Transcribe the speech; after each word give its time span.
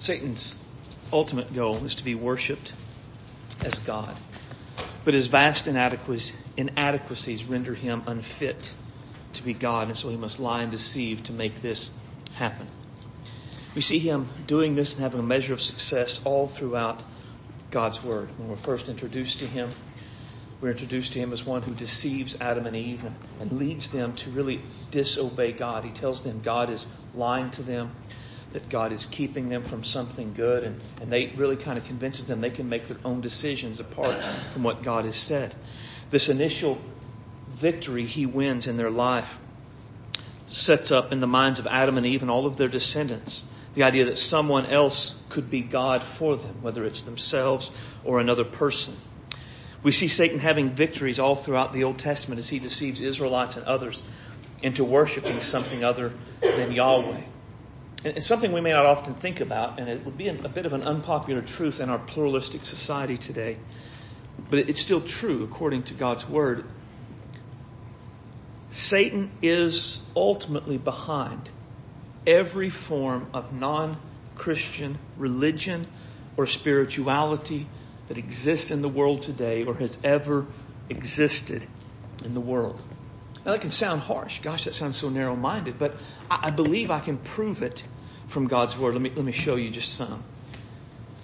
Satan's 0.00 0.56
ultimate 1.12 1.54
goal 1.54 1.84
is 1.84 1.96
to 1.96 2.04
be 2.04 2.14
worshiped 2.14 2.72
as 3.62 3.78
God. 3.80 4.16
But 5.04 5.12
his 5.12 5.26
vast 5.26 5.66
inadequacies 5.66 7.44
render 7.44 7.74
him 7.74 8.02
unfit 8.06 8.72
to 9.34 9.42
be 9.42 9.54
God, 9.54 9.88
and 9.88 9.96
so 9.96 10.08
he 10.08 10.16
must 10.16 10.40
lie 10.40 10.62
and 10.62 10.70
deceive 10.70 11.24
to 11.24 11.32
make 11.32 11.60
this 11.62 11.90
happen. 12.34 12.66
We 13.74 13.82
see 13.82 13.98
him 13.98 14.28
doing 14.46 14.74
this 14.74 14.94
and 14.94 15.02
having 15.02 15.20
a 15.20 15.22
measure 15.22 15.52
of 15.52 15.60
success 15.60 16.20
all 16.24 16.48
throughout 16.48 17.02
God's 17.70 18.02
Word. 18.02 18.30
When 18.38 18.48
we're 18.48 18.56
first 18.56 18.88
introduced 18.88 19.40
to 19.40 19.46
him, 19.46 19.70
we're 20.60 20.70
introduced 20.70 21.12
to 21.12 21.18
him 21.18 21.32
as 21.32 21.44
one 21.44 21.62
who 21.62 21.74
deceives 21.74 22.36
Adam 22.40 22.66
and 22.66 22.74
Eve 22.74 23.04
and 23.38 23.52
leads 23.52 23.90
them 23.90 24.14
to 24.16 24.30
really 24.30 24.60
disobey 24.90 25.52
God. 25.52 25.84
He 25.84 25.90
tells 25.90 26.24
them 26.24 26.40
God 26.42 26.70
is 26.70 26.86
lying 27.14 27.50
to 27.52 27.62
them, 27.62 27.92
that 28.52 28.68
God 28.68 28.92
is 28.92 29.06
keeping 29.06 29.48
them 29.48 29.62
from 29.62 29.84
something 29.84 30.32
good, 30.34 30.64
and, 30.64 30.80
and 31.00 31.12
they 31.12 31.26
really 31.36 31.56
kind 31.56 31.78
of 31.78 31.84
convinces 31.84 32.26
them 32.26 32.40
they 32.40 32.50
can 32.50 32.68
make 32.68 32.88
their 32.88 32.98
own 33.04 33.20
decisions 33.20 33.80
apart 33.80 34.16
from 34.52 34.62
what 34.62 34.82
God 34.82 35.04
has 35.04 35.16
said. 35.16 35.54
This 36.10 36.28
initial 36.28 36.80
victory 37.48 38.04
he 38.04 38.26
wins 38.26 38.66
in 38.66 38.76
their 38.76 38.90
life 38.90 39.38
sets 40.48 40.90
up 40.90 41.12
in 41.12 41.20
the 41.20 41.26
minds 41.26 41.58
of 41.60 41.66
Adam 41.66 41.96
and 41.96 42.06
Eve 42.06 42.22
and 42.22 42.30
all 42.30 42.46
of 42.46 42.56
their 42.56 42.68
descendants 42.68 43.44
the 43.74 43.84
idea 43.84 44.06
that 44.06 44.18
someone 44.18 44.66
else 44.66 45.14
could 45.28 45.50
be 45.50 45.60
God 45.60 46.02
for 46.02 46.36
them, 46.36 46.62
whether 46.62 46.84
it's 46.84 47.02
themselves 47.02 47.70
or 48.04 48.20
another 48.20 48.44
person. 48.44 48.96
We 49.82 49.92
see 49.92 50.08
Satan 50.08 50.40
having 50.40 50.70
victories 50.70 51.18
all 51.18 51.36
throughout 51.36 51.72
the 51.72 51.84
Old 51.84 51.98
Testament 51.98 52.38
as 52.38 52.48
he 52.48 52.58
deceives 52.58 53.00
Israelites 53.00 53.56
and 53.56 53.64
others 53.66 54.02
into 54.62 54.84
worshiping 54.84 55.40
something 55.40 55.84
other 55.84 56.12
than 56.40 56.72
Yahweh. 56.72 57.22
It's 58.02 58.26
something 58.26 58.52
we 58.52 58.62
may 58.62 58.72
not 58.72 58.86
often 58.86 59.14
think 59.14 59.40
about, 59.40 59.78
and 59.78 59.88
it 59.88 60.06
would 60.06 60.16
be 60.16 60.28
a 60.28 60.32
bit 60.32 60.64
of 60.64 60.72
an 60.72 60.82
unpopular 60.82 61.42
truth 61.42 61.80
in 61.80 61.90
our 61.90 61.98
pluralistic 61.98 62.64
society 62.64 63.18
today. 63.18 63.58
But 64.48 64.70
it's 64.70 64.80
still 64.80 65.02
true 65.02 65.44
according 65.44 65.82
to 65.84 65.94
God's 65.94 66.26
Word. 66.26 66.64
Satan 68.70 69.30
is 69.42 70.00
ultimately 70.16 70.78
behind 70.78 71.50
every 72.26 72.70
form 72.70 73.26
of 73.34 73.52
non 73.52 73.98
Christian 74.34 74.98
religion 75.18 75.86
or 76.38 76.46
spirituality 76.46 77.68
that 78.08 78.16
exists 78.16 78.70
in 78.70 78.80
the 78.80 78.88
world 78.88 79.22
today 79.22 79.64
or 79.64 79.74
has 79.74 79.98
ever 80.02 80.46
existed 80.88 81.66
in 82.24 82.32
the 82.32 82.40
world. 82.40 82.80
Now 83.44 83.52
that 83.52 83.60
can 83.60 83.70
sound 83.70 84.02
harsh. 84.02 84.40
Gosh, 84.40 84.64
that 84.64 84.74
sounds 84.74 84.96
so 84.96 85.08
narrow 85.08 85.36
minded, 85.36 85.78
but 85.78 85.96
I, 86.30 86.50
believe 86.50 86.90
I 86.90 87.00
can 87.00 87.16
prove 87.16 87.62
it 87.62 87.82
from 88.28 88.46
God's 88.46 88.76
Word. 88.76 88.94
Let 88.94 89.02
me, 89.02 89.12
let 89.14 89.24
me 89.24 89.32
show 89.32 89.56
you 89.56 89.70
just 89.70 89.94
some. 89.94 90.22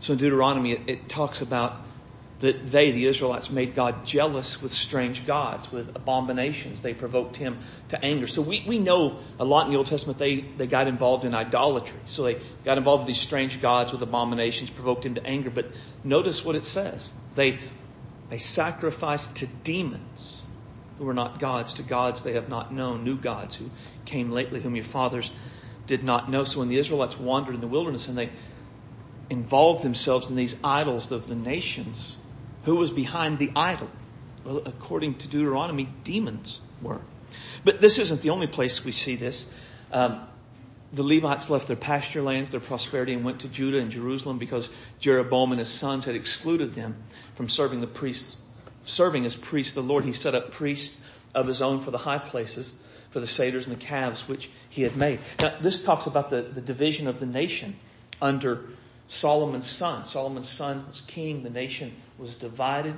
So 0.01 0.15
in 0.15 0.19
Deuteronomy, 0.19 0.73
it, 0.73 0.81
it 0.87 1.09
talks 1.09 1.43
about 1.43 1.83
that 2.41 2.71
they, 2.71 2.91
the 2.91 3.07
Israelites, 3.07 3.51
made 3.51 3.75
God 3.75 4.05
jealous 4.05 4.61
with 4.61 4.73
strange 4.73 5.27
gods, 5.27 5.71
with 5.73 5.95
abominations. 5.97 6.83
They 6.83 6.93
provoked 6.93 7.37
him 7.37 7.59
to 7.89 8.05
anger. 8.05 8.27
So 8.27 8.43
we, 8.43 8.63
we 8.67 8.79
know 8.79 9.19
a 9.39 9.45
lot 9.45 9.67
in 9.67 9.73
the 9.73 9.79
Old 9.79 9.87
Testament 9.87 10.19
they, 10.19 10.41
they 10.41 10.67
got 10.67 10.87
involved 10.87 11.25
in 11.25 11.35
idolatry. 11.35 11.99
So 12.07 12.25
they 12.25 12.39
got 12.65 12.77
involved 12.77 13.03
with 13.03 13.09
these 13.09 13.21
strange 13.23 13.61
gods 13.63 13.93
with 13.93 14.03
abominations, 14.03 14.69
provoked 14.69 15.07
him 15.07 15.15
to 15.15 15.25
anger. 15.25 15.51
But 15.51 15.71
notice 16.05 16.45
what 16.45 16.57
it 16.57 16.67
says. 16.67 17.11
They, 17.35 17.59
they 18.29 18.39
sacrificed 18.39 19.37
to 19.37 19.47
demons 19.47 20.36
who 20.99 21.05
were 21.05 21.15
not 21.15 21.39
gods, 21.39 21.75
to 21.75 21.83
gods 21.83 22.23
they 22.23 22.35
have 22.35 22.49
not 22.49 22.73
known, 22.73 23.05
new 23.05 23.17
gods 23.17 23.57
who 23.57 23.71
came 24.05 24.31
lately, 24.31 24.61
whom 24.61 24.75
your 24.75 24.85
fathers 24.85 25.31
did 25.87 26.03
not 26.03 26.31
know. 26.31 26.45
So 26.45 26.61
when 26.61 26.69
the 26.69 26.79
Israelites 26.79 27.19
wandered 27.19 27.55
in 27.55 27.61
the 27.61 27.67
wilderness 27.67 28.09
and 28.09 28.17
they 28.17 28.31
involved 29.29 29.83
themselves 29.85 30.31
in 30.31 30.37
these 30.37 30.57
idols 30.63 31.13
of 31.13 31.29
the 31.29 31.35
nations, 31.35 32.17
who 32.65 32.77
was 32.77 32.91
behind 32.91 33.39
the 33.39 33.53
idol? 33.55 33.91
Well, 34.45 34.63
according 34.65 35.17
to 35.19 35.29
Deuteronomy, 35.29 35.89
demons 36.05 36.61
were. 36.81 37.01
But 37.65 37.81
this 37.81 37.99
isn't 37.99 38.23
the 38.23 38.31
only 38.31 38.47
place 38.47 38.85
we 38.85 38.93
see 38.93 39.17
this. 39.17 39.47
Um, 39.93 40.21
the 40.93 41.03
Levites 41.03 41.51
left 41.51 41.67
their 41.67 41.77
pasture 41.77 42.23
lands, 42.23 42.51
their 42.51 42.61
prosperity, 42.61 43.13
and 43.13 43.25
went 43.25 43.41
to 43.41 43.49
Judah 43.49 43.79
and 43.79 43.91
Jerusalem 43.91 44.39
because 44.39 44.69
Jeroboam 45.01 45.53
and 45.53 45.59
his 45.59 45.69
sons 45.69 46.05
had 46.05 46.15
excluded 46.15 46.75
them 46.75 46.97
from 47.35 47.49
serving 47.49 47.81
the 47.81 47.87
priests, 47.87 48.37
serving 48.87 49.25
as 49.27 49.37
priests. 49.37 49.75
The 49.75 49.83
Lord, 49.83 50.05
he 50.05 50.13
set 50.13 50.35
up 50.35 50.51
priests 50.51 50.99
of 51.35 51.47
his 51.47 51.61
own 51.61 51.81
for 51.81 51.91
the 51.91 51.99
high 51.99 52.19
places, 52.19 52.73
for 53.11 53.21
the 53.21 53.27
satyrs 53.27 53.67
and 53.67 53.77
the 53.77 53.85
calves 53.85 54.27
which 54.27 54.49
he 54.71 54.83
had 54.83 54.97
made. 54.97 55.21
Now, 55.41 55.59
this 55.61 55.83
talks 55.83 56.07
about 56.07 56.31
the, 56.31 56.43
the 56.43 56.61
division 56.61 57.07
of 57.07 57.21
the 57.21 57.27
nation 57.27 57.77
under 58.21 58.65
Solomon's 59.09 59.67
son. 59.69 60.07
Solomon's 60.07 60.49
son 60.49 60.87
was 60.89 61.03
king. 61.03 61.43
The 61.43 61.51
nation 61.51 61.95
was 62.19 62.37
divided. 62.37 62.95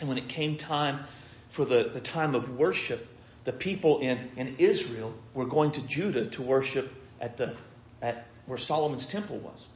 And 0.00 0.08
when 0.08 0.18
it 0.18 0.28
came 0.28 0.56
time 0.56 1.04
for 1.50 1.64
the, 1.64 1.90
the 1.92 2.00
time 2.00 2.34
of 2.34 2.58
worship, 2.58 3.06
the 3.44 3.52
people 3.52 4.00
in, 4.00 4.30
in 4.36 4.56
Israel 4.58 5.14
were 5.34 5.46
going 5.46 5.72
to 5.72 5.82
Judah 5.82 6.26
to 6.26 6.42
worship 6.42 6.92
at 7.20 7.36
the 7.36 7.54
at 8.00 8.26
where 8.46 8.58
Solomon's 8.58 9.06
temple 9.06 9.38
was. 9.38 9.68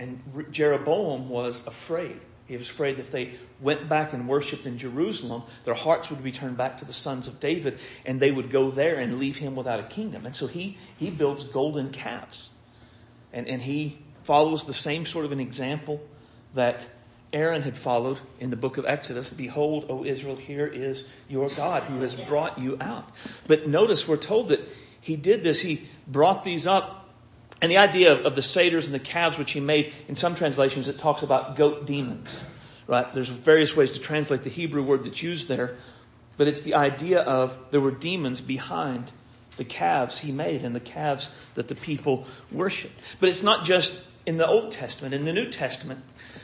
And 0.00 0.20
Jeroboam 0.50 1.28
was 1.28 1.66
afraid. 1.66 2.20
He 2.48 2.56
was 2.56 2.68
afraid 2.68 2.96
that 2.96 3.02
if 3.02 3.10
they 3.10 3.34
went 3.60 3.88
back 3.88 4.14
and 4.14 4.26
worshiped 4.26 4.64
in 4.64 4.78
Jerusalem, 4.78 5.42
their 5.64 5.74
hearts 5.74 6.10
would 6.10 6.24
be 6.24 6.32
turned 6.32 6.56
back 6.56 6.78
to 6.78 6.86
the 6.86 6.94
sons 6.94 7.28
of 7.28 7.40
David, 7.40 7.78
and 8.06 8.18
they 8.18 8.30
would 8.30 8.50
go 8.50 8.70
there 8.70 8.96
and 8.96 9.18
leave 9.18 9.36
him 9.36 9.54
without 9.54 9.80
a 9.80 9.84
kingdom. 9.84 10.24
And 10.24 10.34
so 10.34 10.46
he, 10.46 10.78
he 10.96 11.10
builds 11.10 11.44
golden 11.44 11.90
calves. 11.90 12.50
And, 13.34 13.46
and 13.46 13.60
he 13.60 13.98
follows 14.22 14.64
the 14.64 14.72
same 14.74 15.04
sort 15.04 15.26
of 15.26 15.32
an 15.32 15.40
example 15.40 16.00
that 16.54 16.88
Aaron 17.34 17.60
had 17.60 17.76
followed 17.76 18.18
in 18.40 18.48
the 18.48 18.56
book 18.56 18.78
of 18.78 18.86
Exodus. 18.86 19.28
Behold, 19.28 19.86
O 19.90 20.04
Israel, 20.04 20.36
here 20.36 20.66
is 20.66 21.04
your 21.28 21.50
God 21.50 21.82
who 21.82 22.00
has 22.00 22.14
brought 22.14 22.58
you 22.58 22.78
out. 22.80 23.06
But 23.46 23.68
notice 23.68 24.08
we're 24.08 24.16
told 24.16 24.48
that 24.48 24.60
he 25.02 25.16
did 25.16 25.42
this. 25.42 25.60
He 25.60 25.86
brought 26.06 26.44
these 26.44 26.66
up. 26.66 27.07
And 27.60 27.70
the 27.70 27.78
idea 27.78 28.12
of, 28.12 28.26
of 28.26 28.34
the 28.36 28.42
satyrs 28.42 28.86
and 28.86 28.94
the 28.94 29.00
calves 29.00 29.38
which 29.38 29.52
he 29.52 29.60
made, 29.60 29.92
in 30.06 30.14
some 30.14 30.34
translations 30.34 30.88
it 30.88 30.98
talks 30.98 31.22
about 31.22 31.56
goat 31.56 31.86
demons. 31.86 32.44
Right? 32.86 33.12
There's 33.12 33.28
various 33.28 33.76
ways 33.76 33.92
to 33.92 34.00
translate 34.00 34.42
the 34.42 34.50
Hebrew 34.50 34.82
word 34.82 35.04
that's 35.04 35.22
used 35.22 35.48
there. 35.48 35.76
But 36.36 36.46
it's 36.46 36.62
the 36.62 36.74
idea 36.74 37.20
of 37.20 37.56
there 37.70 37.80
were 37.80 37.90
demons 37.90 38.40
behind 38.40 39.10
the 39.56 39.64
calves 39.64 40.18
he 40.18 40.30
made 40.30 40.64
and 40.64 40.74
the 40.74 40.80
calves 40.80 41.30
that 41.54 41.66
the 41.66 41.74
people 41.74 42.26
worshiped. 42.52 42.98
But 43.18 43.28
it's 43.28 43.42
not 43.42 43.64
just 43.64 44.00
in 44.24 44.36
the 44.36 44.46
Old 44.46 44.70
Testament. 44.70 45.14
In 45.14 45.24
the 45.24 45.32
New 45.32 45.50
Testament, 45.50 46.00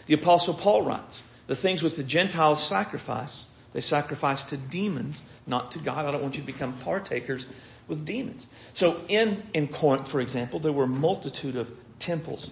the 0.06 0.14
Apostle 0.14 0.54
Paul 0.54 0.82
writes, 0.82 1.22
the 1.46 1.54
things 1.54 1.82
which 1.82 1.94
the 1.94 2.02
Gentiles 2.02 2.66
sacrifice, 2.66 3.46
they 3.72 3.80
sacrifice 3.80 4.44
to 4.44 4.56
demons, 4.56 5.22
not 5.46 5.72
to 5.72 5.78
God. 5.78 6.06
I 6.06 6.10
don't 6.10 6.22
want 6.22 6.36
you 6.36 6.40
to 6.40 6.46
become 6.46 6.72
partakers 6.72 7.46
with 7.88 8.04
demons. 8.04 8.46
So 8.72 9.00
in, 9.08 9.42
in 9.52 9.68
Corinth, 9.68 10.08
for 10.08 10.20
example, 10.20 10.60
there 10.60 10.72
were 10.72 10.84
a 10.84 10.88
multitude 10.88 11.56
of 11.56 11.70
temples 11.98 12.50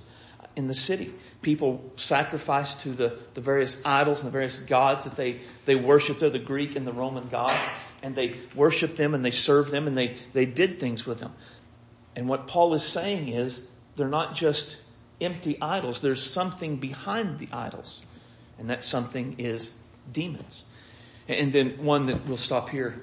in 0.56 0.69
the 0.69 0.75
city. 0.75 1.12
People 1.41 1.93
sacrificed 1.97 2.82
to 2.82 2.91
the, 2.91 3.19
the 3.34 3.41
various 3.41 3.81
idols 3.84 4.20
and 4.20 4.28
the 4.28 4.32
various 4.32 4.59
gods 4.59 5.04
that 5.04 5.16
they, 5.16 5.41
they 5.65 5.75
worshiped 5.75 6.20
there, 6.20 6.31
the 6.31 6.38
Greek 6.38 6.76
and 6.76 6.87
the 6.87 6.93
Roman 6.93 7.28
god, 7.28 7.59
and 8.03 8.15
they 8.15 8.37
worshiped 8.54 8.97
them 8.97 9.15
and 9.15 9.25
they 9.25 9.31
served 9.31 9.70
them 9.70 9.87
and 9.87 9.97
they, 9.97 10.16
they 10.32 10.47
did 10.47 10.78
things 10.78 11.06
with 11.06 11.19
them. 11.19 11.32
And 12.14 12.28
what 12.28 12.47
Paul 12.47 12.75
is 12.75 12.82
saying 12.82 13.28
is 13.28 13.66
they're 13.97 14.09
not 14.09 14.34
just 14.34 14.76
empty 15.20 15.56
idols. 15.60 16.00
There's 16.00 16.22
something 16.22 16.76
behind 16.76 17.38
the 17.38 17.49
idols. 17.53 18.03
And 18.59 18.70
that 18.70 18.82
something 18.82 19.37
is 19.38 19.72
demons. 20.12 20.64
And 21.28 21.53
then 21.53 21.84
one 21.84 22.06
that 22.06 22.26
we'll 22.26 22.37
stop 22.37 22.69
here. 22.69 23.03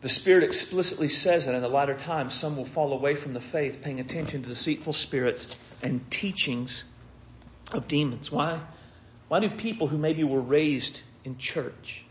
The 0.00 0.08
Spirit 0.08 0.44
explicitly 0.44 1.08
says 1.08 1.46
that 1.46 1.54
in 1.54 1.60
the 1.62 1.68
latter 1.68 1.94
times 1.94 2.34
some 2.34 2.56
will 2.56 2.64
fall 2.64 2.92
away 2.92 3.16
from 3.16 3.34
the 3.34 3.40
faith, 3.40 3.82
paying 3.82 3.98
attention 3.98 4.42
to 4.42 4.48
deceitful 4.48 4.92
spirits 4.92 5.48
and 5.82 6.08
teachings 6.10 6.84
of 7.72 7.88
demons. 7.88 8.30
Why? 8.30 8.60
Why 9.26 9.40
do 9.40 9.50
people 9.50 9.88
who 9.88 9.98
maybe 9.98 10.22
were 10.22 10.40
raised 10.40 11.02
in 11.24 11.36
church, 11.36 12.04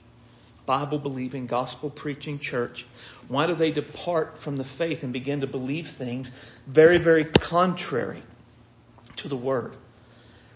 Bible 0.65 0.99
believing, 0.99 1.47
gospel 1.47 1.89
preaching 1.89 2.39
church, 2.39 2.85
why 3.29 3.47
do 3.47 3.55
they 3.55 3.71
depart 3.71 4.37
from 4.37 4.57
the 4.57 4.65
faith 4.65 5.03
and 5.03 5.13
begin 5.13 5.41
to 5.41 5.47
believe 5.47 5.87
things 5.87 6.31
very, 6.67 6.97
very 6.97 7.25
contrary 7.25 8.21
to 9.17 9.29
the 9.29 9.37
Word. 9.37 9.75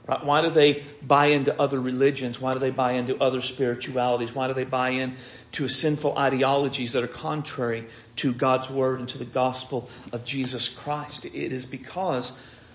Right? 0.07 0.23
Why 0.23 0.41
do 0.41 0.49
they 0.49 0.83
buy 1.01 1.27
into 1.27 1.59
other 1.59 1.79
religions? 1.79 2.41
Why 2.41 2.53
do 2.53 2.59
they 2.59 2.71
buy 2.71 2.93
into 2.93 3.21
other 3.21 3.41
spiritualities? 3.41 4.33
Why 4.33 4.47
do 4.47 4.53
they 4.53 4.63
buy 4.63 4.89
into 4.89 5.67
sinful 5.67 6.17
ideologies 6.17 6.93
that 6.93 7.03
are 7.03 7.07
contrary 7.07 7.85
to 8.17 8.33
God's 8.33 8.69
Word 8.69 8.99
and 8.99 9.07
to 9.09 9.17
the 9.17 9.25
gospel 9.25 9.89
of 10.11 10.25
Jesus 10.25 10.69
Christ? 10.69 11.25
It 11.25 11.33
is 11.33 11.65
because 11.65 12.33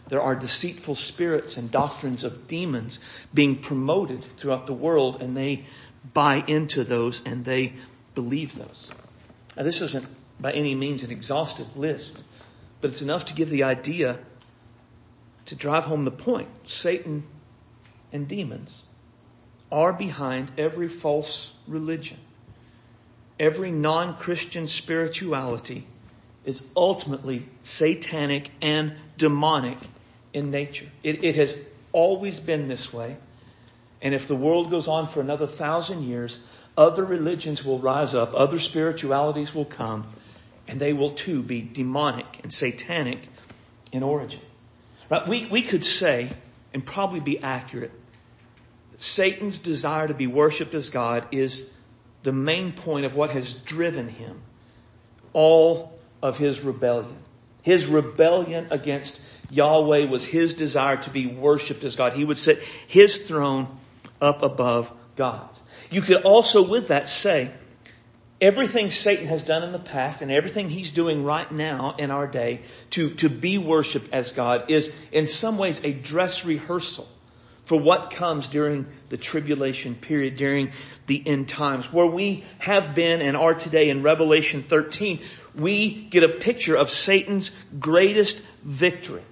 there 0.09 0.23
are 0.23 0.37
deceitful 0.37 0.95
spirits 0.95 1.57
and 1.57 1.71
doctrines 1.71 2.23
of 2.23 2.47
demons 2.47 3.01
being 3.35 3.57
promoted 3.57 4.25
throughout 4.37 4.67
the 4.67 4.73
world 4.73 5.21
and 5.21 5.37
they 5.37 5.65
buy 6.15 6.45
into 6.47 6.85
those 6.85 7.21
and 7.25 7.45
they 7.45 7.73
believe 8.15 8.55
those. 8.57 8.91
Now 9.57 9.65
this 9.65 9.81
isn't 9.81 10.07
by 10.39 10.53
any 10.53 10.75
means 10.75 11.03
an 11.03 11.11
exhaustive 11.11 11.77
list, 11.77 12.23
but 12.81 12.91
it's 12.91 13.03
enough 13.03 13.27
to 13.27 13.35
give 13.35 13.51
the 13.51 13.65
idea 13.65 14.19
to 15.47 15.55
drive 15.55 15.85
home 15.85 16.05
the 16.05 16.11
point, 16.11 16.49
Satan 16.65 17.25
and 18.13 18.29
demons 18.29 18.85
are 19.71 19.93
behind 19.93 20.51
every 20.59 20.89
false 20.89 21.53
religion. 21.67 22.19
Every 23.39 23.71
non-Christian 23.71 24.67
spirituality 24.67 25.87
is 26.45 26.65
ultimately 26.77 27.47
satanic 27.65 28.51
and 28.63 28.95
demonic 29.19 29.79
in 30.33 30.51
nature. 30.51 30.87
It, 31.03 31.25
it, 31.25 31.37
has 31.37 31.57
always 31.93 32.41
been 32.41 32.69
this 32.69 32.93
way. 32.93 33.17
And 34.01 34.15
if 34.15 34.29
the 34.29 34.37
world 34.37 34.71
goes 34.71 34.89
on 34.89 35.09
for 35.09 35.21
another 35.21 35.47
thousand 35.47 36.05
years, 36.05 36.39
other 36.77 37.05
religions 37.05 37.65
will 37.65 37.79
rise 37.79 38.15
up, 38.15 38.35
other 38.35 38.59
spiritualities 38.59 39.55
will 39.55 39.65
come, 39.65 40.07
and 40.69 40.79
they 40.79 40.93
will 40.93 41.13
too 41.13 41.43
be 41.43 41.63
demonic 41.63 42.41
and 42.43 42.53
satanic 42.53 43.19
in 43.93 44.03
origin. 44.03 44.41
Right? 45.11 45.27
We, 45.27 45.47
we 45.47 45.63
could 45.63 45.85
say, 45.85 46.31
and 46.73 46.85
probably 46.85 47.21
be 47.21 47.39
accurate, 47.41 47.93
that 48.93 49.01
Satan's 49.01 49.59
desire 49.59 50.09
to 50.09 50.15
be 50.15 50.27
worshiped 50.27 50.75
as 50.75 50.91
God 50.91 51.27
is 51.33 51.71
the 52.23 52.33
main 52.33 52.73
point 52.73 53.07
of 53.07 53.15
what 53.15 53.31
has 53.31 53.55
driven 53.55 54.09
him 54.09 54.41
all 55.33 55.97
of 56.23 56.39
his 56.39 56.61
rebellion. 56.61 57.17
His 57.63 57.87
rebellion 57.87 58.69
against 58.71 59.21
Yahweh 59.51 60.07
was 60.07 60.25
his 60.25 60.55
desire 60.55 60.97
to 60.97 61.11
be 61.11 61.27
worshiped 61.27 61.85
as 61.85 61.95
God. 61.95 62.15
He 62.15 62.25
would 62.25 62.39
set 62.39 62.59
his 62.87 63.19
throne 63.19 63.69
up 64.21 64.43
above 64.43 64.91
God's. 65.15 65.61
You 65.91 66.03
could 66.03 66.23
also 66.23 66.63
with 66.63 66.89
that 66.89 67.09
say, 67.09 67.51
everything 68.41 68.91
Satan 68.91 69.27
has 69.27 69.43
done 69.43 69.63
in 69.63 69.73
the 69.73 69.79
past 69.79 70.23
and 70.23 70.31
everything 70.31 70.69
he's 70.69 70.93
doing 70.93 71.25
right 71.25 71.51
now 71.51 71.95
in 71.99 72.11
our 72.11 72.27
day 72.27 72.61
to, 72.91 73.11
to 73.17 73.29
be 73.29 73.59
worshiped 73.59 74.13
as 74.13 74.33
God 74.33 74.71
is 74.71 74.93
in 75.13 75.27
some 75.27 75.59
ways 75.59 75.85
a 75.85 75.93
dress 75.93 76.45
rehearsal 76.45 77.09
for 77.65 77.79
what 77.79 78.13
comes 78.13 78.49
during 78.49 78.87
the 79.09 79.17
tribulation 79.17 79.97
period, 79.97 80.37
during 80.37 80.71
the 81.09 81.23
end 81.27 81.49
times, 81.49 81.93
where 81.93 82.07
we 82.07 82.45
have 82.59 82.95
been 82.95 83.21
and 83.21 83.37
are 83.37 83.55
today 83.55 83.91
in 83.91 84.03
Revelation 84.03 84.63
13, 84.63 85.21
we 85.57 85.91
get 85.91 86.23
a 86.23 86.29
picture 86.29 86.77
of 86.77 86.91
Satan's 86.91 87.51
greatest 87.79 88.41
victory. 88.63 89.23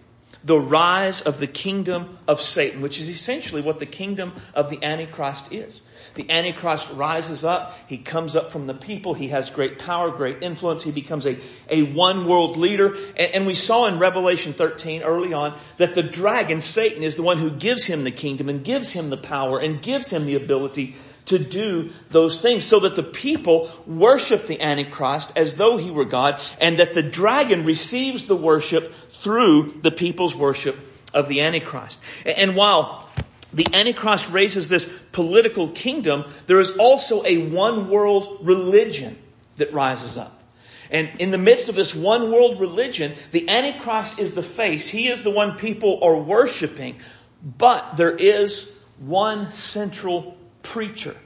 The 0.44 0.58
rise 0.58 1.22
of 1.22 1.40
the 1.40 1.46
kingdom 1.46 2.18
of 2.28 2.40
Satan, 2.40 2.82
which 2.82 3.00
is 3.00 3.08
essentially 3.08 3.62
what 3.62 3.78
the 3.78 3.86
kingdom 3.86 4.32
of 4.52 4.68
the 4.68 4.84
Antichrist 4.84 5.52
is. 5.52 5.82
The 6.14 6.30
Antichrist 6.30 6.92
rises 6.92 7.44
up. 7.44 7.76
He 7.88 7.98
comes 7.98 8.36
up 8.36 8.52
from 8.52 8.66
the 8.66 8.74
people. 8.74 9.14
He 9.14 9.28
has 9.28 9.50
great 9.50 9.78
power, 9.78 10.10
great 10.10 10.42
influence. 10.42 10.82
He 10.82 10.92
becomes 10.92 11.26
a, 11.26 11.38
a 11.68 11.82
one 11.82 12.28
world 12.28 12.56
leader. 12.56 12.94
And, 12.94 13.34
and 13.34 13.46
we 13.46 13.54
saw 13.54 13.86
in 13.86 13.98
Revelation 13.98 14.52
13 14.52 15.02
early 15.02 15.32
on 15.32 15.58
that 15.78 15.94
the 15.94 16.02
dragon, 16.02 16.60
Satan, 16.60 17.02
is 17.02 17.16
the 17.16 17.22
one 17.22 17.38
who 17.38 17.50
gives 17.50 17.84
him 17.84 18.04
the 18.04 18.10
kingdom 18.10 18.48
and 18.48 18.64
gives 18.64 18.92
him 18.92 19.10
the 19.10 19.16
power 19.16 19.58
and 19.58 19.82
gives 19.82 20.10
him 20.10 20.26
the 20.26 20.36
ability 20.36 20.94
to 21.26 21.38
do 21.38 21.90
those 22.10 22.38
things 22.38 22.64
so 22.64 22.80
that 22.80 22.96
the 22.96 23.02
people 23.02 23.70
worship 23.86 24.46
the 24.46 24.60
Antichrist 24.60 25.32
as 25.36 25.56
though 25.56 25.76
he 25.76 25.90
were 25.90 26.04
God 26.04 26.40
and 26.60 26.78
that 26.78 26.94
the 26.94 27.02
dragon 27.02 27.64
receives 27.64 28.24
the 28.24 28.36
worship 28.36 28.92
through 29.10 29.80
the 29.82 29.90
people's 29.90 30.34
worship 30.34 30.76
of 31.14 31.28
the 31.28 31.40
Antichrist. 31.42 31.98
And 32.24 32.54
while 32.56 33.08
the 33.52 33.66
Antichrist 33.72 34.30
raises 34.30 34.68
this 34.68 34.92
political 35.12 35.68
kingdom, 35.68 36.24
there 36.46 36.60
is 36.60 36.72
also 36.72 37.24
a 37.24 37.48
one 37.48 37.88
world 37.88 38.40
religion 38.42 39.16
that 39.56 39.72
rises 39.72 40.18
up. 40.18 40.42
And 40.90 41.08
in 41.18 41.30
the 41.30 41.38
midst 41.38 41.68
of 41.68 41.74
this 41.74 41.94
one 41.94 42.30
world 42.30 42.60
religion, 42.60 43.14
the 43.30 43.48
Antichrist 43.48 44.18
is 44.18 44.34
the 44.34 44.42
face. 44.42 44.86
He 44.86 45.08
is 45.08 45.22
the 45.22 45.30
one 45.30 45.56
people 45.56 46.00
are 46.02 46.16
worshiping. 46.16 46.96
But 47.42 47.96
there 47.96 48.14
is 48.14 48.76
one 48.98 49.50
central 49.52 50.36
preacher 50.64 51.16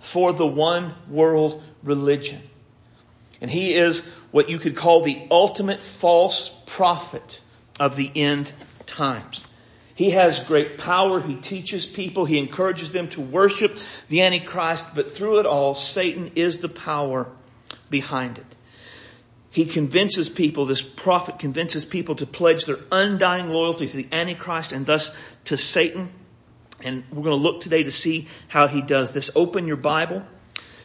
for 0.00 0.32
the 0.34 0.46
one 0.46 0.94
world 1.08 1.62
religion. 1.82 2.42
And 3.40 3.50
he 3.50 3.74
is 3.74 4.04
what 4.30 4.50
you 4.50 4.58
could 4.58 4.76
call 4.76 5.02
the 5.02 5.26
ultimate 5.30 5.82
false 5.82 6.50
prophet 6.66 7.40
of 7.80 7.96
the 7.96 8.10
end 8.14 8.52
times. 8.86 9.46
He 9.94 10.10
has 10.10 10.40
great 10.40 10.78
power. 10.78 11.20
He 11.20 11.34
teaches 11.34 11.86
people. 11.86 12.24
He 12.24 12.38
encourages 12.38 12.92
them 12.92 13.08
to 13.10 13.20
worship 13.20 13.76
the 14.08 14.22
Antichrist. 14.22 14.94
But 14.94 15.10
through 15.10 15.40
it 15.40 15.46
all, 15.46 15.74
Satan 15.74 16.32
is 16.36 16.58
the 16.58 16.68
power 16.68 17.26
behind 17.90 18.38
it. 18.38 18.46
He 19.50 19.64
convinces 19.64 20.28
people, 20.28 20.66
this 20.66 20.82
prophet 20.82 21.38
convinces 21.38 21.84
people 21.84 22.16
to 22.16 22.26
pledge 22.26 22.64
their 22.64 22.78
undying 22.92 23.48
loyalty 23.48 23.88
to 23.88 23.96
the 23.96 24.08
Antichrist 24.12 24.72
and 24.72 24.86
thus 24.86 25.10
to 25.46 25.56
Satan. 25.56 26.12
And 26.82 27.04
we're 27.10 27.22
going 27.22 27.38
to 27.38 27.42
look 27.42 27.60
today 27.60 27.82
to 27.82 27.90
see 27.90 28.28
how 28.46 28.68
he 28.68 28.82
does 28.82 29.12
this. 29.12 29.30
Open 29.34 29.66
your 29.66 29.76
Bible 29.76 30.22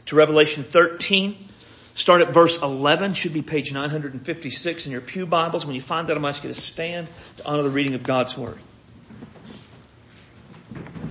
to 0.07 0.15
Revelation 0.15 0.63
13. 0.63 1.49
Start 1.95 2.21
at 2.21 2.33
verse 2.33 2.59
11, 2.59 3.13
should 3.13 3.33
be 3.33 3.43
page 3.43 3.71
956 3.71 4.85
in 4.87 4.91
your 4.91 5.01
Pew 5.01 5.27
Bibles. 5.27 5.65
When 5.65 5.75
you 5.75 5.81
find 5.81 6.09
that, 6.09 6.17
I'm 6.17 6.25
asking 6.25 6.49
you 6.49 6.55
to 6.55 6.61
stand 6.61 7.07
to 7.37 7.45
honor 7.45 7.61
the 7.61 7.69
reading 7.69 7.93
of 7.93 8.01
God's 8.01 8.35
Word. 8.35 8.57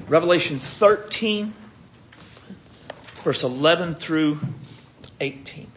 Revelation 0.09 0.59
13, 0.59 1.55
verse 3.23 3.45
11 3.45 3.95
through 3.95 4.41
18. 5.21 5.71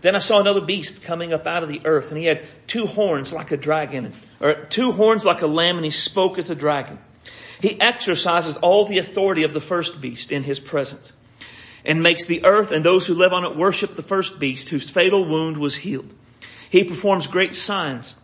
Then 0.00 0.14
I 0.14 0.20
saw 0.20 0.40
another 0.40 0.60
beast 0.60 1.02
coming 1.02 1.32
up 1.32 1.48
out 1.48 1.64
of 1.64 1.68
the 1.68 1.82
earth, 1.84 2.10
and 2.10 2.18
he 2.18 2.24
had 2.24 2.42
two 2.68 2.86
horns 2.86 3.32
like 3.32 3.50
a 3.50 3.56
dragon, 3.56 4.12
or 4.40 4.54
two 4.54 4.92
horns 4.92 5.24
like 5.24 5.42
a 5.42 5.48
lamb, 5.48 5.76
and 5.76 5.84
he 5.84 5.90
spoke 5.90 6.38
as 6.38 6.48
a 6.50 6.54
dragon. 6.54 6.98
He 7.62 7.80
exercises 7.80 8.56
all 8.56 8.86
the 8.86 8.98
authority 8.98 9.44
of 9.44 9.52
the 9.52 9.60
first 9.60 10.00
beast 10.00 10.32
in 10.32 10.42
his 10.42 10.58
presence, 10.58 11.12
and 11.84 12.02
makes 12.02 12.26
the 12.26 12.44
earth 12.44 12.72
and 12.72 12.84
those 12.84 13.06
who 13.06 13.14
live 13.14 13.32
on 13.32 13.44
it 13.44 13.56
worship 13.56 13.94
the 13.94 14.02
first 14.02 14.40
beast, 14.40 14.68
whose 14.68 14.90
fatal 14.90 15.24
wound 15.24 15.56
was 15.56 15.76
healed. 15.76 16.12
He 16.70 16.82
performs 16.82 17.28
great 17.28 17.54
signs 17.54 18.16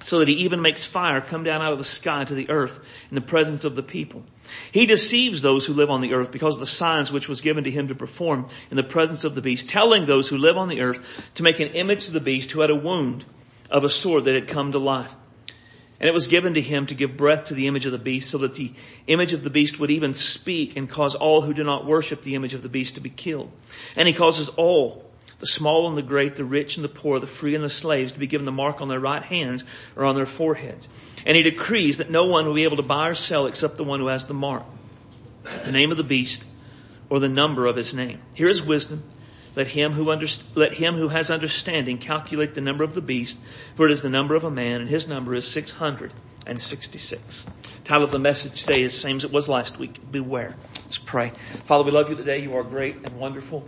so 0.00 0.20
that 0.20 0.28
he 0.28 0.34
even 0.34 0.62
makes 0.62 0.84
fire 0.84 1.20
come 1.20 1.42
down 1.42 1.60
out 1.60 1.72
of 1.72 1.78
the 1.78 1.84
sky 1.84 2.22
to 2.22 2.34
the 2.34 2.50
earth 2.50 2.78
in 3.10 3.16
the 3.16 3.20
presence 3.20 3.64
of 3.64 3.74
the 3.74 3.82
people. 3.82 4.22
He 4.70 4.86
deceives 4.86 5.42
those 5.42 5.66
who 5.66 5.72
live 5.72 5.90
on 5.90 6.00
the 6.00 6.14
earth 6.14 6.30
because 6.30 6.54
of 6.54 6.60
the 6.60 6.66
signs 6.66 7.10
which 7.10 7.28
was 7.28 7.40
given 7.40 7.64
to 7.64 7.70
him 7.72 7.88
to 7.88 7.96
perform 7.96 8.48
in 8.70 8.76
the 8.76 8.84
presence 8.84 9.24
of 9.24 9.34
the 9.34 9.42
beast, 9.42 9.68
telling 9.68 10.06
those 10.06 10.28
who 10.28 10.38
live 10.38 10.56
on 10.56 10.68
the 10.68 10.82
earth 10.82 11.30
to 11.34 11.42
make 11.42 11.58
an 11.58 11.70
image 11.70 12.06
of 12.06 12.14
the 12.14 12.20
beast 12.20 12.52
who 12.52 12.60
had 12.60 12.70
a 12.70 12.76
wound 12.76 13.24
of 13.70 13.82
a 13.82 13.88
sword 13.88 14.26
that 14.26 14.36
had 14.36 14.46
come 14.46 14.70
to 14.70 14.78
life. 14.78 15.12
And 16.00 16.08
it 16.08 16.14
was 16.14 16.28
given 16.28 16.54
to 16.54 16.60
him 16.60 16.86
to 16.86 16.94
give 16.94 17.16
breath 17.16 17.46
to 17.46 17.54
the 17.54 17.66
image 17.66 17.86
of 17.86 17.92
the 17.92 17.98
beast 17.98 18.30
so 18.30 18.38
that 18.38 18.54
the 18.54 18.72
image 19.08 19.32
of 19.32 19.42
the 19.42 19.50
beast 19.50 19.80
would 19.80 19.90
even 19.90 20.14
speak 20.14 20.76
and 20.76 20.88
cause 20.88 21.16
all 21.16 21.40
who 21.40 21.52
do 21.52 21.64
not 21.64 21.86
worship 21.86 22.22
the 22.22 22.36
image 22.36 22.54
of 22.54 22.62
the 22.62 22.68
beast 22.68 22.94
to 22.94 23.00
be 23.00 23.10
killed. 23.10 23.50
And 23.96 24.06
he 24.06 24.14
causes 24.14 24.48
all 24.50 25.04
the 25.40 25.46
small 25.46 25.88
and 25.88 25.96
the 25.96 26.02
great, 26.02 26.36
the 26.36 26.44
rich 26.44 26.76
and 26.76 26.84
the 26.84 26.88
poor, 26.88 27.18
the 27.18 27.26
free 27.26 27.54
and 27.54 27.64
the 27.64 27.70
slaves 27.70 28.12
to 28.12 28.18
be 28.18 28.26
given 28.26 28.44
the 28.44 28.52
mark 28.52 28.80
on 28.80 28.88
their 28.88 29.00
right 29.00 29.22
hands 29.22 29.64
or 29.96 30.04
on 30.04 30.14
their 30.14 30.26
foreheads. 30.26 30.88
And 31.26 31.36
he 31.36 31.42
decrees 31.42 31.98
that 31.98 32.10
no 32.10 32.26
one 32.26 32.46
will 32.46 32.54
be 32.54 32.64
able 32.64 32.76
to 32.76 32.82
buy 32.82 33.08
or 33.08 33.14
sell 33.14 33.46
except 33.46 33.76
the 33.76 33.84
one 33.84 34.00
who 34.00 34.06
has 34.08 34.26
the 34.26 34.34
mark, 34.34 34.64
the 35.64 35.72
name 35.72 35.90
of 35.90 35.96
the 35.96 36.04
beast, 36.04 36.44
or 37.10 37.20
the 37.20 37.28
number 37.28 37.66
of 37.66 37.76
his 37.76 37.94
name. 37.94 38.20
Here 38.34 38.48
is 38.48 38.62
wisdom. 38.62 39.02
Let 39.58 39.66
him 39.66 39.90
who 39.90 40.12
under, 40.12 40.28
let 40.54 40.72
him 40.72 40.94
who 40.94 41.08
has 41.08 41.32
understanding 41.32 41.98
calculate 41.98 42.54
the 42.54 42.60
number 42.60 42.84
of 42.84 42.94
the 42.94 43.00
beast, 43.00 43.36
for 43.74 43.86
it 43.86 43.90
is 43.90 44.02
the 44.02 44.08
number 44.08 44.36
of 44.36 44.44
a 44.44 44.52
man, 44.52 44.80
and 44.80 44.88
his 44.88 45.08
number 45.08 45.34
is 45.34 45.48
six 45.48 45.72
hundred 45.72 46.12
and 46.46 46.60
sixty-six. 46.60 47.44
Title 47.82 48.04
of 48.04 48.12
the 48.12 48.20
message 48.20 48.60
today 48.60 48.82
is 48.82 48.96
same 48.96 49.16
as 49.16 49.24
it 49.24 49.32
was 49.32 49.48
last 49.48 49.76
week. 49.76 49.98
Beware. 50.12 50.54
Let's 50.84 50.98
pray. 50.98 51.32
Father, 51.64 51.82
we 51.82 51.90
love 51.90 52.08
you 52.08 52.14
today. 52.14 52.38
You 52.38 52.54
are 52.54 52.62
great 52.62 52.98
and 53.04 53.18
wonderful. 53.18 53.66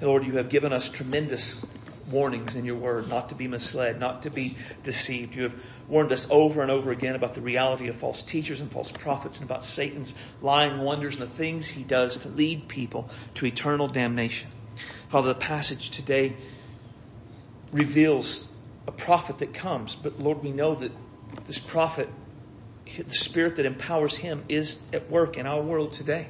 Lord, 0.00 0.24
you 0.24 0.38
have 0.38 0.48
given 0.48 0.72
us 0.72 0.88
tremendous 0.88 1.66
warnings 2.10 2.54
in 2.56 2.64
your 2.64 2.76
word 2.76 3.10
not 3.10 3.28
to 3.28 3.34
be 3.34 3.48
misled, 3.48 4.00
not 4.00 4.22
to 4.22 4.30
be 4.30 4.56
deceived. 4.82 5.34
You 5.34 5.42
have 5.42 5.54
warned 5.88 6.12
us 6.12 6.26
over 6.30 6.62
and 6.62 6.70
over 6.70 6.90
again 6.90 7.16
about 7.16 7.34
the 7.34 7.42
reality 7.42 7.88
of 7.88 7.96
false 7.96 8.22
teachers 8.22 8.62
and 8.62 8.72
false 8.72 8.90
prophets 8.90 9.40
and 9.40 9.50
about 9.50 9.62
Satan's 9.62 10.14
lying 10.40 10.78
wonders 10.78 11.16
and 11.16 11.22
the 11.24 11.34
things 11.34 11.66
he 11.66 11.82
does 11.82 12.16
to 12.20 12.30
lead 12.30 12.66
people 12.66 13.10
to 13.34 13.44
eternal 13.44 13.88
damnation. 13.88 14.48
Father, 15.08 15.28
the 15.28 15.38
passage 15.38 15.90
today 15.90 16.34
reveals 17.72 18.48
a 18.86 18.92
prophet 18.92 19.38
that 19.38 19.54
comes, 19.54 19.94
but 19.94 20.18
Lord, 20.18 20.42
we 20.42 20.52
know 20.52 20.74
that 20.74 20.92
this 21.46 21.58
prophet, 21.58 22.08
the 22.96 23.14
spirit 23.14 23.56
that 23.56 23.66
empowers 23.66 24.16
him, 24.16 24.44
is 24.48 24.80
at 24.92 25.10
work 25.10 25.36
in 25.36 25.46
our 25.46 25.62
world 25.62 25.92
today. 25.92 26.28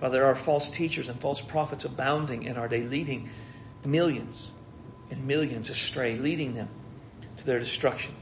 Father, 0.00 0.18
there 0.18 0.26
are 0.26 0.34
false 0.34 0.70
teachers 0.70 1.08
and 1.08 1.20
false 1.20 1.40
prophets 1.40 1.84
abounding 1.84 2.44
in 2.44 2.56
our 2.56 2.68
day, 2.68 2.82
leading 2.82 3.30
millions 3.84 4.50
and 5.10 5.26
millions 5.26 5.70
astray, 5.70 6.16
leading 6.16 6.54
them 6.54 6.68
to 7.36 7.46
their 7.46 7.58
destruction. 7.58 8.14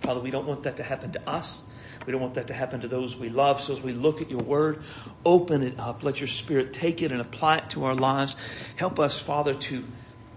Father, 0.00 0.20
we 0.20 0.30
don't 0.30 0.46
want 0.46 0.64
that 0.64 0.76
to 0.76 0.82
happen 0.82 1.12
to 1.12 1.28
us. 1.28 1.62
We 2.08 2.12
don't 2.12 2.22
want 2.22 2.36
that 2.36 2.46
to 2.46 2.54
happen 2.54 2.80
to 2.80 2.88
those 2.88 3.18
we 3.18 3.28
love. 3.28 3.60
So 3.60 3.74
as 3.74 3.82
we 3.82 3.92
look 3.92 4.22
at 4.22 4.30
your 4.30 4.40
word, 4.40 4.82
open 5.26 5.62
it 5.62 5.78
up. 5.78 6.02
Let 6.02 6.20
your 6.20 6.26
spirit 6.26 6.72
take 6.72 7.02
it 7.02 7.12
and 7.12 7.20
apply 7.20 7.58
it 7.58 7.68
to 7.70 7.84
our 7.84 7.94
lives. 7.94 8.34
Help 8.76 8.98
us, 8.98 9.20
Father, 9.20 9.52
to, 9.52 9.84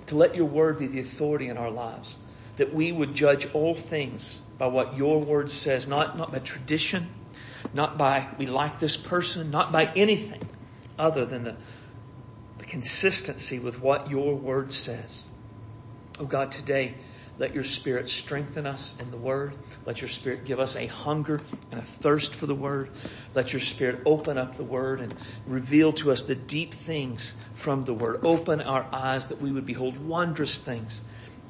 to 0.07 0.17
let 0.17 0.35
your 0.35 0.47
word 0.47 0.79
be 0.79 0.87
the 0.87 0.99
authority 0.99 1.47
in 1.47 1.55
our 1.55 1.71
lives. 1.71 2.17
that 2.57 2.73
we 2.73 2.91
would 2.91 3.15
judge 3.15 3.47
all 3.53 3.73
things 3.73 4.39
by 4.57 4.67
what 4.67 4.97
your 4.97 5.19
word 5.19 5.49
says, 5.49 5.87
not, 5.87 6.17
not 6.17 6.31
by 6.31 6.39
tradition, 6.39 7.09
not 7.73 7.97
by 7.97 8.27
we 8.37 8.45
like 8.45 8.79
this 8.79 8.97
person, 8.97 9.51
not 9.51 9.71
by 9.71 9.91
anything 9.95 10.41
other 10.99 11.25
than 11.25 11.43
the, 11.43 11.55
the 12.59 12.65
consistency 12.65 13.59
with 13.59 13.79
what 13.79 14.11
your 14.11 14.35
word 14.35 14.71
says. 14.71 15.23
Oh 16.19 16.25
God, 16.25 16.51
today, 16.51 16.93
let 17.41 17.55
your 17.55 17.63
Spirit 17.63 18.07
strengthen 18.07 18.67
us 18.67 18.93
in 18.99 19.09
the 19.09 19.17
Word. 19.17 19.53
Let 19.87 19.99
your 19.99 20.09
Spirit 20.09 20.45
give 20.45 20.59
us 20.59 20.75
a 20.75 20.85
hunger 20.85 21.41
and 21.71 21.79
a 21.79 21.83
thirst 21.83 22.35
for 22.35 22.45
the 22.45 22.53
Word. 22.53 22.91
Let 23.33 23.51
your 23.51 23.59
Spirit 23.59 24.03
open 24.05 24.37
up 24.37 24.53
the 24.53 24.63
Word 24.63 25.01
and 25.01 25.11
reveal 25.47 25.91
to 25.93 26.11
us 26.11 26.21
the 26.21 26.35
deep 26.35 26.75
things 26.75 27.33
from 27.55 27.83
the 27.83 27.95
Word. 27.95 28.19
Open 28.23 28.61
our 28.61 28.85
eyes 28.93 29.25
that 29.27 29.41
we 29.41 29.51
would 29.51 29.65
behold 29.65 29.97
wondrous 30.05 30.59
things 30.59 31.01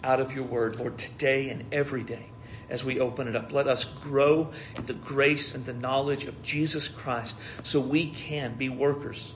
out 0.02 0.22
of 0.22 0.34
your 0.34 0.46
Word, 0.46 0.78
Lord, 0.78 0.98
today 0.98 1.50
and 1.50 1.66
every 1.74 2.04
day 2.04 2.26
as 2.70 2.86
we 2.86 3.02
open 3.02 3.28
it 3.28 3.36
up. 3.36 3.52
Let 3.52 3.68
us 3.68 3.84
grow 3.84 4.54
in 4.78 4.86
the 4.86 4.94
grace 4.94 5.56
and 5.56 5.66
the 5.66 5.74
knowledge 5.74 6.24
of 6.24 6.42
Jesus 6.42 6.88
Christ 6.88 7.38
so 7.64 7.82
we 7.82 8.08
can 8.08 8.56
be 8.56 8.70
workers 8.70 9.34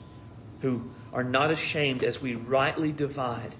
who 0.62 0.90
are 1.12 1.26
not 1.26 1.52
ashamed 1.52 2.02
as 2.02 2.22
we 2.22 2.36
rightly 2.36 2.94
divide 2.94 3.54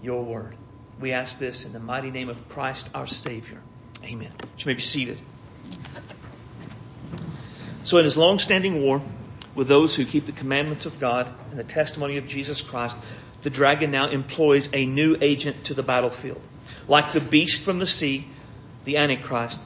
your 0.00 0.24
Word. 0.24 0.56
We 1.02 1.10
ask 1.10 1.36
this 1.36 1.64
in 1.64 1.72
the 1.72 1.80
mighty 1.80 2.12
name 2.12 2.28
of 2.28 2.48
Christ 2.48 2.88
our 2.94 3.08
Savior. 3.08 3.60
Amen. 4.04 4.30
You 4.58 4.66
may 4.66 4.74
be 4.74 4.82
seated. 4.82 5.18
So 7.82 7.98
in 7.98 8.04
his 8.04 8.16
long-standing 8.16 8.80
war 8.80 9.02
with 9.56 9.66
those 9.66 9.96
who 9.96 10.04
keep 10.04 10.26
the 10.26 10.32
commandments 10.32 10.86
of 10.86 11.00
God 11.00 11.28
and 11.50 11.58
the 11.58 11.64
testimony 11.64 12.18
of 12.18 12.28
Jesus 12.28 12.60
Christ, 12.60 12.96
the 13.42 13.50
dragon 13.50 13.90
now 13.90 14.10
employs 14.10 14.68
a 14.72 14.86
new 14.86 15.16
agent 15.20 15.64
to 15.64 15.74
the 15.74 15.82
battlefield. 15.82 16.40
Like 16.86 17.10
the 17.10 17.20
beast 17.20 17.62
from 17.62 17.80
the 17.80 17.86
sea, 17.86 18.28
the 18.84 18.98
Antichrist, 18.98 19.60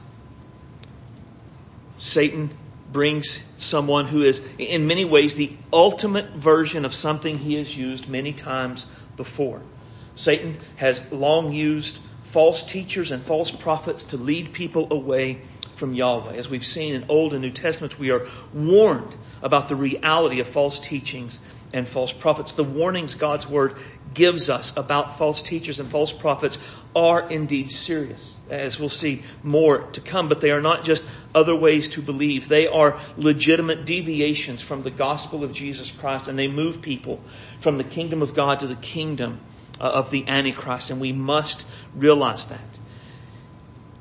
Satan 1.99 2.49
brings 2.91 3.39
someone 3.59 4.07
who 4.07 4.23
is 4.23 4.41
in 4.57 4.87
many 4.87 5.05
ways 5.05 5.35
the 5.35 5.55
ultimate 5.71 6.31
version 6.31 6.83
of 6.83 6.95
something 6.95 7.37
he 7.37 7.53
has 7.57 7.77
used 7.77 8.09
many 8.09 8.33
times 8.33 8.87
before. 9.17 9.61
Satan 10.17 10.57
has 10.77 11.01
long 11.11 11.53
used 11.53 11.99
false 12.23 12.63
teachers 12.63 13.11
and 13.11 13.21
false 13.23 13.51
prophets 13.51 14.05
to 14.05 14.17
lead 14.17 14.51
people 14.51 14.87
away 14.91 15.39
from 15.75 15.93
Yahweh. 15.93 16.35
As 16.35 16.49
we've 16.49 16.65
seen 16.65 16.95
in 16.95 17.05
Old 17.07 17.33
and 17.33 17.41
New 17.41 17.51
Testaments, 17.51 17.99
we 17.99 18.09
are 18.09 18.27
warned 18.51 19.13
about 19.43 19.69
the 19.69 19.75
reality 19.75 20.39
of 20.39 20.49
false 20.49 20.79
teachings 20.79 21.39
and 21.71 21.87
false 21.87 22.11
prophets. 22.11 22.53
The 22.53 22.63
warnings 22.63 23.13
God's 23.13 23.47
Word 23.47 23.75
gives 24.13 24.49
us 24.49 24.73
about 24.75 25.19
false 25.19 25.43
teachers 25.43 25.79
and 25.79 25.89
false 25.89 26.11
prophets 26.11 26.57
are 26.95 27.29
indeed 27.29 27.69
serious, 27.69 28.35
as 28.49 28.79
we'll 28.79 28.89
see 28.89 29.21
more 29.43 29.83
to 29.91 30.01
come, 30.01 30.29
but 30.29 30.41
they 30.41 30.49
are 30.49 30.61
not 30.61 30.83
just 30.83 31.03
other 31.35 31.55
ways 31.55 31.89
to 31.89 32.01
believe. 32.01 32.49
They 32.49 32.67
are 32.67 32.99
legitimate 33.17 33.85
deviations 33.85 34.63
from 34.63 34.81
the 34.81 34.89
gospel 34.89 35.43
of 35.43 35.53
Jesus 35.53 35.91
Christ, 35.91 36.27
and 36.27 36.39
they 36.39 36.47
move 36.47 36.81
people 36.81 37.21
from 37.59 37.77
the 37.77 37.83
kingdom 37.83 38.23
of 38.23 38.33
God 38.33 38.61
to 38.61 38.67
the 38.67 38.75
kingdom 38.75 39.39
of 39.79 40.11
the 40.11 40.27
Antichrist, 40.27 40.91
and 40.91 40.99
we 40.99 41.13
must 41.13 41.65
realize 41.95 42.45
that. 42.47 42.59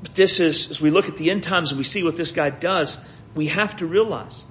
But 0.03 0.15
this 0.15 0.41
is, 0.41 0.71
as 0.71 0.81
we 0.81 0.91
look 0.91 1.09
at 1.09 1.17
the 1.17 1.31
end 1.31 1.43
times 1.43 1.71
and 1.71 1.79
we 1.79 1.85
see 1.85 2.03
what 2.03 2.17
this 2.17 2.33
guy 2.33 2.51
does, 2.51 2.97
we 3.35 3.49
have 3.49 3.77
to 3.79 3.87
realize 3.87 4.45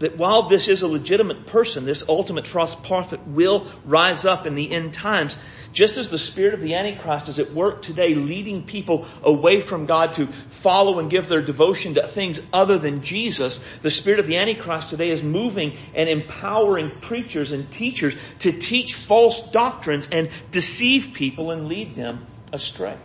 that 0.00 0.16
while 0.16 0.48
this 0.48 0.66
is 0.66 0.82
a 0.82 0.88
legitimate 0.88 1.46
person, 1.46 1.84
this 1.84 2.04
ultimate 2.08 2.46
false 2.46 2.74
prophet 2.74 3.20
will 3.26 3.70
rise 3.84 4.24
up 4.24 4.46
in 4.46 4.54
the 4.54 4.70
end 4.70 4.92
times. 4.94 5.38
Just 5.72 5.98
as 5.98 6.08
the 6.08 6.18
spirit 6.18 6.54
of 6.54 6.62
the 6.62 6.74
Antichrist 6.74 7.28
is 7.28 7.38
at 7.38 7.52
work 7.52 7.82
today, 7.82 8.14
leading 8.14 8.64
people 8.64 9.06
away 9.22 9.60
from 9.60 9.86
God 9.86 10.14
to 10.14 10.26
follow 10.48 10.98
and 10.98 11.10
give 11.10 11.28
their 11.28 11.42
devotion 11.42 11.94
to 11.94 12.06
things 12.08 12.40
other 12.52 12.78
than 12.78 13.02
Jesus, 13.02 13.60
the 13.82 13.90
spirit 13.90 14.18
of 14.18 14.26
the 14.26 14.38
Antichrist 14.38 14.90
today 14.90 15.10
is 15.10 15.22
moving 15.22 15.76
and 15.94 16.08
empowering 16.08 16.90
preachers 17.00 17.52
and 17.52 17.70
teachers 17.70 18.14
to 18.40 18.52
teach 18.52 18.94
false 18.94 19.50
doctrines 19.50 20.08
and 20.10 20.30
deceive 20.50 21.12
people 21.12 21.50
and 21.50 21.68
lead 21.68 21.94
them 21.94 22.26
astray. 22.52 22.96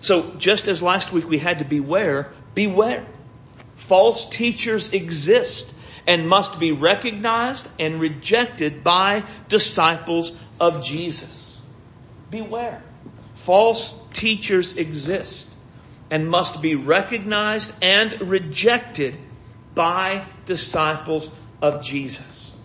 So 0.00 0.34
just 0.38 0.68
as 0.68 0.82
last 0.82 1.12
week 1.12 1.28
we 1.28 1.38
had 1.38 1.58
to 1.58 1.64
beware, 1.64 2.32
beware. 2.54 3.04
False 3.74 4.28
teachers 4.28 4.92
exist 4.92 5.72
and 6.06 6.28
must 6.28 6.58
be 6.58 6.72
recognized 6.72 7.68
and 7.78 8.00
rejected 8.00 8.84
by 8.84 9.24
disciples 9.48 10.32
of 10.60 10.84
Jesus. 10.84 11.60
Beware. 12.30 12.82
False 13.34 13.92
teachers 14.12 14.76
exist 14.76 15.48
and 16.10 16.28
must 16.28 16.62
be 16.62 16.74
recognized 16.74 17.72
and 17.82 18.20
rejected 18.20 19.18
by 19.74 20.24
disciples 20.46 21.30
of 21.60 21.82
Jesus. 21.82 22.58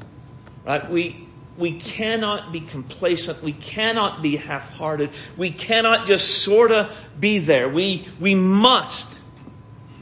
Right? 0.66 0.90
We, 0.90 1.28
we 1.58 1.74
cannot 1.74 2.52
be 2.52 2.62
complacent. 2.62 3.42
We 3.44 3.54
cannot 3.54 4.22
be 4.22 4.38
half-hearted. 4.38 5.10
We 5.38 5.50
cannot 5.50 6.06
just 6.08 6.44
sort 6.44 6.72
of 6.72 6.96
be 7.20 7.40
there. 7.40 7.68
We, 7.68 8.08
we 8.20 8.36
must 8.36 9.20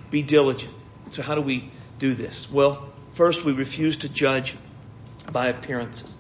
be 0.10 0.22
diligent. 0.22 0.74
So 1.12 1.22
how 1.22 1.36
do 1.36 1.42
we 1.42 1.72
do 1.98 2.14
this? 2.14 2.52
Well, 2.52 2.89
First, 3.20 3.44
we 3.44 3.52
refuse 3.52 3.98
to 3.98 4.08
judge 4.08 4.56
by 5.30 5.50
appearances. 5.50 6.16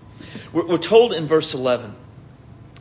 We're, 0.51 0.67
we're 0.67 0.77
told 0.77 1.13
in 1.13 1.27
verse 1.27 1.53
11, 1.53 1.95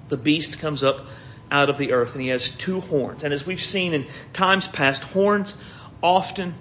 the 0.09 0.17
beast 0.17 0.59
comes 0.59 0.83
up 0.83 1.07
out 1.53 1.71
of 1.71 1.79
the 1.79 1.93
earth 1.93 2.15
and 2.15 2.23
he 2.23 2.31
has 2.31 2.51
two 2.51 2.81
horns. 2.81 3.23
And 3.23 3.33
as 3.33 3.47
we've 3.47 3.63
seen 3.63 3.95
in 3.95 4.09
times 4.33 4.67
past, 4.67 5.05
horns 5.05 5.57
often 6.03 6.57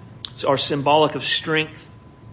are 0.46 0.56
symbolic 0.56 1.16
of 1.16 1.24
strength 1.24 1.84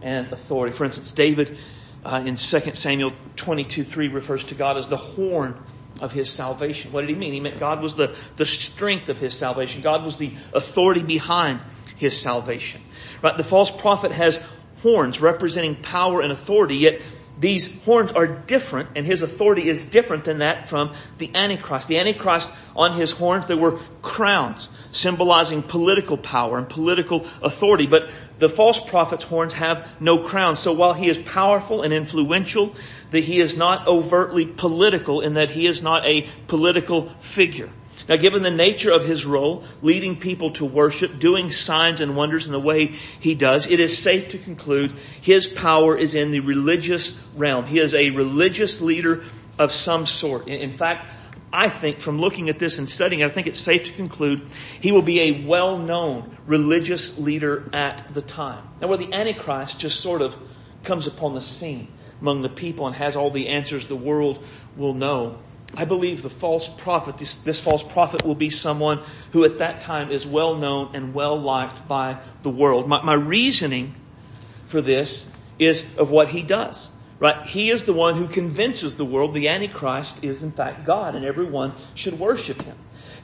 and 0.03 0.31
authority. 0.31 0.75
For 0.75 0.85
instance, 0.85 1.11
David 1.11 1.57
uh, 2.05 2.21
in 2.23 2.35
2 2.35 2.75
Samuel 2.75 3.11
22 3.35 3.83
3 3.83 4.09
refers 4.09 4.43
to 4.43 4.53
God 4.53 4.77
as 4.77 4.89
the 4.89 4.97
horn 4.97 5.57
of 6.01 6.11
his 6.11 6.29
salvation. 6.29 6.91
What 6.91 7.01
did 7.01 7.09
he 7.09 7.15
mean? 7.15 7.33
He 7.33 7.39
meant 7.39 7.59
God 7.59 7.81
was 7.81 7.95
the, 7.95 8.15
the 8.37 8.45
strength 8.45 9.09
of 9.09 9.17
his 9.17 9.35
salvation. 9.35 9.81
God 9.81 10.05
was 10.05 10.17
the 10.17 10.33
authority 10.53 11.01
behind 11.01 11.63
his 11.95 12.15
salvation. 12.15 12.83
Right? 13.23 13.35
The 13.35 13.43
false 13.43 13.71
prophet 13.71 14.11
has 14.11 14.39
horns 14.85 15.19
representing 15.19 15.75
power 15.75 16.21
and 16.21 16.31
authority, 16.31 16.75
yet 16.75 17.01
these 17.39 17.83
horns 17.85 18.11
are 18.11 18.27
different 18.27 18.89
and 18.95 19.03
his 19.03 19.23
authority 19.23 19.67
is 19.67 19.85
different 19.85 20.25
than 20.25 20.37
that 20.39 20.69
from 20.69 20.93
the 21.17 21.31
Antichrist. 21.33 21.87
The 21.87 21.97
Antichrist 21.97 22.51
on 22.75 22.93
his 22.93 23.09
horns, 23.09 23.47
there 23.47 23.57
were 23.57 23.79
crowns 24.03 24.69
symbolizing 24.91 25.63
political 25.63 26.17
power 26.17 26.59
and 26.59 26.69
political 26.69 27.25
authority, 27.41 27.87
but 27.87 28.11
the 28.37 28.47
false 28.47 28.79
prophet's 28.79 29.23
horns 29.23 29.53
have 29.53 29.89
no 29.99 30.19
crowns. 30.19 30.59
So 30.59 30.73
while 30.73 30.93
he 30.93 31.09
is 31.09 31.17
powerful 31.17 31.81
and 31.81 31.91
influential, 31.91 32.75
that 33.09 33.23
he 33.23 33.39
is 33.39 33.57
not 33.57 33.87
overtly 33.87 34.45
political 34.45 35.21
in 35.21 35.33
that 35.33 35.49
he 35.49 35.65
is 35.65 35.81
not 35.81 36.05
a 36.05 36.27
political 36.47 37.09
figure. 37.21 37.71
Now, 38.07 38.17
given 38.17 38.43
the 38.43 38.51
nature 38.51 38.91
of 38.91 39.03
his 39.03 39.25
role, 39.25 39.63
leading 39.81 40.17
people 40.17 40.51
to 40.51 40.65
worship, 40.65 41.19
doing 41.19 41.49
signs 41.49 42.01
and 42.01 42.15
wonders 42.15 42.45
in 42.45 42.51
the 42.51 42.59
way 42.59 42.95
he 43.19 43.33
does, 43.33 43.67
it 43.67 43.79
is 43.79 43.97
safe 43.97 44.29
to 44.29 44.37
conclude 44.37 44.93
his 45.21 45.47
power 45.47 45.97
is 45.97 46.13
in 46.13 46.31
the 46.31 46.41
religious 46.41 47.17
realm. 47.35 47.65
He 47.65 47.79
is 47.79 47.95
a 47.95 48.11
religious 48.11 48.81
leader 48.81 49.23
of 49.57 49.71
some 49.71 50.05
sort. 50.05 50.47
In 50.47 50.71
fact, 50.71 51.07
I 51.51 51.69
think 51.69 51.99
from 51.99 52.19
looking 52.19 52.49
at 52.49 52.59
this 52.59 52.77
and 52.79 52.89
studying, 52.89 53.23
I 53.23 53.29
think 53.29 53.47
it's 53.47 53.61
safe 53.61 53.85
to 53.85 53.91
conclude 53.93 54.41
he 54.81 54.91
will 54.91 55.01
be 55.01 55.21
a 55.21 55.45
well-known 55.45 56.37
religious 56.45 57.17
leader 57.17 57.69
at 57.71 58.13
the 58.13 58.21
time. 58.21 58.67
Now, 58.81 58.87
where 58.87 58.97
the 58.97 59.13
Antichrist 59.13 59.79
just 59.79 60.01
sort 60.01 60.21
of 60.21 60.35
comes 60.83 61.07
upon 61.07 61.33
the 61.33 61.41
scene 61.41 61.87
among 62.21 62.41
the 62.41 62.49
people 62.49 62.87
and 62.87 62.95
has 62.95 63.15
all 63.15 63.31
the 63.31 63.47
answers 63.49 63.87
the 63.87 63.95
world 63.95 64.43
will 64.75 64.93
know. 64.93 65.37
I 65.73 65.85
believe 65.85 66.21
the 66.21 66.29
false 66.29 66.67
prophet, 66.67 67.17
this, 67.17 67.35
this, 67.35 67.59
false 67.59 67.83
prophet 67.83 68.23
will 68.23 68.35
be 68.35 68.49
someone 68.49 69.01
who 69.31 69.43
at 69.43 69.57
that 69.57 69.81
time 69.81 70.11
is 70.11 70.25
well 70.25 70.55
known 70.55 70.95
and 70.95 71.13
well 71.13 71.39
liked 71.39 71.87
by 71.87 72.19
the 72.43 72.49
world. 72.49 72.87
My, 72.87 73.01
my 73.01 73.13
reasoning 73.13 73.95
for 74.67 74.81
this 74.81 75.25
is 75.59 75.85
of 75.97 76.09
what 76.09 76.29
he 76.29 76.43
does. 76.43 76.89
Right? 77.17 77.47
He 77.47 77.71
is 77.71 77.85
the 77.85 77.93
one 77.93 78.15
who 78.15 78.27
convinces 78.27 78.95
the 78.95 79.05
world 79.05 79.33
the 79.33 79.47
Antichrist 79.47 80.23
is 80.23 80.43
in 80.43 80.51
fact 80.51 80.85
God 80.85 81.15
and 81.15 81.23
everyone 81.25 81.73
should 81.93 82.19
worship 82.19 82.61
him. 82.61 82.75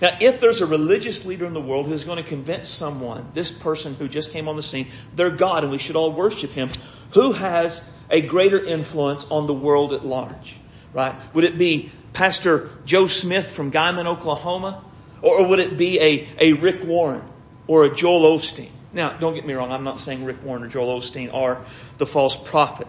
Now, 0.02 0.18
if 0.20 0.40
there's 0.40 0.62
a 0.62 0.66
religious 0.66 1.26
leader 1.26 1.46
in 1.46 1.54
the 1.54 1.62
world 1.62 1.86
who's 1.86 2.04
going 2.04 2.18
to 2.18 2.28
convince 2.28 2.70
someone, 2.70 3.30
this 3.34 3.52
person 3.52 3.94
who 3.96 4.08
just 4.08 4.32
came 4.32 4.48
on 4.48 4.56
the 4.56 4.64
scene, 4.64 4.88
they're 5.16 5.30
God 5.30 5.64
and 5.64 5.72
we 5.72 5.78
should 5.78 5.96
all 5.96 6.12
worship 6.12 6.52
him, 6.52 6.70
who 7.12 7.34
has 7.34 7.80
a 8.10 8.22
greater 8.22 8.64
influence 8.64 9.26
on 9.30 9.46
the 9.46 9.54
world 9.54 9.94
at 9.94 10.06
large? 10.06 10.56
Right? 10.94 11.14
Would 11.36 11.44
it 11.44 11.58
be 11.58 11.92
Pastor 12.14 12.70
Joe 12.86 13.08
Smith 13.08 13.52
from 13.52 13.72
Guymon, 13.72 14.06
Oklahoma? 14.06 14.84
Or 15.22 15.48
would 15.48 15.60
it 15.60 15.78
be 15.78 16.00
a, 16.00 16.28
a 16.40 16.54
Rick 16.54 16.84
Warren 16.84 17.24
or 17.68 17.86
a 17.86 17.96
Joel 17.96 18.38
Osteen? 18.38 18.72
Now, 18.94 19.14
don't 19.18 19.36
get 19.36 19.46
me 19.46 19.54
wrong, 19.54 19.72
I'm 19.72 19.84
not 19.84 20.00
saying 20.00 20.26
Rick 20.26 20.44
Warren 20.44 20.64
or 20.64 20.68
Joel 20.68 21.00
Osteen 21.00 21.34
are 21.34 21.64
the 21.98 22.06
false 22.06 22.36
prophet, 22.36 22.88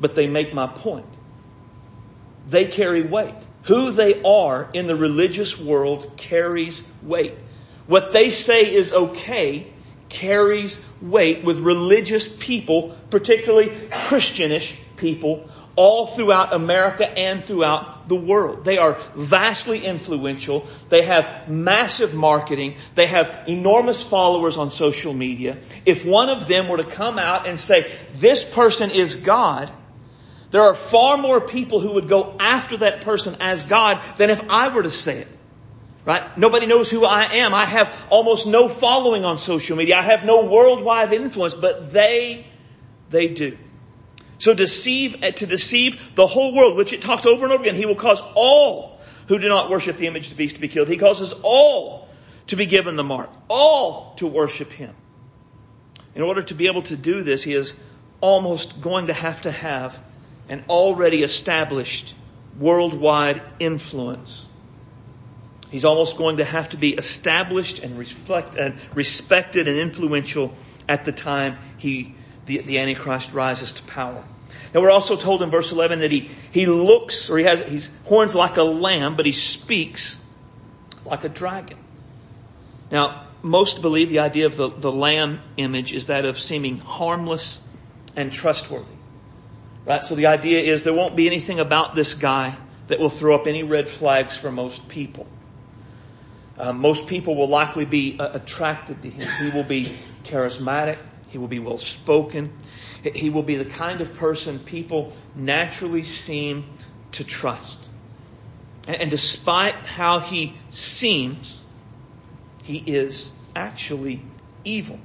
but 0.00 0.14
they 0.14 0.26
make 0.26 0.52
my 0.52 0.66
point. 0.66 1.06
They 2.48 2.66
carry 2.66 3.02
weight. 3.02 3.34
who 3.64 3.92
they 3.92 4.22
are 4.22 4.68
in 4.72 4.86
the 4.86 4.96
religious 4.96 5.58
world 5.58 6.16
carries 6.16 6.82
weight. 7.02 7.34
What 7.86 8.12
they 8.12 8.30
say 8.30 8.74
is 8.74 8.92
okay 8.92 9.70
carries 10.08 10.80
weight 11.00 11.44
with 11.44 11.58
religious 11.58 12.28
people, 12.28 12.96
particularly 13.10 13.72
Christianish 13.90 14.76
people, 14.96 15.48
all 15.80 16.04
throughout 16.04 16.52
America 16.52 17.10
and 17.10 17.42
throughout 17.42 18.06
the 18.06 18.14
world. 18.14 18.66
They 18.66 18.76
are 18.76 19.00
vastly 19.14 19.86
influential. 19.86 20.66
They 20.90 21.06
have 21.06 21.48
massive 21.48 22.12
marketing. 22.12 22.74
They 22.94 23.06
have 23.06 23.44
enormous 23.48 24.02
followers 24.02 24.58
on 24.58 24.68
social 24.68 25.14
media. 25.14 25.56
If 25.86 26.04
one 26.04 26.28
of 26.28 26.46
them 26.46 26.68
were 26.68 26.76
to 26.76 26.84
come 26.84 27.18
out 27.18 27.48
and 27.48 27.58
say, 27.58 27.90
this 28.16 28.44
person 28.44 28.90
is 28.90 29.16
God, 29.16 29.72
there 30.50 30.64
are 30.64 30.74
far 30.74 31.16
more 31.16 31.40
people 31.40 31.80
who 31.80 31.94
would 31.94 32.10
go 32.10 32.36
after 32.38 32.76
that 32.78 33.00
person 33.00 33.38
as 33.40 33.64
God 33.64 34.04
than 34.18 34.28
if 34.28 34.42
I 34.50 34.68
were 34.68 34.82
to 34.82 34.90
say 34.90 35.20
it. 35.20 35.28
Right? 36.04 36.36
Nobody 36.36 36.66
knows 36.66 36.90
who 36.90 37.06
I 37.06 37.22
am. 37.36 37.54
I 37.54 37.64
have 37.64 37.96
almost 38.10 38.46
no 38.46 38.68
following 38.68 39.24
on 39.24 39.38
social 39.38 39.78
media. 39.78 39.96
I 39.96 40.02
have 40.02 40.26
no 40.26 40.44
worldwide 40.44 41.10
influence, 41.14 41.54
but 41.54 41.90
they, 41.90 42.46
they 43.08 43.28
do. 43.28 43.56
So 44.40 44.54
deceive, 44.54 45.22
eh, 45.22 45.32
to 45.32 45.46
deceive 45.46 46.00
the 46.14 46.26
whole 46.26 46.54
world, 46.54 46.74
which 46.76 46.94
it 46.94 47.02
talks 47.02 47.26
over 47.26 47.44
and 47.44 47.52
over 47.52 47.62
again, 47.62 47.76
he 47.76 47.84
will 47.84 47.94
cause 47.94 48.20
all 48.34 48.98
who 49.28 49.38
do 49.38 49.48
not 49.48 49.68
worship 49.70 49.98
the 49.98 50.06
image 50.06 50.24
of 50.24 50.30
the 50.30 50.36
beast 50.36 50.56
to 50.56 50.60
be 50.60 50.68
killed. 50.68 50.88
He 50.88 50.96
causes 50.96 51.34
all 51.42 52.08
to 52.46 52.56
be 52.56 52.64
given 52.64 52.96
the 52.96 53.04
mark, 53.04 53.30
all 53.48 54.14
to 54.16 54.26
worship 54.26 54.72
him. 54.72 54.94
In 56.14 56.22
order 56.22 56.42
to 56.42 56.54
be 56.54 56.66
able 56.66 56.82
to 56.84 56.96
do 56.96 57.22
this, 57.22 57.42
he 57.42 57.54
is 57.54 57.74
almost 58.22 58.80
going 58.80 59.08
to 59.08 59.12
have 59.12 59.42
to 59.42 59.50
have 59.50 60.00
an 60.48 60.64
already 60.70 61.22
established 61.22 62.14
worldwide 62.58 63.42
influence. 63.58 64.46
He's 65.70 65.84
almost 65.84 66.16
going 66.16 66.38
to 66.38 66.44
have 66.44 66.70
to 66.70 66.78
be 66.78 66.94
established 66.94 67.80
and, 67.80 67.98
reflect, 67.98 68.56
and 68.56 68.80
respected 68.94 69.68
and 69.68 69.76
influential 69.76 70.54
at 70.88 71.04
the 71.04 71.12
time 71.12 71.58
he, 71.76 72.14
the, 72.50 72.58
the 72.58 72.78
Antichrist 72.78 73.32
rises 73.32 73.74
to 73.74 73.82
power. 73.84 74.24
Now 74.74 74.80
we're 74.80 74.90
also 74.90 75.16
told 75.16 75.42
in 75.42 75.50
verse 75.50 75.70
11 75.70 76.00
that 76.00 76.10
he, 76.10 76.30
he 76.50 76.66
looks, 76.66 77.30
or 77.30 77.38
he 77.38 77.44
has, 77.44 77.60
he's 77.60 77.90
horns 78.04 78.34
like 78.34 78.56
a 78.56 78.64
lamb, 78.64 79.16
but 79.16 79.24
he 79.24 79.32
speaks 79.32 80.16
like 81.04 81.24
a 81.24 81.28
dragon. 81.28 81.78
Now, 82.90 83.26
most 83.42 83.82
believe 83.82 84.08
the 84.08 84.18
idea 84.18 84.46
of 84.46 84.56
the, 84.56 84.68
the 84.68 84.90
lamb 84.90 85.40
image 85.56 85.92
is 85.92 86.06
that 86.06 86.24
of 86.24 86.40
seeming 86.40 86.78
harmless 86.78 87.60
and 88.16 88.32
trustworthy. 88.32 88.90
Right? 89.86 90.04
So 90.04 90.16
the 90.16 90.26
idea 90.26 90.60
is 90.60 90.82
there 90.82 90.92
won't 90.92 91.16
be 91.16 91.26
anything 91.28 91.60
about 91.60 91.94
this 91.94 92.14
guy 92.14 92.56
that 92.88 92.98
will 92.98 93.10
throw 93.10 93.36
up 93.36 93.46
any 93.46 93.62
red 93.62 93.88
flags 93.88 94.36
for 94.36 94.50
most 94.50 94.88
people. 94.88 95.26
Uh, 96.58 96.72
most 96.72 97.06
people 97.06 97.36
will 97.36 97.48
likely 97.48 97.84
be 97.84 98.18
uh, 98.18 98.32
attracted 98.32 99.00
to 99.02 99.08
him. 99.08 99.28
He 99.38 99.56
will 99.56 99.64
be 99.64 99.96
charismatic. 100.24 100.98
He 101.30 101.38
will 101.38 101.48
be 101.48 101.58
well 101.58 101.78
spoken. 101.78 102.52
He 103.02 103.30
will 103.30 103.42
be 103.42 103.56
the 103.56 103.64
kind 103.64 104.00
of 104.00 104.16
person 104.16 104.58
people 104.58 105.12
naturally 105.34 106.04
seem 106.04 106.64
to 107.12 107.24
trust. 107.24 107.78
And, 108.86 109.10
despite 109.10 109.74
how 109.74 110.20
he 110.20 110.56
seems, 110.70 111.62
he 112.64 112.78
is 112.78 113.32
actually 113.54 114.22
evil. 114.64 114.98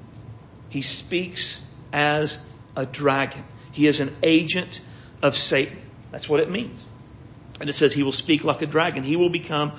He 0.69 0.81
speaks 0.81 1.63
as 1.93 2.39
a 2.75 2.85
dragon. 2.85 3.43
He 3.71 3.87
is 3.87 3.99
an 3.99 4.13
agent 4.23 4.81
of 5.21 5.35
Satan. 5.35 5.79
That's 6.11 6.27
what 6.27 6.39
it 6.39 6.49
means. 6.49 6.85
And 7.59 7.69
it 7.69 7.73
says 7.73 7.93
he 7.93 8.03
will 8.03 8.11
speak 8.11 8.43
like 8.43 8.61
a 8.61 8.65
dragon. 8.65 9.03
He 9.03 9.15
will 9.15 9.29
become 9.29 9.73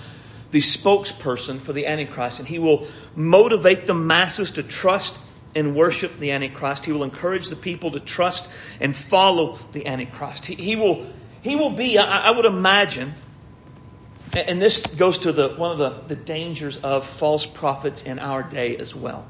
the 0.50 0.60
spokesperson 0.60 1.60
for 1.60 1.72
the 1.72 1.86
Antichrist, 1.86 2.38
and 2.38 2.48
he 2.48 2.58
will 2.58 2.86
motivate 3.14 3.86
the 3.86 3.94
masses 3.94 4.52
to 4.52 4.62
trust 4.62 5.18
and 5.56 5.74
worship 5.74 6.18
the 6.18 6.30
Antichrist. 6.30 6.84
He 6.84 6.92
will 6.92 7.02
encourage 7.02 7.48
the 7.48 7.56
people 7.56 7.92
to 7.92 8.00
trust 8.00 8.48
and 8.78 8.94
follow 8.94 9.58
the 9.72 9.86
Antichrist. 9.86 10.44
He, 10.44 10.54
he 10.54 10.76
will, 10.76 11.06
he 11.42 11.56
will 11.56 11.70
be, 11.70 11.98
I, 11.98 12.28
I, 12.28 12.30
would 12.30 12.44
imagine, 12.44 13.14
and 14.34 14.62
this 14.62 14.82
goes 14.82 15.18
to 15.20 15.32
the, 15.32 15.48
one 15.48 15.72
of 15.72 15.78
the, 15.78 16.14
the 16.14 16.16
dangers 16.16 16.78
of 16.78 17.06
false 17.06 17.44
prophets 17.44 18.02
in 18.02 18.18
our 18.18 18.42
day 18.42 18.76
as 18.76 18.94
well. 18.94 19.26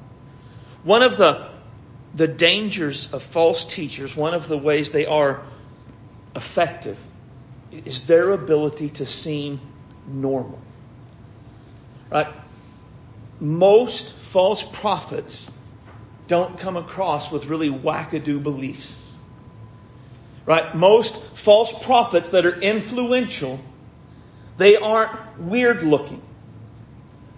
One 0.82 1.02
of 1.02 1.16
the 1.16 1.48
the 2.16 2.26
dangers 2.26 3.12
of 3.12 3.22
false 3.22 3.66
teachers, 3.66 4.16
one 4.16 4.32
of 4.32 4.48
the 4.48 4.56
ways 4.56 4.90
they 4.90 5.04
are 5.04 5.42
effective 6.34 6.98
is 7.70 8.06
their 8.06 8.32
ability 8.32 8.88
to 8.88 9.06
seem 9.06 9.60
normal. 10.06 10.58
Right? 12.10 12.32
Most 13.38 14.14
false 14.14 14.62
prophets 14.62 15.50
don't 16.28 16.58
come 16.58 16.76
across 16.76 17.30
with 17.30 17.46
really 17.46 17.70
wackadoo 17.70 18.42
beliefs. 18.42 19.12
Right? 20.44 20.74
Most 20.74 21.20
false 21.34 21.72
prophets 21.84 22.30
that 22.30 22.46
are 22.46 22.60
influential, 22.60 23.60
they 24.58 24.76
aren't 24.76 25.40
weird 25.40 25.82
looking. 25.82 26.22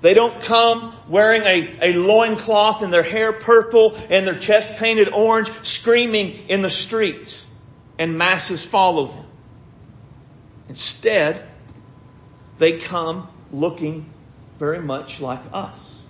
They 0.00 0.14
don't 0.14 0.40
come 0.40 0.94
wearing 1.08 1.42
a, 1.42 1.90
a 1.90 1.92
loincloth 1.94 2.82
and 2.82 2.92
their 2.92 3.02
hair 3.02 3.32
purple 3.32 3.96
and 4.10 4.26
their 4.26 4.38
chest 4.38 4.76
painted 4.76 5.08
orange, 5.08 5.50
screaming 5.62 6.48
in 6.48 6.62
the 6.62 6.70
streets, 6.70 7.46
and 7.98 8.16
masses 8.16 8.64
follow 8.64 9.06
them. 9.06 9.24
Instead, 10.68 11.42
they 12.58 12.78
come 12.78 13.28
looking 13.50 14.08
very 14.58 14.80
much 14.80 15.20
like 15.20 15.40
us. 15.52 16.00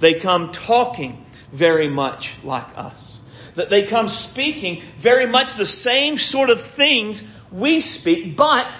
They 0.00 0.14
come 0.14 0.52
talking 0.52 1.26
very 1.52 1.88
much 1.88 2.34
like 2.42 2.66
us. 2.76 3.18
That 3.54 3.70
they 3.70 3.86
come 3.86 4.08
speaking 4.08 4.82
very 4.96 5.26
much 5.26 5.54
the 5.54 5.66
same 5.66 6.18
sort 6.18 6.50
of 6.50 6.60
things 6.60 7.22
we 7.50 7.80
speak, 7.80 8.36
but 8.36 8.70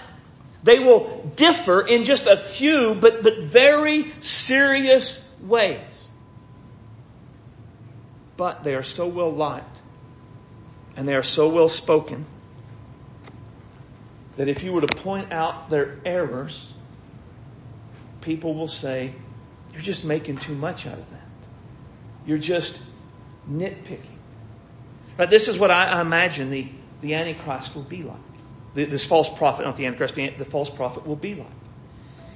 they 0.63 0.79
will 0.79 1.33
differ 1.37 1.81
in 1.81 2.05
just 2.05 2.27
a 2.27 2.37
few, 2.37 2.95
but, 2.95 3.23
but 3.23 3.43
very 3.43 4.13
serious 4.21 5.25
ways. 5.41 6.09
But 8.37 8.63
they 8.63 8.75
are 8.75 8.83
so 8.83 9.09
well 9.09 9.31
liked 9.31 9.77
and 10.97 11.09
they 11.09 11.15
are 11.15 11.23
so 11.23 11.49
well 11.49 11.69
spoken 11.69 12.27
that 14.37 14.49
if 14.49 14.63
you 14.63 14.73
were 14.73 14.81
to 14.81 14.89
point 14.89 15.33
out 15.33 15.71
their 15.71 15.97
errors, 16.05 16.73
people 18.21 18.55
will 18.55 18.69
say, 18.69 19.15
You're 19.73 19.83
just 19.83 20.05
making 20.05 20.39
too 20.39 20.55
much 20.55 20.87
out 20.87 20.99
of 20.99 21.11
that. 21.11 21.28
You're 22.29 22.37
just 22.37 22.79
nitpicking. 23.51 24.19
But 25.17 25.31
this 25.31 25.49
is 25.49 25.59
what 25.59 25.71
I 25.71 25.99
imagine 26.03 26.51
the, 26.51 26.69
the 27.01 27.14
Antichrist 27.14 27.75
will 27.75 27.83
be 27.83 28.03
like 28.03 28.19
this 28.75 29.03
false 29.03 29.31
prophet, 29.31 29.64
not 29.64 29.79
the 29.79 29.87
Antichrist, 29.87 30.14
the, 30.14 30.29
the 30.29 30.45
false 30.45 30.69
prophet 30.69 31.07
will 31.07 31.17
be 31.17 31.35
like. 31.35 31.47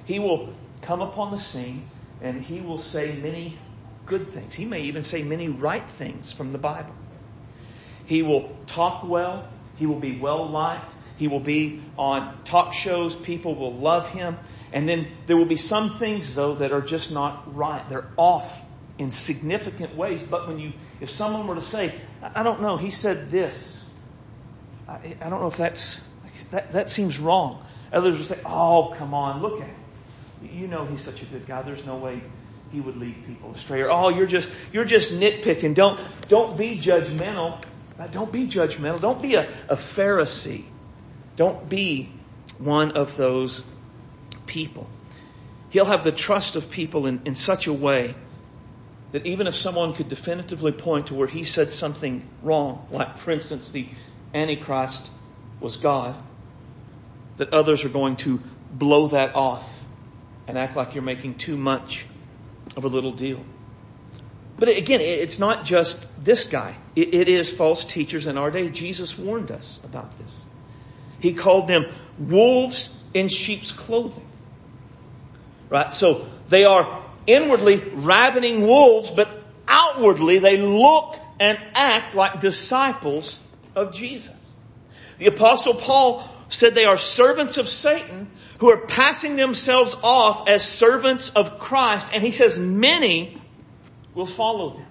He 0.07 0.19
will 0.19 0.55
come 0.81 1.03
upon 1.03 1.31
the 1.31 1.39
scene 1.39 1.85
and 2.23 2.41
he 2.41 2.63
will 2.63 2.79
say 2.79 3.15
many 3.15 3.59
good 4.07 4.33
things. 4.33 4.55
He 4.55 4.65
may 4.65 4.81
even 4.85 5.03
say 5.03 5.23
many 5.23 5.49
right 5.49 5.87
things 5.87 6.33
from 6.33 6.53
the 6.53 6.59
Bible. 6.59 6.95
He 8.07 8.23
will 8.23 8.57
talk 8.67 9.05
well. 9.05 9.47
He 9.77 9.85
will 9.85 10.01
be 10.01 10.19
well 10.19 10.49
liked. 10.49 10.95
He 11.19 11.29
will 11.29 11.41
be 11.41 11.83
on 11.99 12.43
talk 12.45 12.73
shows. 12.73 13.15
People 13.15 13.55
will 13.55 13.75
love 13.75 14.09
him. 14.09 14.39
And 14.73 14.89
then 14.89 15.07
there 15.27 15.37
will 15.37 15.45
be 15.45 15.57
some 15.57 15.99
things, 15.99 16.35
though, 16.35 16.55
that 16.55 16.73
are 16.73 16.81
just 16.81 17.13
not 17.13 17.55
right. 17.55 17.87
They're 17.91 18.09
off 18.17 18.51
in 19.03 19.11
significant 19.11 19.97
ways. 19.97 20.23
But 20.23 20.49
when 20.49 20.59
you, 20.59 20.73
if 21.01 21.11
someone 21.11 21.47
were 21.47 21.57
to 21.57 21.63
say, 21.63 21.95
I 22.23 22.43
don't 22.43 22.63
know, 22.63 22.77
he 22.77 22.91
said 22.91 23.31
this, 23.31 23.85
I, 24.89 25.17
I 25.21 25.29
don't 25.29 25.41
know 25.41 25.49
if 25.49 25.57
that's 25.57 26.01
that, 26.51 26.73
that 26.73 26.89
seems 26.89 27.19
wrong. 27.19 27.65
Others 27.93 28.17
would 28.17 28.27
say, 28.27 28.39
oh, 28.45 28.95
come 28.97 29.13
on, 29.13 29.43
look 29.43 29.61
at 29.61 29.67
him. 29.67 29.77
You 30.43 30.67
know 30.67 30.87
he's 30.87 31.03
such 31.03 31.23
a 31.23 31.27
good 31.27 31.47
guy. 31.47 31.63
There's 31.63 31.85
no 31.85 31.97
way 31.97 32.21
he 32.73 32.81
would 32.81 32.97
lead 32.97 33.27
people 33.27 33.53
astray. 33.55 33.83
Or, 33.83 33.91
oh, 33.91 34.09
you're 34.09 34.27
just, 34.27 34.49
you're 34.73 34.85
just 34.85 35.13
nitpicking. 35.13 35.75
Don't, 35.75 36.01
don't 36.29 36.57
be 36.57 36.79
judgmental. 36.79 37.63
Don't 38.11 38.33
be 38.33 38.47
judgmental. 38.47 39.01
Don't 39.01 39.21
be 39.21 39.35
a, 39.35 39.49
a 39.69 39.77
Pharisee. 39.77 40.65
Don't 41.37 41.69
be 41.69 42.11
one 42.59 42.93
of 42.93 43.17
those 43.17 43.63
people. 44.47 44.89
He'll 45.71 45.85
have 45.85 46.03
the 46.03 46.13
trust 46.13 46.57
of 46.57 46.71
people 46.71 47.07
in, 47.07 47.23
in 47.25 47.35
such 47.35 47.67
a 47.67 47.73
way 47.73 48.15
that 49.13 49.27
even 49.27 49.47
if 49.47 49.55
someone 49.55 49.95
could 49.95 50.09
definitively 50.09 50.73
point 50.73 51.09
to 51.09 51.15
where 51.15 51.29
he 51.29 51.45
said 51.45 51.73
something 51.73 52.27
wrong, 52.43 52.87
like, 52.91 53.19
for 53.19 53.31
instance, 53.31 53.71
the 53.71 53.87
Antichrist 54.35 55.09
was 55.61 55.77
God, 55.77 56.17
that 57.37 57.53
others 57.53 57.85
are 57.85 57.91
going 57.91 58.17
to 58.17 58.41
blow 58.73 59.09
that 59.09 59.35
off 59.35 59.79
and 60.49 60.59
act 60.59 60.77
like 60.77 60.95
you're 60.95 61.03
making 61.03 61.37
too 61.37 61.57
much 61.57 62.07
of 62.77 62.85
a 62.85 62.89
little 62.89 63.13
deal. 63.13 63.45
But 64.59 64.69
again, 64.69 65.01
it's 65.01 65.39
not 65.39 65.65
just 65.65 66.07
this 66.23 66.47
guy. 66.47 66.77
It 66.95 67.29
is 67.29 67.51
false 67.51 67.85
teachers 67.85 68.27
in 68.27 68.39
our 68.39 68.51
day. 68.51 68.69
Jesus 68.69 69.19
warned 69.19 69.51
us 69.51 69.81
about 69.83 70.19
this. 70.19 70.45
He 71.21 71.33
called 71.33 71.69
them 71.69 71.87
wolves 72.19 72.95
in 73.15 73.29
sheep's 73.29 73.73
clothing. 73.73 74.27
Right? 75.69 75.93
So 75.93 76.27
they 76.49 76.65
are 76.65 77.02
inwardly 77.27 77.77
ravening 77.77 78.67
wolves, 78.67 79.11
but 79.11 79.29
outwardly 79.69 80.39
they 80.39 80.57
look 80.59 81.17
and 81.41 81.59
act 81.75 82.15
like 82.15 82.41
disciples 82.41 83.41
of 83.75 83.93
Jesus. 83.93 84.35
The 85.19 85.27
apostle 85.27 85.75
Paul 85.75 86.29
said 86.49 86.75
they 86.75 86.85
are 86.85 86.99
servants 86.99 87.59
of 87.59 87.69
Satan 87.69 88.31
who 88.59 88.71
are 88.71 88.87
passing 88.87 89.37
themselves 89.37 89.97
off 90.03 90.49
as 90.49 90.65
servants 90.65 91.31
of 91.31 91.59
Christ. 91.59 92.11
And 92.13 92.23
he 92.23 92.31
says 92.31 92.59
many 92.59 93.41
will 94.15 94.27
follow 94.27 94.71
them. 94.71 94.87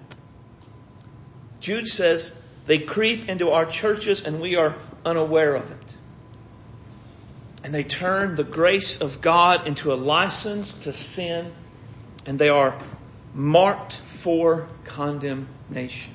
Jude 1.59 1.87
says 1.87 2.33
they 2.65 2.79
creep 2.79 3.29
into 3.29 3.51
our 3.51 3.65
churches 3.65 4.21
and 4.21 4.41
we 4.41 4.55
are 4.55 4.75
unaware 5.05 5.55
of 5.55 5.69
it. 5.69 5.97
And 7.63 7.73
they 7.73 7.83
turn 7.83 8.35
the 8.35 8.43
grace 8.43 9.01
of 9.01 9.21
God 9.21 9.67
into 9.67 9.93
a 9.93 9.95
license 9.95 10.73
to 10.83 10.93
sin 10.93 11.53
and 12.25 12.37
they 12.37 12.49
are 12.49 12.77
marked 13.33 13.97
for 13.97 14.67
condemnation. 14.85 16.13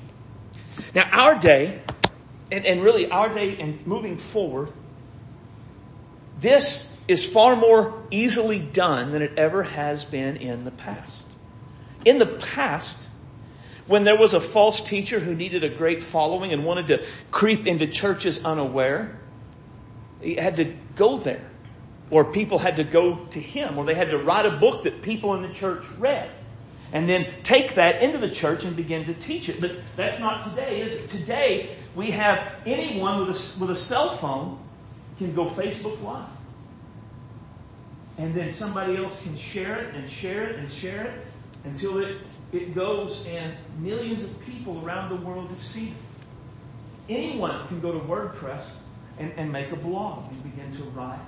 Now, 0.95 1.09
our 1.11 1.39
day, 1.39 1.81
and, 2.53 2.65
and 2.65 2.83
really 2.83 3.11
our 3.11 3.33
day 3.33 3.57
and 3.59 3.87
moving 3.87 4.19
forward, 4.19 4.73
this 6.39 6.93
is 7.09 7.25
far 7.25 7.57
more 7.57 8.03
easily 8.11 8.59
done 8.59 9.13
than 9.13 9.23
it 9.23 9.39
ever 9.39 9.63
has 9.63 10.05
been 10.05 10.37
in 10.37 10.65
the 10.65 10.71
past. 10.71 11.27
In 12.05 12.19
the 12.19 12.27
past, 12.27 12.99
when 13.87 14.05
there 14.05 14.19
was 14.19 14.35
a 14.35 14.41
false 14.41 14.83
teacher 14.83 15.19
who 15.19 15.35
needed 15.35 15.65
a 15.65 15.69
great 15.69 16.03
following 16.03 16.53
and 16.53 16.65
wanted 16.65 16.89
to 16.89 17.07
creep 17.31 17.67
into 17.67 17.87
churches 17.87 18.45
unaware, 18.45 19.19
he 20.21 20.35
had 20.35 20.57
to 20.57 20.77
go 20.97 21.19
there. 21.19 21.51
Or 22.11 22.25
people 22.25 22.59
had 22.59 22.77
to 22.77 22.85
go 22.85 23.17
to 23.27 23.41
him, 23.41 23.79
or 23.79 23.85
they 23.85 23.95
had 23.95 24.11
to 24.11 24.19
write 24.19 24.47
a 24.47 24.51
book 24.51 24.85
that 24.85 25.03
people 25.03 25.35
in 25.35 25.43
the 25.43 25.53
church 25.53 25.85
read. 25.99 26.31
And 26.93 27.09
then 27.09 27.27
take 27.43 27.75
that 27.75 28.03
into 28.03 28.19
the 28.19 28.31
church 28.31 28.65
and 28.65 28.77
begin 28.77 29.07
to 29.07 29.15
teach 29.15 29.49
it. 29.49 29.61
But 29.61 29.73
that's 29.97 30.21
not 30.21 30.45
today, 30.45 30.83
is 30.83 30.95
it? 30.95 31.09
Today, 31.09 31.77
we 31.97 32.13
have 32.13 32.53
anyone 32.65 33.27
with 33.27 33.37
a, 33.37 33.61
with 33.61 33.71
a 33.71 33.77
cell 33.77 34.17
phone 34.17 34.61
can 35.19 35.35
go 35.35 35.47
Facebook 35.47 36.01
Live. 36.03 36.29
And 38.19 38.35
then 38.35 38.53
somebody 38.53 38.97
else 38.97 39.21
can 39.21 39.37
share 39.37 39.79
it 39.81 39.95
and 39.95 40.09
share 40.09 40.45
it 40.45 40.57
and 40.57 40.71
share 40.71 41.05
it 41.07 41.27
until 41.65 41.99
it, 41.99 42.19
it 42.53 42.75
goes 42.75 43.27
and 43.27 43.53
millions 43.79 44.25
of 44.25 44.41
people 44.47 44.83
around 44.85 45.11
the 45.11 45.17
world 45.17 45.49
have 45.49 45.63
seen 45.63 45.89
it. 45.89 47.15
Anyone 47.15 47.67
can 47.69 47.81
go 47.81 47.93
to 47.93 47.99
WordPress 47.99 48.65
and, 49.19 49.33
and 49.37 49.53
make 49.53 49.73
a 49.73 49.77
blog 49.77 50.31
and 50.31 50.43
begin 50.45 50.75
to 50.77 50.83
write 50.91 51.21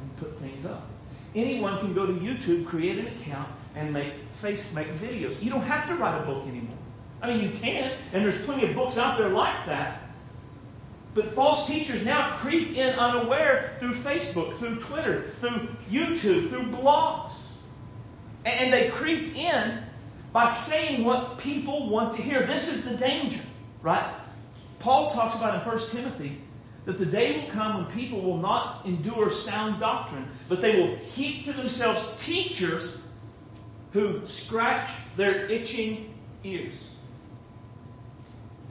and 0.00 0.16
put 0.16 0.38
things 0.40 0.66
up. 0.66 0.86
Anyone 1.34 1.78
can 1.78 1.94
go 1.94 2.06
to 2.06 2.12
YouTube, 2.12 2.66
create 2.66 2.98
an 2.98 3.06
account, 3.06 3.48
and 3.74 3.92
make 3.92 4.12
face 4.36 4.64
make 4.72 4.88
videos. 4.94 5.40
You 5.42 5.50
don't 5.50 5.62
have 5.62 5.86
to 5.88 5.94
write 5.94 6.20
a 6.20 6.26
book 6.26 6.46
anymore. 6.46 6.76
I 7.22 7.32
mean, 7.32 7.42
you 7.42 7.50
can, 7.50 7.92
and 8.12 8.24
there's 8.24 8.40
plenty 8.42 8.68
of 8.68 8.74
books 8.74 8.96
out 8.96 9.18
there 9.18 9.28
like 9.28 9.66
that. 9.66 10.02
But 11.12 11.28
false 11.28 11.66
teachers 11.66 12.04
now 12.04 12.36
creep 12.38 12.76
in 12.76 12.94
unaware 12.94 13.76
through 13.78 13.94
Facebook, 13.94 14.56
through 14.58 14.80
Twitter, 14.80 15.30
through 15.40 15.68
YouTube, 15.90 16.48
through 16.48 16.66
blogs. 16.66 17.32
And 18.44 18.72
they 18.72 18.88
creep 18.88 19.36
in 19.36 19.82
by 20.32 20.50
saying 20.50 21.04
what 21.04 21.38
people 21.38 21.90
want 21.90 22.14
to 22.16 22.22
hear. 22.22 22.46
This 22.46 22.68
is 22.72 22.84
the 22.84 22.96
danger, 22.96 23.42
right? 23.82 24.14
Paul 24.78 25.10
talks 25.10 25.34
about 25.34 25.60
in 25.60 25.68
1 25.68 25.90
Timothy 25.90 26.38
that 26.84 26.98
the 26.98 27.06
day 27.06 27.40
will 27.40 27.50
come 27.50 27.76
when 27.76 27.92
people 27.92 28.20
will 28.20 28.38
not 28.38 28.86
endure 28.86 29.30
sound 29.30 29.80
doctrine, 29.80 30.26
but 30.48 30.60
they 30.60 30.80
will 30.80 30.96
heap 30.96 31.44
to 31.44 31.52
themselves 31.52 32.14
teachers 32.24 32.96
who 33.92 34.26
scratch 34.26 34.90
their 35.16 35.46
itching 35.46 36.14
ears. 36.44 36.74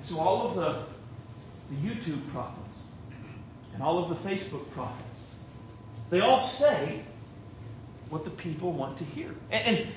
so 0.04 0.18
all 0.18 0.48
of 0.48 0.56
the 0.56 0.84
the 1.70 1.76
YouTube 1.76 2.28
prophets 2.32 2.80
and 3.74 3.84
all 3.84 4.00
of 4.00 4.10
the 4.10 4.30
Facebook 4.30 4.70
prophets. 4.72 5.06
They 6.10 6.22
all 6.22 6.40
say 6.40 7.02
what 8.10 8.24
the 8.24 8.32
people 8.32 8.72
want 8.74 8.98
to 8.98 9.04
hear. 9.04 9.30
And, 9.52 9.78
and, 9.78 9.88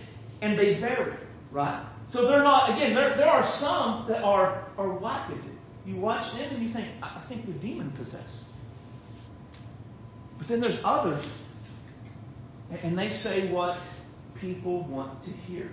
and 0.43 0.59
they 0.59 0.75
vary, 0.75 1.15
right? 1.51 1.83
So 2.11 2.27
they're 2.27 2.43
not, 2.43 2.77
again, 2.77 2.95
there, 2.95 3.17
there 3.17 3.31
are 3.31 3.47
some 3.47 4.07
that 4.09 4.23
are, 4.23 4.67
are 4.77 4.89
wackadoo. 4.89 5.52
You 5.87 5.97
watch 5.97 6.33
them 6.33 6.55
and 6.55 6.63
you 6.63 6.69
think, 6.69 6.89
I 7.03 7.21
think 7.29 7.47
they're 7.47 7.55
demon 7.71 7.91
possessed. 7.93 8.45
But 10.39 10.49
then 10.49 10.61
there's 10.61 10.81
others, 10.85 11.31
and 12.83 12.99
they 12.99 13.11
say 13.11 13.49
what 13.49 13.79
people 14.41 14.83
want 14.83 15.25
to 15.25 15.31
hear. 15.31 15.71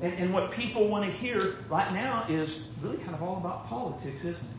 And, 0.00 0.12
and 0.14 0.34
what 0.34 0.50
people 0.50 0.88
want 0.88 1.06
to 1.06 1.10
hear 1.10 1.56
right 1.68 1.92
now 1.92 2.26
is 2.28 2.68
really 2.82 2.98
kind 2.98 3.14
of 3.14 3.22
all 3.22 3.38
about 3.38 3.66
politics, 3.66 4.24
isn't 4.24 4.46
it? 4.46 4.56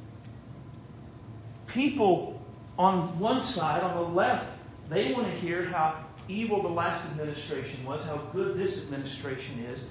people 1.68 2.42
on 2.78 3.20
one 3.20 3.42
side, 3.42 3.84
on 3.84 3.96
the 3.96 4.02
left, 4.02 4.48
they 4.90 5.12
want 5.14 5.28
to 5.28 5.34
hear 5.34 5.64
how 5.64 6.04
evil 6.28 6.62
the 6.62 6.70
last 6.70 7.04
administration 7.12 7.84
was, 7.86 8.06
how 8.06 8.18
good 8.34 8.58
this 8.58 8.82
administration 8.82 9.60
is, 9.72 9.82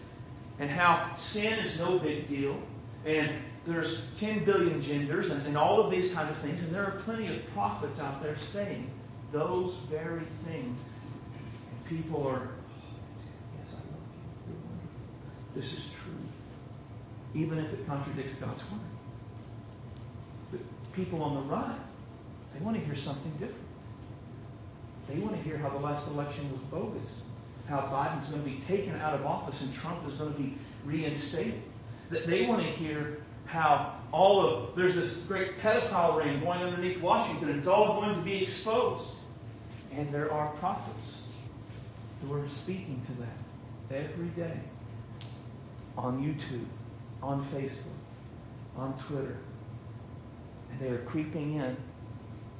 and 0.59 0.71
how 0.71 1.13
sin 1.15 1.59
is 1.61 1.79
no 1.79 1.99
big 1.99 2.27
deal, 2.27 2.59
and 3.05 3.31
there's 3.67 4.05
10 4.19 4.45
billion 4.45 4.81
genders, 4.81 5.31
and, 5.31 5.45
and 5.47 5.57
all 5.57 5.81
of 5.81 5.91
these 5.91 6.13
kind 6.13 6.31
of 6.31 6.37
things. 6.39 6.63
And 6.63 6.73
there 6.73 6.85
are 6.85 7.01
plenty 7.05 7.35
of 7.35 7.45
prophets 7.53 7.99
out 8.01 8.23
there 8.23 8.37
saying 8.53 8.89
those 9.33 9.75
very 9.91 10.23
things. 10.47 10.79
And 10.79 11.85
people 11.89 12.27
are, 12.29 12.49
yes, 13.59 13.73
I 13.73 13.77
love 13.77 14.07
you. 15.55 15.61
This 15.61 15.73
is 15.73 15.91
true. 16.03 16.15
Even 17.35 17.59
if 17.59 17.73
it 17.73 17.87
contradicts 17.87 18.35
God's 18.35 18.63
word 18.71 18.81
But 20.53 20.61
people 20.93 21.23
on 21.23 21.35
the 21.35 21.43
right, 21.53 21.79
they 22.55 22.65
want 22.65 22.79
to 22.79 22.85
hear 22.85 22.95
something 22.95 23.33
different. 23.33 23.55
They 25.09 25.19
want 25.19 25.37
to 25.37 25.43
hear 25.43 25.59
how 25.59 25.71
the 25.71 25.79
last 25.79 26.07
election 26.09 26.51
was 26.53 26.61
bogus, 26.63 27.09
how 27.69 27.81
Biden's 27.81 28.29
going 28.29 28.43
to 28.43 28.49
be 28.49 28.61
taken 28.67 28.95
out 28.97 29.15
of 29.15 29.27
office 29.27 29.61
and 29.61 29.75
Trump 29.75 30.07
is 30.09 30.15
going 30.15 30.33
to 30.33 30.39
be 30.39 30.57
reinstated. 30.85 31.63
They 32.11 32.47
want 32.47 32.63
to 32.63 32.69
hear 32.69 33.19
how 33.47 33.95
all 34.13 34.45
of 34.45 34.77
there's 34.77 34.95
this 34.95 35.15
great 35.29 35.59
pedophile 35.61 36.19
ring 36.19 36.41
going 36.41 36.61
underneath 36.61 37.01
Washington, 37.01 37.57
it's 37.59 37.67
all 37.67 38.01
going 38.01 38.15
to 38.15 38.23
be 38.23 38.43
exposed. 38.43 39.09
And 39.93 40.13
there 40.13 40.31
are 40.33 40.49
prophets 40.55 41.23
who 42.23 42.35
are 42.35 42.49
speaking 42.49 43.01
to 43.07 43.13
that 43.93 44.05
every 44.05 44.29
day 44.29 44.59
on 45.97 46.23
YouTube, 46.23 46.67
on 47.23 47.47
Facebook, 47.55 47.87
on 48.77 48.99
Twitter, 48.99 49.37
and 50.71 50.81
they 50.81 50.89
are 50.89 51.03
creeping 51.05 51.55
in 51.55 51.77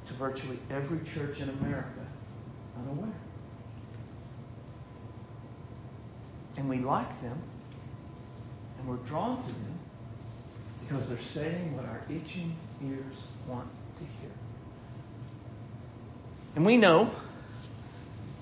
to 0.07 0.13
virtually 0.13 0.57
every 0.71 0.99
church 1.13 1.39
in 1.39 1.49
America 1.49 2.05
unaware. 2.79 3.13
And 6.55 6.67
we 6.67 6.79
like 6.79 7.21
them, 7.21 7.37
and 8.79 8.87
we're 8.87 8.95
drawn 8.97 9.43
to 9.43 9.47
them 9.49 9.66
because 10.87 11.07
they're 11.09 11.21
saying 11.21 11.75
what 11.75 11.85
our 11.85 12.01
itching 12.09 12.55
ears 12.83 13.23
want 13.47 13.67
to 13.99 14.03
hear. 14.03 14.31
And 16.55 16.65
we 16.65 16.77
know, 16.77 17.11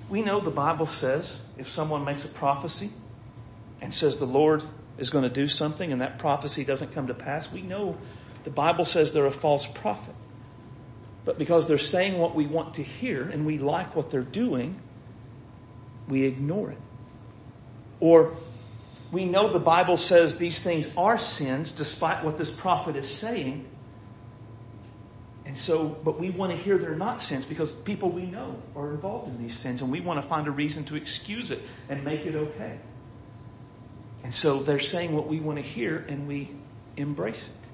we 0.10 0.22
know 0.22 0.40
the 0.40 0.52
Bible 0.52 0.86
says 0.86 1.40
if 1.58 1.68
someone 1.68 2.06
makes 2.06 2.26
a 2.26 2.30
prophecy 2.30 2.92
and 3.82 3.94
says 3.94 4.18
the 4.18 4.28
Lord 4.28 4.64
is 4.98 5.10
going 5.10 5.24
to 5.24 5.30
do 5.30 5.48
something 5.48 5.92
and 5.92 6.02
that 6.02 6.20
prophecy 6.20 6.64
doesn't 6.64 6.94
come 6.94 7.08
to 7.08 7.14
pass, 7.14 7.52
we 7.52 7.62
know 7.62 7.98
the 8.44 8.52
Bible 8.52 8.86
says 8.86 9.12
they're 9.12 9.26
a 9.26 9.32
false 9.32 9.66
prophet. 9.66 10.16
But 11.26 11.40
because 11.40 11.68
they're 11.68 11.80
saying 11.80 12.20
what 12.20 12.36
we 12.36 12.46
want 12.46 12.76
to 12.76 12.84
hear 12.84 13.24
and 13.24 13.46
we 13.46 13.58
like 13.58 13.96
what 13.96 14.12
they're 14.12 14.22
doing, 14.22 14.80
we 16.08 16.26
ignore 16.26 16.70
it. 16.70 16.78
Or 18.00 18.38
we 19.12 19.26
know 19.26 19.52
the 19.52 19.60
Bible 19.60 19.98
says 19.98 20.38
these 20.38 20.60
things 20.60 20.90
are 20.98 21.18
sins 21.18 21.72
despite 21.72 22.24
what 22.24 22.38
this 22.38 22.52
prophet 22.52 22.96
is 22.96 23.10
saying. 23.10 23.66
And 25.46 25.58
so, 25.58 25.88
but 25.88 26.20
we 26.20 26.32
want 26.32 26.52
to 26.52 26.58
hear 26.58 26.78
they're 26.78 26.96
not 26.96 27.22
sins 27.22 27.46
because 27.46 27.74
people 27.74 28.10
we 28.10 28.24
know 28.24 28.62
are 28.76 28.92
involved 28.92 29.30
in 29.30 29.42
these 29.42 29.56
sins 29.56 29.82
and 29.82 29.92
we 29.92 30.02
want 30.02 30.22
to 30.22 30.28
find 30.28 30.48
a 30.48 30.52
reason 30.52 30.86
to 30.86 30.96
excuse 30.96 31.52
it 31.52 31.62
and 31.88 32.04
make 32.04 32.26
it 32.26 32.36
okay. 32.36 32.80
And 34.24 34.34
so 34.34 34.64
they're 34.64 34.80
saying 34.80 35.14
what 35.14 35.28
we 35.28 35.40
want 35.40 35.60
to 35.60 35.64
hear 35.64 36.04
and 36.10 36.28
we 36.28 36.50
embrace 36.98 37.48
it 37.48 37.66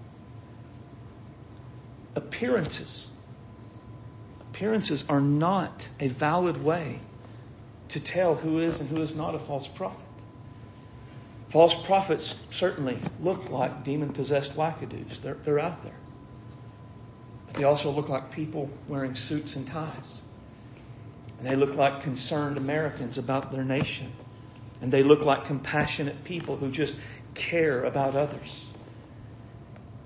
appearances. 2.16 3.08
Appearances 4.42 5.06
are 5.08 5.22
not 5.22 5.88
a 6.00 6.08
valid 6.08 6.64
way 6.64 7.00
to 7.90 8.00
tell 8.00 8.36
who 8.36 8.60
is 8.60 8.80
and 8.80 8.90
who 8.90 9.02
is 9.02 9.16
not 9.16 9.36
a 9.36 9.40
false 9.40 9.68
prophet. 9.68 10.00
False 11.52 11.74
prophets 11.74 12.40
certainly 12.50 12.98
look 13.20 13.50
like 13.50 13.84
demon 13.84 14.14
possessed 14.14 14.56
wackadoos. 14.56 15.22
They're, 15.22 15.34
they're 15.34 15.60
out 15.60 15.84
there. 15.84 15.96
But 17.48 17.56
they 17.56 17.66
also 17.66 17.92
look 17.92 18.08
like 18.08 18.32
people 18.32 18.70
wearing 18.88 19.16
suits 19.16 19.58
and 19.58 19.68
ties. 19.68 20.22
And 21.38 21.48
they 21.48 21.56
look 21.56 21.76
like 21.76 22.04
concerned 22.04 22.56
Americans 22.56 23.18
about 23.18 23.52
their 23.52 23.66
nation. 23.66 24.14
And 24.82 24.94
they 24.94 25.04
look 25.04 25.26
like 25.26 25.44
compassionate 25.44 26.24
people 26.24 26.56
who 26.56 26.72
just 26.72 26.96
care 27.34 27.84
about 27.84 28.16
others. 28.16 28.66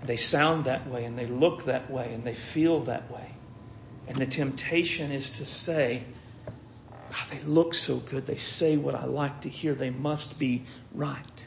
They 0.03 0.17
sound 0.17 0.65
that 0.65 0.89
way 0.89 1.05
and 1.05 1.17
they 1.17 1.27
look 1.27 1.65
that 1.65 1.91
way 1.91 2.12
and 2.13 2.23
they 2.23 2.34
feel 2.34 2.81
that 2.86 3.12
way. 3.12 3.29
And 4.08 4.17
the 4.17 4.25
temptation 4.25 5.12
is 5.12 5.29
to 5.31 5.45
say, 5.45 6.03
oh, 7.15 7.28
they 7.32 7.41
look 7.41 7.73
so 7.73 7.97
good. 7.97 8.25
They 8.25 8.38
say 8.38 8.78
what 8.78 8.95
I 8.95 9.06
like 9.06 9.41
to 9.41 9.49
hear. 9.49 9.73
They 9.73 9.89
must 9.89 10.38
be 10.38 10.63
right. 10.93 11.45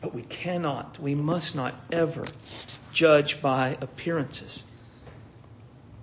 But 0.00 0.14
we 0.14 0.22
cannot, 0.22 1.00
we 1.00 1.14
must 1.14 1.54
not 1.54 1.74
ever 1.90 2.26
judge 2.92 3.40
by 3.40 3.76
appearances. 3.80 4.64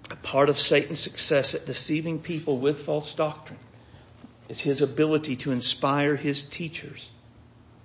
A 0.10 0.16
part 0.16 0.50
of 0.50 0.58
Satan's 0.58 1.00
success 1.00 1.54
at 1.54 1.66
deceiving 1.66 2.20
people 2.20 2.58
with 2.58 2.82
false 2.84 3.14
doctrine 3.14 3.60
is 4.48 4.60
his 4.60 4.82
ability 4.82 5.36
to 5.38 5.52
inspire 5.52 6.16
his 6.16 6.44
teachers 6.46 7.12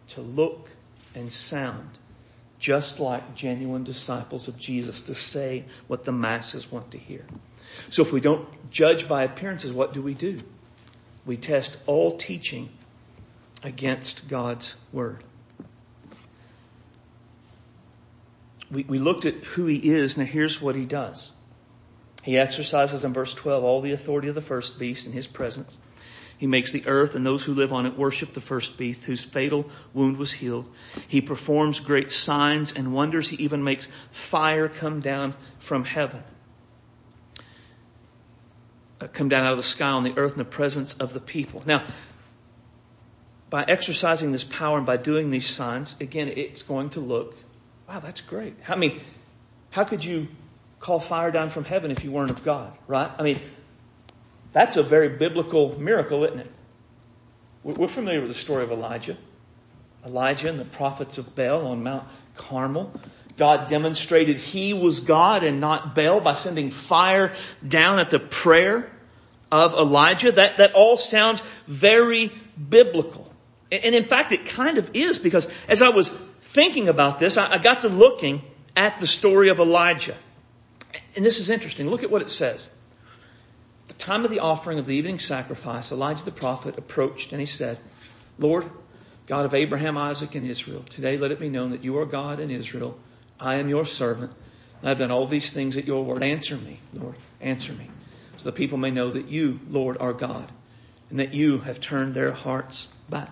to 0.08 0.20
look 0.20 0.70
and 1.14 1.30
sound 1.30 1.90
just 2.58 2.98
like 2.98 3.34
genuine 3.34 3.84
disciples 3.84 4.48
of 4.48 4.58
Jesus, 4.58 5.02
to 5.02 5.14
say 5.14 5.64
what 5.86 6.06
the 6.06 6.12
masses 6.12 6.70
want 6.72 6.92
to 6.92 6.98
hear. 6.98 7.24
So 7.90 8.02
if 8.02 8.12
we 8.12 8.20
don't 8.20 8.48
judge 8.70 9.08
by 9.08 9.24
appearances, 9.24 9.72
what 9.72 9.92
do 9.94 10.02
we 10.02 10.14
do? 10.14 10.40
We 11.26 11.36
test 11.36 11.76
all 11.86 12.16
teaching 12.16 12.68
against 13.62 14.28
God's 14.28 14.74
Word. 14.92 15.24
We, 18.70 18.84
we 18.84 18.98
looked 18.98 19.24
at 19.24 19.34
who 19.34 19.66
He 19.66 19.78
is, 19.78 20.16
now 20.16 20.24
here's 20.24 20.60
what 20.60 20.74
He 20.74 20.84
does. 20.84 21.32
He 22.22 22.38
exercises 22.38 23.04
in 23.04 23.12
verse 23.12 23.34
12 23.34 23.64
all 23.64 23.80
the 23.80 23.92
authority 23.92 24.28
of 24.28 24.34
the 24.34 24.40
first 24.40 24.78
beast 24.78 25.06
in 25.06 25.12
His 25.12 25.26
presence. 25.26 25.80
He 26.38 26.46
makes 26.46 26.72
the 26.72 26.86
earth 26.86 27.14
and 27.14 27.24
those 27.24 27.44
who 27.44 27.54
live 27.54 27.72
on 27.72 27.86
it 27.86 27.96
worship 27.96 28.32
the 28.32 28.40
first 28.40 28.76
beast 28.76 29.04
whose 29.04 29.24
fatal 29.24 29.70
wound 29.92 30.16
was 30.16 30.32
healed. 30.32 30.68
He 31.06 31.20
performs 31.20 31.80
great 31.80 32.10
signs 32.10 32.72
and 32.72 32.92
wonders. 32.92 33.28
He 33.28 33.44
even 33.44 33.62
makes 33.62 33.88
fire 34.10 34.68
come 34.68 35.00
down 35.00 35.34
from 35.60 35.84
heaven. 35.84 36.22
Uh, 39.00 39.08
come 39.12 39.28
down 39.28 39.44
out 39.44 39.52
of 39.52 39.56
the 39.58 39.62
sky 39.62 39.88
on 39.88 40.04
the 40.04 40.16
earth 40.16 40.32
in 40.32 40.38
the 40.38 40.44
presence 40.44 40.94
of 40.94 41.12
the 41.12 41.20
people. 41.20 41.62
Now, 41.66 41.84
by 43.50 43.64
exercising 43.64 44.32
this 44.32 44.44
power 44.44 44.78
and 44.78 44.86
by 44.86 44.96
doing 44.96 45.30
these 45.30 45.48
signs, 45.48 45.96
again, 46.00 46.28
it's 46.28 46.62
going 46.62 46.90
to 46.90 47.00
look, 47.00 47.36
wow, 47.88 48.00
that's 48.00 48.20
great. 48.20 48.54
I 48.68 48.76
mean, 48.76 49.00
how 49.70 49.84
could 49.84 50.04
you 50.04 50.28
call 50.78 51.00
fire 51.00 51.30
down 51.30 51.50
from 51.50 51.64
heaven 51.64 51.90
if 51.90 52.04
you 52.04 52.12
weren't 52.12 52.30
of 52.30 52.44
God, 52.44 52.72
right? 52.86 53.10
I 53.18 53.22
mean, 53.22 53.40
that's 54.52 54.76
a 54.76 54.82
very 54.82 55.08
biblical 55.08 55.78
miracle, 55.78 56.24
isn't 56.24 56.40
it? 56.40 56.50
We're 57.64 57.88
familiar 57.88 58.20
with 58.20 58.28
the 58.28 58.34
story 58.34 58.62
of 58.62 58.70
Elijah. 58.70 59.16
Elijah 60.04 60.48
and 60.48 60.60
the 60.60 60.64
prophets 60.64 61.18
of 61.18 61.34
Baal 61.34 61.66
on 61.66 61.82
Mount 61.82 62.04
Carmel. 62.36 62.92
God 63.36 63.68
demonstrated 63.68 64.36
he 64.36 64.74
was 64.74 65.00
God 65.00 65.42
and 65.42 65.60
not 65.60 65.94
Baal 65.94 66.20
by 66.20 66.34
sending 66.34 66.70
fire 66.70 67.34
down 67.66 67.98
at 67.98 68.10
the 68.10 68.20
prayer 68.20 68.90
of 69.50 69.74
Elijah. 69.74 70.32
That, 70.32 70.58
that 70.58 70.74
all 70.74 70.96
sounds 70.96 71.42
very 71.66 72.32
biblical. 72.68 73.30
And 73.72 73.94
in 73.94 74.04
fact, 74.04 74.32
it 74.32 74.46
kind 74.46 74.78
of 74.78 74.94
is 74.94 75.18
because 75.18 75.48
as 75.68 75.82
I 75.82 75.88
was 75.88 76.10
thinking 76.42 76.88
about 76.88 77.18
this, 77.18 77.36
I, 77.36 77.58
got 77.58 77.80
to 77.80 77.88
looking 77.88 78.42
at 78.76 79.00
the 79.00 79.06
story 79.06 79.48
of 79.48 79.58
Elijah. 79.58 80.16
And 81.16 81.24
this 81.24 81.40
is 81.40 81.50
interesting. 81.50 81.90
Look 81.90 82.04
at 82.04 82.10
what 82.10 82.22
it 82.22 82.30
says 82.30 82.70
the 83.88 83.94
time 83.94 84.24
of 84.24 84.30
the 84.30 84.40
offering 84.40 84.78
of 84.78 84.86
the 84.86 84.94
evening 84.94 85.18
sacrifice, 85.18 85.92
Elijah 85.92 86.24
the 86.24 86.30
prophet 86.30 86.78
approached 86.78 87.32
and 87.32 87.40
he 87.40 87.46
said, 87.46 87.78
Lord, 88.38 88.68
God 89.26 89.44
of 89.44 89.54
Abraham, 89.54 89.96
Isaac, 89.98 90.34
and 90.34 90.46
Israel, 90.46 90.82
today 90.88 91.16
let 91.16 91.30
it 91.30 91.40
be 91.40 91.48
known 91.48 91.70
that 91.70 91.84
you 91.84 91.98
are 91.98 92.06
God 92.06 92.40
in 92.40 92.50
Israel. 92.50 92.98
I 93.38 93.56
am 93.56 93.68
your 93.68 93.86
servant. 93.86 94.32
I 94.82 94.90
have 94.90 94.98
done 94.98 95.10
all 95.10 95.26
these 95.26 95.52
things 95.52 95.76
at 95.76 95.86
your 95.86 96.04
word. 96.04 96.22
Answer 96.22 96.56
me, 96.56 96.78
Lord. 96.92 97.16
Answer 97.40 97.72
me. 97.72 97.88
So 98.36 98.50
the 98.50 98.56
people 98.56 98.78
may 98.78 98.90
know 98.90 99.10
that 99.10 99.28
you, 99.28 99.60
Lord, 99.68 99.96
are 99.98 100.12
God 100.12 100.50
and 101.10 101.20
that 101.20 101.34
you 101.34 101.58
have 101.58 101.80
turned 101.80 102.14
their 102.14 102.32
hearts 102.32 102.88
back. 103.08 103.30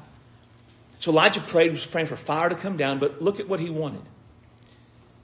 So 0.98 1.10
Elijah 1.10 1.40
prayed, 1.40 1.72
was 1.72 1.84
praying 1.84 2.06
for 2.06 2.16
fire 2.16 2.48
to 2.48 2.54
come 2.54 2.76
down, 2.76 3.00
but 3.00 3.20
look 3.20 3.40
at 3.40 3.48
what 3.48 3.60
he 3.60 3.70
wanted. 3.70 4.02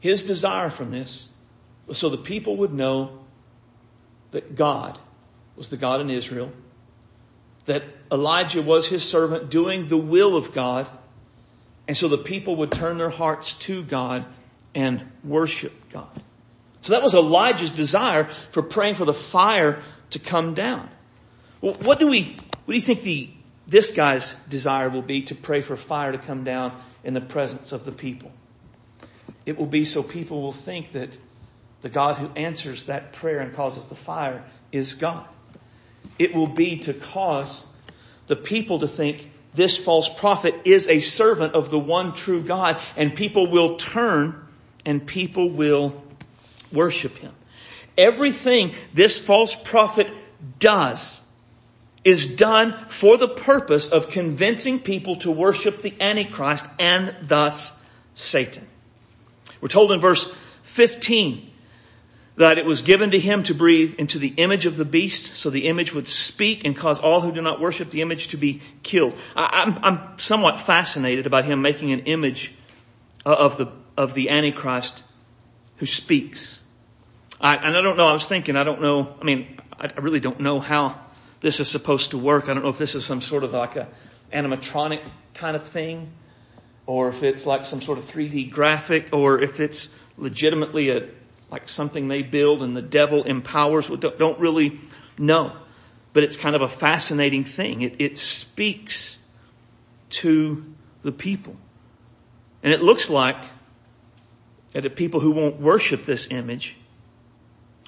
His 0.00 0.24
desire 0.24 0.70
from 0.70 0.90
this 0.90 1.28
was 1.86 1.98
so 1.98 2.08
the 2.08 2.16
people 2.16 2.56
would 2.58 2.72
know 2.72 3.20
that 4.32 4.56
God 4.56 4.98
was 5.56 5.68
the 5.68 5.76
God 5.76 6.00
in 6.00 6.10
Israel, 6.10 6.52
that 7.66 7.84
Elijah 8.10 8.62
was 8.62 8.88
his 8.88 9.08
servant 9.08 9.50
doing 9.50 9.88
the 9.88 9.96
will 9.96 10.36
of 10.36 10.52
God, 10.52 10.88
and 11.86 11.96
so 11.96 12.08
the 12.08 12.18
people 12.18 12.56
would 12.56 12.72
turn 12.72 12.98
their 12.98 13.10
hearts 13.10 13.54
to 13.54 13.82
God 13.82 14.24
and 14.74 15.04
worship 15.24 15.72
God. 15.90 16.08
So 16.82 16.94
that 16.94 17.02
was 17.02 17.14
Elijah's 17.14 17.70
desire 17.70 18.28
for 18.50 18.62
praying 18.62 18.94
for 18.94 19.04
the 19.04 19.14
fire 19.14 19.82
to 20.10 20.18
come 20.18 20.54
down. 20.54 20.88
Well, 21.60 21.74
what 21.74 21.98
do 21.98 22.06
we, 22.06 22.22
what 22.22 22.68
do 22.68 22.74
you 22.74 22.80
think 22.80 23.02
the, 23.02 23.30
this 23.66 23.92
guy's 23.92 24.34
desire 24.48 24.88
will 24.88 25.02
be 25.02 25.22
to 25.22 25.34
pray 25.34 25.60
for 25.60 25.76
fire 25.76 26.12
to 26.12 26.18
come 26.18 26.44
down 26.44 26.80
in 27.04 27.14
the 27.14 27.20
presence 27.20 27.72
of 27.72 27.84
the 27.84 27.92
people? 27.92 28.30
It 29.44 29.58
will 29.58 29.66
be 29.66 29.84
so 29.84 30.02
people 30.02 30.42
will 30.42 30.52
think 30.52 30.92
that 30.92 31.16
the 31.80 31.88
God 31.88 32.16
who 32.16 32.28
answers 32.36 32.84
that 32.84 33.12
prayer 33.12 33.38
and 33.38 33.54
causes 33.54 33.86
the 33.86 33.94
fire 33.94 34.44
is 34.72 34.94
God. 34.94 35.26
It 36.18 36.34
will 36.34 36.48
be 36.48 36.78
to 36.80 36.94
cause 36.94 37.64
the 38.26 38.36
people 38.36 38.80
to 38.80 38.88
think 38.88 39.30
this 39.54 39.76
false 39.76 40.08
prophet 40.08 40.54
is 40.64 40.88
a 40.88 40.98
servant 40.98 41.54
of 41.54 41.70
the 41.70 41.78
one 41.78 42.12
true 42.12 42.42
God 42.42 42.80
and 42.96 43.14
people 43.14 43.50
will 43.50 43.76
turn 43.76 44.47
and 44.84 45.06
people 45.06 45.50
will 45.50 46.02
worship 46.72 47.16
him. 47.18 47.32
Everything 47.96 48.74
this 48.94 49.18
false 49.18 49.54
prophet 49.54 50.12
does 50.58 51.18
is 52.04 52.36
done 52.36 52.74
for 52.88 53.16
the 53.16 53.28
purpose 53.28 53.90
of 53.90 54.10
convincing 54.10 54.78
people 54.78 55.16
to 55.16 55.30
worship 55.30 55.82
the 55.82 55.92
Antichrist 56.00 56.66
and 56.78 57.14
thus 57.22 57.74
Satan. 58.14 58.66
We're 59.60 59.68
told 59.68 59.92
in 59.92 60.00
verse 60.00 60.30
15 60.62 61.50
that 62.36 62.56
it 62.56 62.64
was 62.64 62.82
given 62.82 63.10
to 63.10 63.18
him 63.18 63.42
to 63.42 63.54
breathe 63.54 63.96
into 63.98 64.20
the 64.20 64.28
image 64.28 64.64
of 64.64 64.76
the 64.76 64.84
beast, 64.84 65.36
so 65.36 65.50
the 65.50 65.66
image 65.66 65.92
would 65.92 66.06
speak 66.06 66.64
and 66.64 66.76
cause 66.76 67.00
all 67.00 67.20
who 67.20 67.32
do 67.32 67.42
not 67.42 67.60
worship 67.60 67.90
the 67.90 68.00
image 68.00 68.28
to 68.28 68.36
be 68.36 68.62
killed. 68.84 69.14
I, 69.34 69.76
am 69.82 70.18
somewhat 70.18 70.60
fascinated 70.60 71.26
about 71.26 71.44
him 71.44 71.62
making 71.62 71.90
an 71.90 72.00
image 72.00 72.52
of 73.26 73.56
the 73.56 73.66
of 73.98 74.14
the 74.14 74.30
Antichrist 74.30 75.02
who 75.78 75.86
speaks. 75.86 76.60
I, 77.40 77.56
and 77.56 77.76
I 77.76 77.82
don't 77.82 77.96
know. 77.96 78.06
I 78.06 78.12
was 78.12 78.28
thinking. 78.28 78.56
I 78.56 78.62
don't 78.62 78.80
know. 78.80 79.12
I 79.20 79.24
mean, 79.24 79.58
I, 79.78 79.88
I 79.94 80.00
really 80.00 80.20
don't 80.20 80.38
know 80.38 80.60
how 80.60 80.98
this 81.40 81.58
is 81.58 81.68
supposed 81.68 82.12
to 82.12 82.18
work. 82.18 82.48
I 82.48 82.54
don't 82.54 82.62
know 82.62 82.68
if 82.68 82.78
this 82.78 82.94
is 82.94 83.04
some 83.04 83.20
sort 83.20 83.42
of 83.42 83.52
like 83.52 83.74
a 83.74 83.88
animatronic 84.32 85.02
kind 85.34 85.56
of 85.56 85.66
thing, 85.66 86.10
or 86.86 87.08
if 87.08 87.24
it's 87.24 87.44
like 87.44 87.66
some 87.66 87.82
sort 87.82 87.98
of 87.98 88.04
3D 88.04 88.52
graphic, 88.52 89.08
or 89.12 89.42
if 89.42 89.58
it's 89.58 89.88
legitimately 90.16 90.90
a 90.90 91.08
like 91.50 91.68
something 91.68 92.06
they 92.06 92.22
build 92.22 92.62
and 92.62 92.76
the 92.76 92.82
devil 92.82 93.24
empowers. 93.24 93.90
We 93.90 93.96
don't 93.96 94.38
really 94.38 94.78
know. 95.18 95.56
But 96.12 96.22
it's 96.22 96.36
kind 96.36 96.54
of 96.54 96.62
a 96.62 96.68
fascinating 96.68 97.44
thing. 97.44 97.82
It, 97.82 97.96
it 97.98 98.18
speaks 98.18 99.18
to 100.10 100.64
the 101.02 101.12
people. 101.12 101.56
And 102.62 102.72
it 102.72 102.82
looks 102.82 103.08
like 103.08 103.38
that 104.78 104.82
the 104.82 104.90
people 104.90 105.18
who 105.18 105.32
won't 105.32 105.60
worship 105.60 106.04
this 106.04 106.28
image 106.30 106.76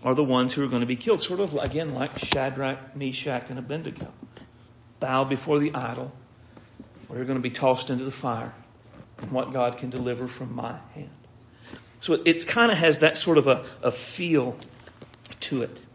are 0.03 0.16
the 0.16 0.24
ones 0.24 0.53
who 0.53 0.64
are 0.64 0.66
going 0.66 0.81
to 0.81 0.87
be 0.87 0.96
killed. 0.96 1.22
Sort 1.22 1.38
of, 1.38 1.55
again, 1.55 1.94
like 1.94 2.18
Shadrach, 2.18 2.96
Meshach, 2.96 3.48
and 3.48 3.61
Abednego. 3.61 4.09
Bow 4.98 5.22
before 5.22 5.61
the 5.61 5.72
idol, 5.72 6.11
or 7.09 7.14
you're 7.14 7.26
going 7.26 7.38
to 7.38 7.42
be 7.42 7.50
tossed 7.50 7.90
into 7.90 8.03
the 8.03 8.11
fire, 8.11 8.53
and 9.18 9.31
what 9.31 9.53
God 9.53 9.79
can 9.79 9.90
deliver 9.90 10.26
from 10.26 10.53
my 10.57 10.81
hand. 10.96 11.11
So 12.00 12.14
it, 12.14 12.44
kind 12.48 12.72
of 12.72 12.79
has 12.79 12.98
that 12.98 13.16
sort 13.16 13.38
of 13.38 13.46
a, 13.46 13.64
a 13.85 13.92
feel 13.92 14.59
to 15.42 15.62
it. 15.62 15.87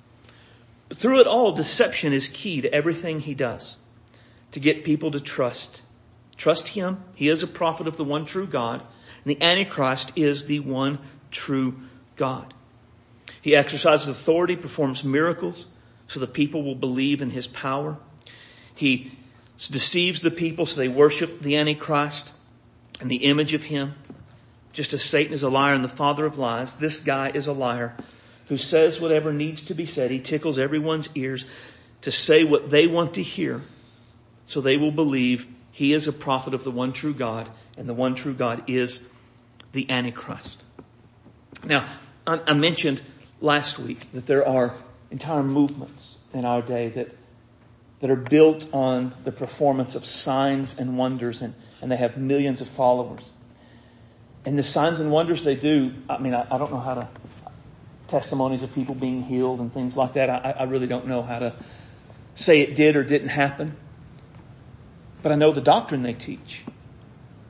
But 0.88 0.98
through 0.98 1.20
it 1.20 1.28
all, 1.28 1.52
deception 1.52 2.14
is 2.14 2.30
key 2.30 2.62
to 2.62 2.74
everything 2.74 3.20
he 3.20 3.34
does. 3.34 3.76
To 4.52 4.62
get 4.62 4.86
people 4.86 5.12
to 5.12 5.20
trust. 5.20 5.82
Trust 6.38 6.70
him. 6.70 7.04
He 7.16 7.28
is 7.28 7.44
a 7.44 7.48
prophet 7.48 7.86
of 7.88 7.98
the 7.98 8.06
one 8.06 8.24
true 8.24 8.48
God. 8.48 8.82
And 9.26 9.36
the 9.36 9.44
Antichrist 9.44 10.14
is 10.16 10.46
the 10.46 10.60
one 10.60 11.00
true 11.32 11.76
God. 12.16 12.54
He 13.42 13.56
exercises 13.56 14.08
authority, 14.08 14.56
performs 14.56 15.04
miracles, 15.04 15.66
so 16.08 16.20
the 16.20 16.28
people 16.28 16.64
will 16.64 16.76
believe 16.76 17.22
in 17.22 17.32
his 17.32 17.48
power. 17.48 17.98
He 18.76 19.12
deceives 19.58 20.22
the 20.22 20.32
people 20.32 20.66
so 20.66 20.80
they 20.80 20.88
worship 20.88 21.42
the 21.42 21.58
Antichrist 21.58 22.32
and 23.02 23.10
the 23.10 23.26
image 23.26 23.54
of 23.54 23.64
him. 23.64 23.96
Just 24.74 24.94
as 24.94 25.04
Satan 25.04 25.34
is 25.34 25.44
a 25.44 25.50
liar 25.50 25.74
and 25.74 25.84
the 25.84 25.90
father 25.90 26.26
of 26.26 26.38
lies, 26.38 26.76
this 26.76 27.00
guy 27.00 27.32
is 27.34 27.48
a 27.48 27.54
liar 27.54 27.96
who 28.48 28.58
says 28.58 29.02
whatever 29.02 29.34
needs 29.34 29.64
to 29.64 29.74
be 29.74 29.86
said. 29.86 30.12
He 30.12 30.20
tickles 30.20 30.60
everyone's 30.60 31.10
ears 31.16 31.46
to 32.02 32.12
say 32.12 32.44
what 32.44 32.70
they 32.70 32.86
want 32.86 33.16
to 33.16 33.24
hear 33.24 33.62
so 34.46 34.62
they 34.62 34.78
will 34.78 34.92
believe 34.92 35.48
he 35.72 35.94
is 35.94 36.08
a 36.08 36.14
prophet 36.14 36.54
of 36.54 36.64
the 36.64 36.72
one 36.72 36.94
true 36.94 37.14
God 37.14 37.50
and 37.78 37.90
the 37.90 37.94
one 37.94 38.16
true 38.16 38.34
God 38.34 38.70
is 38.70 39.02
the 39.76 39.92
Antichrist. 39.92 40.64
Now, 41.64 41.88
I 42.26 42.54
mentioned 42.54 43.02
last 43.40 43.78
week 43.78 44.12
that 44.14 44.26
there 44.26 44.48
are 44.48 44.74
entire 45.12 45.44
movements 45.44 46.18
in 46.34 46.46
our 46.46 46.64
day 46.64 46.90
that 46.90 47.16
that 48.00 48.10
are 48.10 48.16
built 48.16 48.68
on 48.74 49.14
the 49.24 49.32
performance 49.32 49.96
of 49.96 50.06
signs 50.06 50.76
and 50.78 50.98
wonders 50.98 51.42
and, 51.42 51.54
and 51.82 51.92
they 51.92 51.96
have 51.96 52.18
millions 52.18 52.62
of 52.62 52.68
followers. 52.68 53.30
And 54.46 54.60
the 54.60 54.64
signs 54.64 55.00
and 55.00 55.12
wonders 55.12 55.44
they 55.44 55.56
do, 55.56 55.94
I 56.10 56.18
mean, 56.20 56.34
I, 56.34 56.46
I 56.50 56.58
don't 56.58 56.72
know 56.72 56.80
how 56.80 56.96
to, 56.96 57.08
testimonies 58.08 58.62
of 58.62 58.74
people 58.76 58.94
being 58.94 59.24
healed 59.24 59.60
and 59.60 59.74
things 59.74 59.98
like 59.98 60.14
that. 60.14 60.30
I, 60.30 60.56
I 60.60 60.64
really 60.66 60.88
don't 60.88 61.08
know 61.08 61.24
how 61.24 61.40
to 61.40 61.56
say 62.36 62.62
it 62.62 62.76
did 62.76 62.96
or 62.96 63.04
didn't 63.04 63.30
happen. 63.30 63.76
But 65.24 65.32
I 65.32 65.36
know 65.36 65.52
the 65.52 65.62
doctrine 65.62 66.04
they 66.04 66.14
teach. 66.14 66.64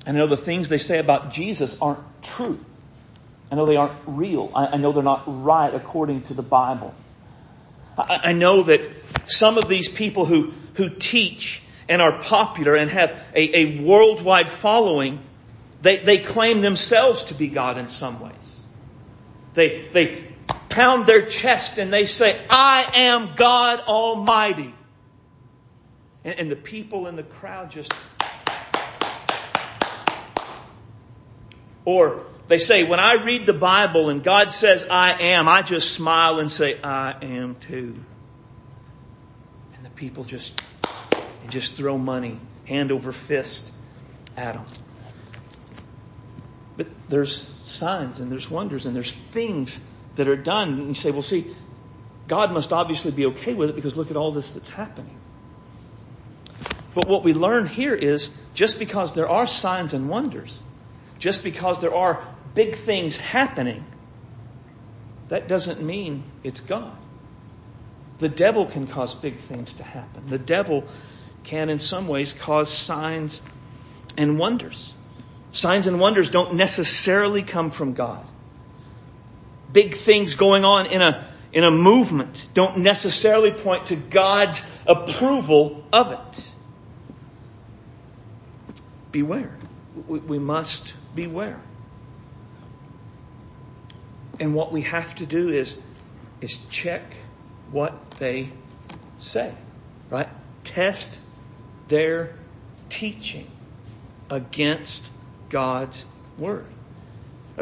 I 0.05 0.11
know 0.11 0.27
the 0.27 0.37
things 0.37 0.69
they 0.69 0.77
say 0.77 0.99
about 0.99 1.31
Jesus 1.31 1.77
aren't 1.81 1.99
true. 2.21 2.59
I 3.51 3.55
know 3.55 3.65
they 3.65 3.75
aren't 3.75 3.99
real. 4.05 4.51
I, 4.55 4.67
I 4.67 4.77
know 4.77 4.91
they're 4.91 5.03
not 5.03 5.23
right 5.43 5.73
according 5.73 6.23
to 6.23 6.33
the 6.33 6.43
Bible. 6.43 6.93
I, 7.97 8.19
I 8.25 8.33
know 8.33 8.63
that 8.63 8.89
some 9.25 9.57
of 9.57 9.67
these 9.67 9.87
people 9.87 10.25
who, 10.25 10.53
who 10.75 10.89
teach 10.89 11.61
and 11.87 12.01
are 12.01 12.19
popular 12.21 12.75
and 12.75 12.89
have 12.91 13.11
a, 13.33 13.57
a 13.57 13.81
worldwide 13.81 14.49
following, 14.49 15.21
they, 15.81 15.97
they 15.97 16.17
claim 16.19 16.61
themselves 16.61 17.25
to 17.25 17.33
be 17.33 17.47
God 17.47 17.77
in 17.77 17.89
some 17.89 18.19
ways. 18.19 18.63
They, 19.53 19.87
they 19.93 20.27
pound 20.69 21.05
their 21.05 21.25
chest 21.25 21.77
and 21.77 21.91
they 21.93 22.05
say, 22.05 22.39
I 22.49 22.89
am 22.95 23.35
God 23.35 23.79
Almighty. 23.81 24.73
And, 26.23 26.39
and 26.39 26.51
the 26.51 26.55
people 26.55 27.07
in 27.07 27.15
the 27.15 27.23
crowd 27.23 27.71
just. 27.71 27.93
Or 31.86 32.26
they 32.48 32.58
say, 32.58 32.84
when 32.84 33.00
I 33.00 33.24
read 33.24 33.45
the 33.45 33.54
Bible 33.54 34.10
and 34.10 34.24
God 34.24 34.52
says, 34.52 34.86
I 34.89 35.21
am, 35.21 35.48
I 35.48 35.62
just 35.62 35.93
smile 35.93 36.39
and 36.39 36.52
say, 36.52 36.82
I 36.82 37.12
am 37.24 37.56
too. 37.56 37.95
And 39.76 39.86
the 39.86 39.89
people 39.91 40.24
just, 40.24 40.60
just 41.50 41.76
throw 41.76 41.98
money, 41.98 42.39
hand 42.65 42.91
over 42.91 43.12
fist 43.12 43.69
at 44.36 44.56
them. 44.56 44.65
But 46.78 46.88
there's 47.08 47.52
signs 47.65 48.19
and 48.19 48.32
there's 48.32 48.50
wonders 48.50 48.86
and 48.86 48.95
there's 48.95 49.13
things 49.13 49.80
that 50.15 50.28
are 50.28 50.36
done. 50.36 50.74
And 50.74 50.88
you 50.89 50.93
say, 50.95 51.12
well, 51.12 51.24
see, 51.24 51.56
God 52.28 52.52
must 52.52 52.74
obviously 52.74 53.12
be 53.12 53.28
okay 53.28 53.54
with 53.54 53.69
it 53.69 53.76
because 53.76 53.95
look 53.95 54.12
at 54.12 54.17
all 54.17 54.32
this 54.32 54.54
that's 54.54 54.69
happening. 54.69 55.15
But 56.93 57.08
what 57.08 57.24
we 57.24 57.34
learn 57.34 57.67
here 57.67 57.93
is 57.93 58.30
just 58.54 58.80
because 58.80 59.13
there 59.13 59.30
are 59.30 59.48
signs 59.48 59.93
and 59.93 60.10
wonders, 60.10 60.63
just 61.25 61.43
because 61.43 61.81
there 61.81 61.95
are 61.95 62.23
big 62.53 62.75
things 62.75 63.17
happening, 63.17 63.83
that 65.29 65.47
doesn't 65.47 65.81
mean 65.81 66.23
it's 66.43 66.59
God. 66.59 66.95
The 68.19 68.29
devil 68.29 68.67
can 68.67 68.85
cause 68.85 69.15
big 69.15 69.38
things 69.38 69.73
to 69.75 69.83
happen. 69.83 70.27
The 70.27 70.38
devil 70.38 70.83
can, 71.43 71.69
in 71.69 71.79
some 71.79 72.07
ways, 72.07 72.31
cause 72.31 72.71
signs 72.71 73.41
and 74.15 74.38
wonders. 74.38 74.93
Signs 75.51 75.88
and 75.88 75.99
wonders 75.99 76.29
don't 76.29 76.53
necessarily 76.53 77.41
come 77.41 77.71
from 77.71 77.93
God. 77.93 78.23
Big 79.73 79.95
things 79.95 80.35
going 80.35 80.63
on 80.63 80.85
in 80.85 81.01
a, 81.01 81.27
in 81.51 81.63
a 81.63 81.71
movement 81.71 82.47
don't 82.53 82.77
necessarily 82.77 83.49
point 83.49 83.88
to 83.88 83.95
God's 83.95 84.63
approval 84.85 85.83
of 85.91 86.11
it 86.11 86.47
beware. 89.11 89.57
We, 90.08 90.39
must 90.39 90.93
beware. 91.13 91.60
And 94.39 94.53
what 94.53 94.71
we 94.71 94.81
have 94.81 95.15
to 95.15 95.25
do 95.25 95.49
is, 95.49 95.77
is 96.41 96.58
check 96.69 97.15
what 97.71 98.12
they 98.19 98.49
say, 99.17 99.53
right? 100.10 100.27
Test 100.63 101.19
their 101.88 102.36
teaching 102.89 103.49
against 104.29 105.08
God's 105.49 106.05
word. 106.38 106.65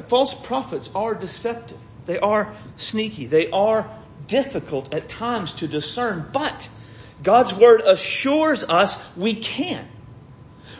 False 0.08 0.34
prophets 0.34 0.90
are 0.96 1.14
deceptive. 1.14 1.78
They 2.06 2.18
are 2.18 2.56
sneaky. 2.78 3.28
They 3.28 3.52
are 3.52 3.90
difficult 4.28 4.94
at 4.94 5.08
times 5.08 5.54
to 5.56 5.68
discern, 5.68 6.30
but 6.34 6.68
God's 7.22 7.54
word 7.54 7.82
assures 7.82 8.64
us 8.64 8.98
we 9.16 9.36
can. 9.36 9.88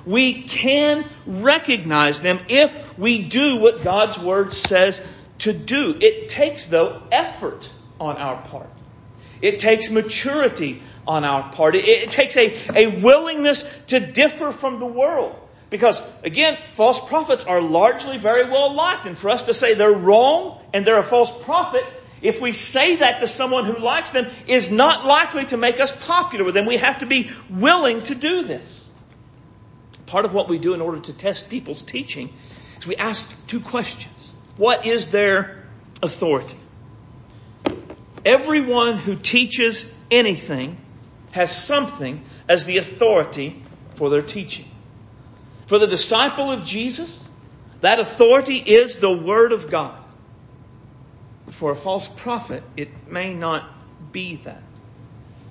We 0.06 0.44
can 0.44 1.06
recognize 1.26 2.20
them 2.20 2.40
if 2.50 2.98
we 2.98 3.24
do 3.24 3.58
what 3.58 3.84
God's 3.84 4.20
Word 4.20 4.52
says 4.52 5.04
to 5.40 5.54
do. 5.54 5.98
It 6.00 6.30
takes, 6.30 6.66
though, 6.66 7.02
effort 7.12 7.72
on 8.00 8.18
our 8.18 8.42
part. 8.42 8.70
It 9.42 9.60
takes 9.60 9.90
maturity 9.90 10.82
on 11.08 11.24
our 11.24 11.52
part. 11.52 11.76
It, 11.76 11.86
it 11.86 12.12
takes 12.12 12.38
a, 12.38 12.58
a 12.76 13.02
willingness 13.02 13.70
to 13.88 14.00
differ 14.00 14.52
from 14.52 14.80
the 14.80 14.86
world. 14.86 15.36
Because, 15.70 16.02
again, 16.24 16.58
false 16.76 17.00
prophets 17.00 17.46
are 17.46 17.60
largely 17.60 18.18
very 18.18 18.50
well 18.50 18.74
liked. 18.74 19.06
And 19.06 19.18
for 19.18 19.30
us 19.30 19.44
to 19.44 19.54
say 19.54 19.74
they're 19.74 19.92
wrong 19.92 20.62
and 20.74 20.86
they're 20.86 21.00
a 21.00 21.04
false 21.04 21.44
prophet, 21.44 21.84
if 22.22 22.40
we 22.40 22.54
say 22.54 22.98
that 22.98 23.20
to 23.20 23.28
someone 23.28 23.66
who 23.66 23.80
likes 23.80 24.12
them, 24.12 24.28
is 24.48 24.72
not 24.72 25.06
likely 25.06 25.46
to 25.48 25.58
make 25.58 25.80
us 25.80 25.92
popular 26.06 26.46
with 26.46 26.54
them. 26.54 26.66
We 26.66 26.78
have 26.78 27.00
to 27.00 27.06
be 27.06 27.32
willing 27.50 28.04
to 28.04 28.16
do 28.16 28.44
this. 28.44 28.83
Part 30.14 30.26
of 30.26 30.34
what 30.36 30.48
we 30.48 30.60
do 30.60 30.76
in 30.76 30.82
order 30.82 31.00
to 31.00 31.12
test 31.12 31.50
people's 31.50 31.82
teaching 31.82 32.32
is 32.78 32.86
we 32.86 32.96
ask 32.96 33.48
two 33.48 33.60
questions. 33.60 34.32
What 34.58 34.86
is 34.86 35.10
their 35.10 35.64
authority? 36.04 36.60
Everyone 38.24 39.00
who 39.00 39.16
teaches 39.16 39.92
anything 40.12 40.78
has 41.32 41.50
something 41.52 42.24
as 42.48 42.66
the 42.66 42.78
authority 42.78 43.64
for 43.96 44.12
their 44.12 44.22
teaching. 44.22 44.68
For 45.66 45.80
the 45.80 45.88
disciple 45.88 46.52
of 46.52 46.64
Jesus, 46.64 47.28
that 47.82 48.00
authority 48.00 48.58
is 48.58 49.00
the 49.00 49.12
Word 49.12 49.52
of 49.52 49.72
God. 49.72 50.00
For 51.50 51.72
a 51.72 51.76
false 51.76 52.08
prophet, 52.08 52.62
it 52.78 53.08
may 53.08 53.34
not 53.34 53.68
be 54.12 54.36
that. 54.44 54.62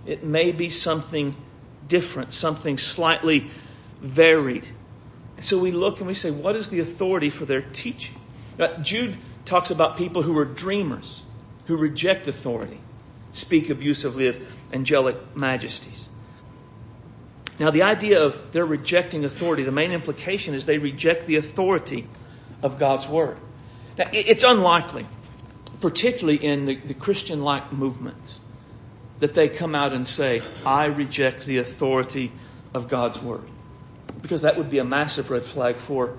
It 0.06 0.22
may 0.22 0.52
be 0.52 0.70
something 0.70 1.34
different, 1.88 2.30
something 2.30 2.78
slightly 2.78 3.50
varied. 4.02 4.66
So 5.40 5.58
we 5.58 5.72
look 5.72 5.98
and 5.98 6.06
we 6.06 6.14
say, 6.14 6.30
what 6.30 6.56
is 6.56 6.68
the 6.68 6.80
authority 6.80 7.30
for 7.30 7.46
their 7.46 7.62
teaching? 7.62 8.16
Uh, 8.58 8.76
Jude 8.78 9.16
talks 9.44 9.70
about 9.70 9.96
people 9.96 10.22
who 10.22 10.36
are 10.38 10.44
dreamers, 10.44 11.24
who 11.66 11.76
reject 11.76 12.28
authority, 12.28 12.78
speak 13.30 13.70
abusively 13.70 14.26
of 14.26 14.38
angelic 14.72 15.16
majesties. 15.36 16.10
Now, 17.58 17.70
the 17.70 17.82
idea 17.82 18.24
of 18.24 18.52
their 18.52 18.66
rejecting 18.66 19.24
authority, 19.24 19.62
the 19.62 19.72
main 19.72 19.92
implication 19.92 20.54
is 20.54 20.66
they 20.66 20.78
reject 20.78 21.26
the 21.26 21.36
authority 21.36 22.08
of 22.62 22.78
God's 22.78 23.06
Word. 23.06 23.36
Now, 23.98 24.08
it's 24.12 24.42
unlikely, 24.42 25.06
particularly 25.80 26.44
in 26.44 26.64
the, 26.64 26.76
the 26.76 26.94
Christian 26.94 27.42
like 27.42 27.72
movements, 27.72 28.40
that 29.20 29.34
they 29.34 29.48
come 29.48 29.74
out 29.74 29.92
and 29.92 30.08
say, 30.08 30.42
I 30.66 30.86
reject 30.86 31.46
the 31.46 31.58
authority 31.58 32.32
of 32.74 32.88
God's 32.88 33.20
Word 33.20 33.48
because 34.22 34.42
that 34.42 34.56
would 34.56 34.70
be 34.70 34.78
a 34.78 34.84
massive 34.84 35.30
red 35.30 35.44
flag 35.44 35.76
for 35.76 36.16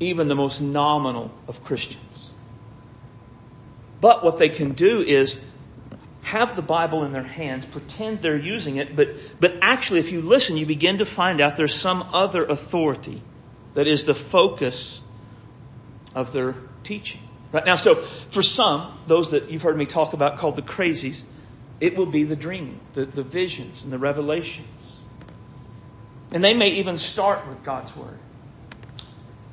even 0.00 0.28
the 0.28 0.34
most 0.34 0.60
nominal 0.60 1.30
of 1.48 1.62
Christians. 1.64 2.32
But 4.00 4.24
what 4.24 4.38
they 4.38 4.48
can 4.48 4.72
do 4.72 5.00
is 5.00 5.40
have 6.22 6.56
the 6.56 6.62
Bible 6.62 7.04
in 7.04 7.12
their 7.12 7.22
hands, 7.22 7.64
pretend 7.64 8.20
they're 8.20 8.36
using 8.36 8.76
it, 8.76 8.96
but, 8.96 9.10
but 9.40 9.58
actually, 9.62 10.00
if 10.00 10.12
you 10.12 10.20
listen, 10.20 10.56
you 10.56 10.66
begin 10.66 10.98
to 10.98 11.06
find 11.06 11.40
out 11.40 11.56
there's 11.56 11.74
some 11.74 12.02
other 12.12 12.44
authority 12.44 13.22
that 13.74 13.86
is 13.86 14.04
the 14.04 14.14
focus 14.14 15.00
of 16.14 16.32
their 16.32 16.54
teaching. 16.82 17.20
Right 17.52 17.64
now, 17.64 17.76
so 17.76 17.94
for 17.94 18.42
some, 18.42 18.98
those 19.06 19.30
that 19.30 19.50
you've 19.50 19.62
heard 19.62 19.76
me 19.76 19.86
talk 19.86 20.14
about 20.14 20.38
called 20.38 20.56
the 20.56 20.62
crazies, 20.62 21.22
it 21.80 21.96
will 21.96 22.06
be 22.06 22.24
the 22.24 22.36
dreaming, 22.36 22.80
the, 22.94 23.06
the 23.06 23.22
visions, 23.22 23.84
and 23.84 23.92
the 23.92 23.98
revelations. 23.98 24.95
And 26.36 26.44
they 26.44 26.52
may 26.52 26.68
even 26.72 26.98
start 26.98 27.48
with 27.48 27.64
God's 27.64 27.96
Word. 27.96 28.18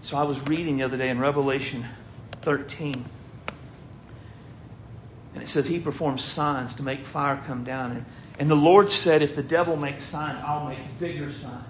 So 0.02 0.18
I 0.18 0.24
was 0.24 0.38
reading 0.50 0.76
the 0.76 0.84
other 0.84 0.98
day 0.98 1.08
in 1.08 1.18
Revelation 1.18 1.86
13. 2.42 3.06
And 5.34 5.44
it 5.44 5.48
says, 5.48 5.66
He 5.66 5.80
performs 5.80 6.26
signs 6.26 6.76
to 6.76 6.84
make 6.84 7.06
fire 7.06 7.42
come 7.48 7.64
down. 7.64 7.92
And, 7.92 8.06
and 8.38 8.52
the 8.52 8.56
Lord 8.56 8.92
said, 8.92 9.22
If 9.22 9.38
the 9.38 9.44
devil 9.44 9.78
makes 9.78 10.04
signs, 10.04 10.44
I'll 10.44 10.68
make 10.68 11.00
bigger 11.00 11.32
signs. 11.32 11.64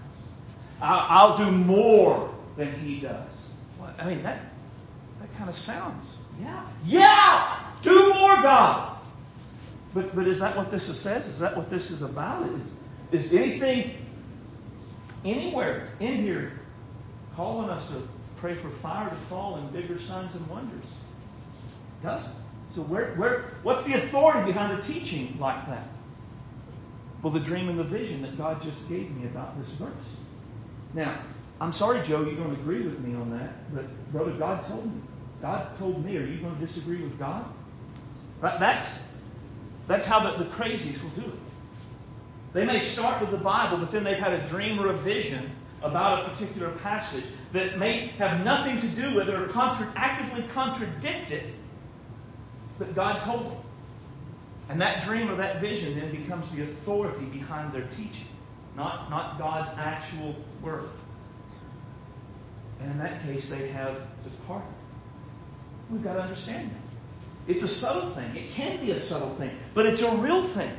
I'll, 0.82 1.06
I'll 1.30 1.38
do 1.38 1.52
more 1.52 2.34
than 2.58 2.74
he 2.80 3.00
does. 3.00 3.30
I 4.00 4.08
mean, 4.08 4.24
that, 4.24 4.42
that 5.22 5.38
kind 5.38 5.48
of 5.48 5.56
sounds. 5.56 6.18
Yeah. 6.42 6.66
Yeah! 6.88 7.60
Do 7.84 8.16
more, 8.16 8.42
God. 8.42 8.98
But, 9.94 10.16
but 10.16 10.28
is 10.28 10.40
that 10.40 10.58
what 10.58 10.72
this 10.72 10.86
says? 11.00 11.28
Is 11.28 11.38
that 11.38 11.56
what 11.56 11.70
this 11.70 11.92
is 11.92 12.02
about? 12.02 12.50
Is, 12.50 12.72
is 13.12 13.32
anything 13.32 14.03
anywhere 15.26 15.90
in 16.00 16.18
here 16.18 16.60
calling 17.36 17.70
us 17.70 17.88
to 17.88 18.08
pray 18.38 18.54
for 18.54 18.70
fire 18.70 19.10
to 19.10 19.16
fall 19.16 19.56
and 19.56 19.72
bigger 19.72 20.00
signs 20.00 20.36
and 20.36 20.48
wonders? 20.48 20.86
It 22.02 22.06
doesn't. 22.06 22.34
So 22.76 22.82
where, 22.82 23.14
where, 23.16 23.52
what's 23.64 23.84
the 23.84 23.94
authority 23.94 24.52
behind 24.52 24.78
a 24.78 24.82
teaching 24.82 25.38
like 25.40 25.68
that? 25.68 25.88
Well, 27.22 27.32
the 27.32 27.40
dream 27.40 27.70
and 27.70 27.80
the 27.80 27.84
vision 27.84 28.22
that 28.24 28.38
God 28.38 28.62
just 28.62 28.88
gave 28.90 29.10
me 29.12 29.26
about 29.28 29.60
this 29.60 29.70
verse. 29.72 29.90
Now, 30.94 31.20
I'm 31.62 31.72
sorry, 31.72 32.02
Joe, 32.02 32.24
you 32.24 32.36
don't 32.36 32.52
agree 32.52 32.82
with 32.82 33.00
me 33.00 33.16
on 33.16 33.30
that, 33.38 33.74
but 33.74 34.12
brother, 34.12 34.32
God 34.32 34.66
told 34.66 34.86
me. 34.86 35.02
God 35.42 35.78
told 35.78 36.04
me. 36.04 36.18
Are 36.18 36.26
you 36.26 36.40
going 36.40 36.56
to 36.58 36.66
disagree 36.66 37.02
with 37.02 37.18
God? 37.20 37.46
That's 38.42 39.00
that's 39.88 40.06
how 40.06 40.20
the, 40.20 40.44
the 40.44 40.50
crazies 40.50 41.02
will 41.04 41.10
do 41.12 41.22
it. 41.22 41.40
They 42.54 42.66
may 42.66 42.80
start 42.80 43.20
with 43.20 43.32
the 43.32 43.38
Bible, 43.38 43.78
but 43.78 43.92
then 43.92 44.04
they've 44.04 44.18
had 44.18 44.34
a 44.34 44.48
dream 44.48 44.80
or 44.80 44.90
a 44.90 44.98
vision 44.98 45.50
about 45.82 46.26
a 46.26 46.30
particular 46.30 46.70
passage 46.70 47.26
that 47.52 47.78
may 47.78 48.08
have 48.18 48.46
nothing 48.46 48.78
to 48.78 48.88
do 48.88 49.16
with 49.16 49.28
it 49.28 49.36
or 49.36 49.48
contra- 49.48 49.92
actively 49.96 50.44
contradict 50.50 51.32
it, 51.32 51.50
but 52.80 52.96
God 52.96 53.22
told 53.22 53.46
them. 53.46 53.58
And 54.70 54.82
that 54.82 55.04
dream 55.04 55.30
or 55.30 55.36
that 55.36 55.60
vision 55.60 56.00
then 56.00 56.12
becomes 56.12 56.50
the 56.52 56.64
authority 56.64 57.26
behind 57.26 57.74
their 57.74 57.88
teaching, 57.98 58.28
not, 58.78 59.10
not 59.10 59.38
God's 59.38 59.70
actual 59.78 60.36
word. 60.62 60.90
And 62.80 62.92
in 62.92 62.98
that 63.00 63.24
case, 63.24 63.50
they 63.50 63.68
have 63.70 63.98
departed. 64.24 64.68
We've 65.90 66.04
got 66.04 66.14
to 66.14 66.22
understand 66.22 66.72
that. 66.72 67.54
It's 67.54 67.64
a 67.64 67.68
subtle 67.68 68.10
thing. 68.12 68.36
It 68.36 68.52
can 68.52 68.80
be 68.80 68.92
a 68.92 69.00
subtle 69.00 69.36
thing, 69.36 69.52
but 69.74 69.86
it's 69.86 70.02
a 70.02 70.16
real 70.16 70.44
thing. 70.44 70.72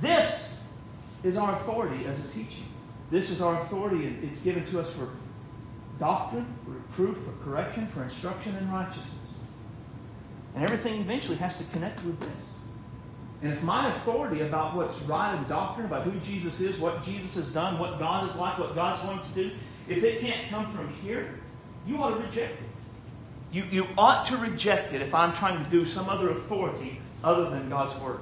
This 0.00 0.49
is 1.22 1.36
our 1.36 1.54
authority 1.56 2.06
as 2.06 2.18
a 2.20 2.28
teaching. 2.28 2.66
This 3.10 3.30
is 3.30 3.40
our 3.40 3.60
authority. 3.62 4.06
and 4.06 4.24
It's 4.24 4.40
given 4.40 4.64
to 4.66 4.80
us 4.80 4.90
for 4.92 5.08
doctrine, 5.98 6.46
for 6.64 6.70
reproof, 6.72 7.18
for 7.18 7.44
correction, 7.44 7.86
for 7.88 8.02
instruction 8.02 8.56
in 8.56 8.70
righteousness. 8.70 9.14
And 10.54 10.64
everything 10.64 11.00
eventually 11.00 11.36
has 11.36 11.56
to 11.58 11.64
connect 11.64 12.04
with 12.04 12.18
this. 12.20 12.28
And 13.42 13.52
if 13.52 13.62
my 13.62 13.88
authority 13.88 14.42
about 14.42 14.76
what's 14.76 14.98
right 15.02 15.34
in 15.34 15.48
doctrine, 15.48 15.86
about 15.86 16.04
who 16.04 16.18
Jesus 16.20 16.60
is, 16.60 16.78
what 16.78 17.04
Jesus 17.04 17.34
has 17.36 17.48
done, 17.48 17.78
what 17.78 17.98
God 17.98 18.28
is 18.28 18.36
like, 18.36 18.58
what 18.58 18.74
God's 18.74 19.00
going 19.00 19.20
to 19.20 19.28
do, 19.30 19.56
if 19.88 20.04
it 20.04 20.20
can't 20.20 20.50
come 20.50 20.70
from 20.72 20.92
here, 20.94 21.38
you 21.86 21.96
ought 22.02 22.10
to 22.10 22.16
reject 22.16 22.60
it. 22.60 22.68
You, 23.52 23.64
you 23.70 23.86
ought 23.96 24.26
to 24.26 24.36
reject 24.36 24.92
it 24.92 25.00
if 25.02 25.14
I'm 25.14 25.32
trying 25.32 25.64
to 25.64 25.70
do 25.70 25.84
some 25.84 26.08
other 26.08 26.30
authority 26.30 27.00
other 27.24 27.48
than 27.50 27.68
God's 27.68 27.96
Word. 27.96 28.20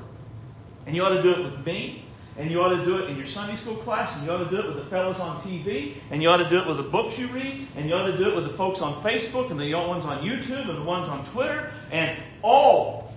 And 0.87 0.95
you 0.95 1.03
ought 1.05 1.11
to 1.11 1.23
do 1.23 1.33
it 1.33 1.45
with 1.45 1.67
me, 1.67 2.05
and 2.39 2.51
you 2.53 2.63
ought 2.63 2.69
to 2.69 2.85
do 2.85 2.99
it 2.99 3.11
in 3.11 3.17
your 3.17 3.27
Sunday 3.27 3.57
school 3.57 3.75
class, 3.77 4.15
and 4.17 4.25
you 4.25 4.31
ought 4.31 4.45
to 4.45 4.49
do 4.49 4.59
it 4.61 4.67
with 4.69 4.77
the 4.77 4.85
fellows 4.85 5.19
on 5.19 5.41
TV, 5.41 5.97
and 6.13 6.23
you 6.23 6.29
ought 6.29 6.37
to 6.37 6.49
do 6.49 6.59
it 6.59 6.67
with 6.69 6.77
the 6.77 6.85
books 6.85 7.19
you 7.19 7.27
read, 7.29 7.67
and 7.77 7.89
you 7.89 7.95
ought 7.95 8.07
to 8.07 8.17
do 8.17 8.29
it 8.29 8.37
with 8.37 8.45
the 8.45 8.53
folks 8.53 8.81
on 8.81 9.03
Facebook, 9.03 9.51
and 9.51 9.59
the 9.59 9.75
ones 9.75 10.07
on 10.07 10.23
YouTube, 10.23 10.69
and 10.69 10.79
the 10.79 10.85
ones 10.85 11.09
on 11.09 11.25
Twitter, 11.27 11.73
and 11.91 12.17
all. 12.43 13.13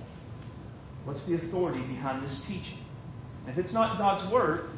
What's 1.06 1.26
the 1.26 1.36
authority 1.36 1.82
behind 1.82 2.24
this 2.24 2.42
teaching? 2.42 2.80
If 3.48 3.60
it's 3.60 3.74
not 3.74 4.00
God's 4.00 4.26
Word, 4.26 4.70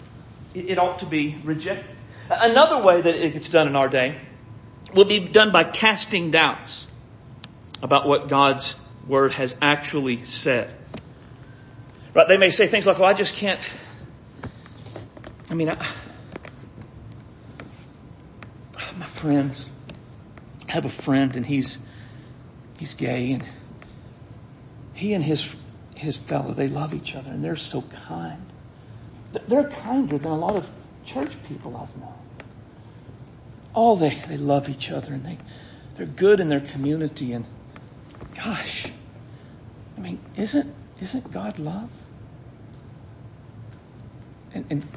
it, 0.54 0.72
it 0.72 0.78
ought 0.78 1.00
to 1.00 1.06
be 1.06 1.38
rejected. 1.46 1.96
Another 2.30 2.84
way 2.84 3.00
that 3.00 3.16
it 3.16 3.32
gets 3.34 3.50
done 3.50 3.68
in 3.68 3.78
our 3.78 3.88
day 3.88 4.20
will 4.94 5.06
be 5.06 5.20
done 5.20 5.54
by 5.54 5.64
casting 5.64 6.32
doubts 6.32 6.86
about 7.82 8.08
what 8.08 8.28
God's 8.28 8.76
Word 9.08 9.32
has 9.34 9.56
actually 9.62 10.26
said. 10.26 10.74
Right? 12.14 12.28
They 12.28 12.38
may 12.38 12.50
say 12.50 12.68
things 12.68 12.86
like, 12.86 13.00
well, 13.00 13.10
I 13.10 13.14
just 13.14 13.36
can't 13.36 13.60
I 15.54 15.56
mean, 15.56 15.70
I, 15.70 15.78
my 18.98 19.06
friends, 19.06 19.70
I 20.68 20.72
have 20.72 20.86
a 20.86 20.90
friend 20.90 21.36
and 21.36 21.46
he's, 21.46 21.78
he's 22.80 22.96
gay 22.96 23.34
and 23.34 23.44
he 24.96 25.14
and 25.14 25.24
his, 25.24 25.56
his 25.94 26.18
fellow, 26.18 26.56
they 26.56 26.70
love 26.70 26.96
each 26.96 27.16
other 27.16 27.30
and 27.30 27.46
they're 27.46 27.56
so 27.56 27.84
kind. 27.84 28.44
They're 29.48 29.70
kinder 29.70 30.18
than 30.18 30.32
a 30.32 30.36
lot 30.36 30.56
of 30.56 30.68
church 31.06 31.34
people 31.48 31.78
I've 31.78 31.96
known. 32.02 32.16
Oh, 33.76 33.96
they, 33.96 34.20
they 34.28 34.38
love 34.38 34.70
each 34.70 34.90
other 34.90 35.14
and 35.14 35.24
they, 35.24 35.38
they're 35.98 36.08
good 36.08 36.40
in 36.40 36.50
their 36.50 36.62
community 36.62 37.32
and 37.34 37.46
gosh, 38.34 38.92
I 39.98 40.02
mean, 40.02 40.18
isn't, 40.36 40.74
isn't 41.00 41.32
God 41.32 41.60
love? 41.60 41.92
And, 44.56 44.66
and 44.72 44.88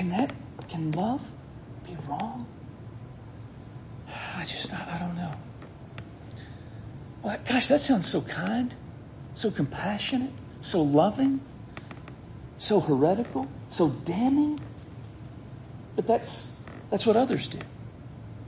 can 0.00 0.08
that, 0.08 0.32
can 0.70 0.92
love 0.92 1.20
be 1.84 1.94
wrong? 2.08 2.46
I 4.34 4.46
just, 4.46 4.72
I, 4.72 4.96
I 4.96 4.98
don't 4.98 5.14
know. 5.14 5.34
Well, 7.22 7.36
gosh, 7.46 7.68
that 7.68 7.80
sounds 7.80 8.06
so 8.08 8.22
kind, 8.22 8.72
so 9.34 9.50
compassionate, 9.50 10.30
so 10.62 10.80
loving, 10.80 11.42
so 12.56 12.80
heretical, 12.80 13.46
so 13.68 13.90
damning. 13.90 14.58
But 15.96 16.06
that's, 16.06 16.48
that's 16.88 17.04
what 17.04 17.16
others 17.16 17.48
do. 17.48 17.58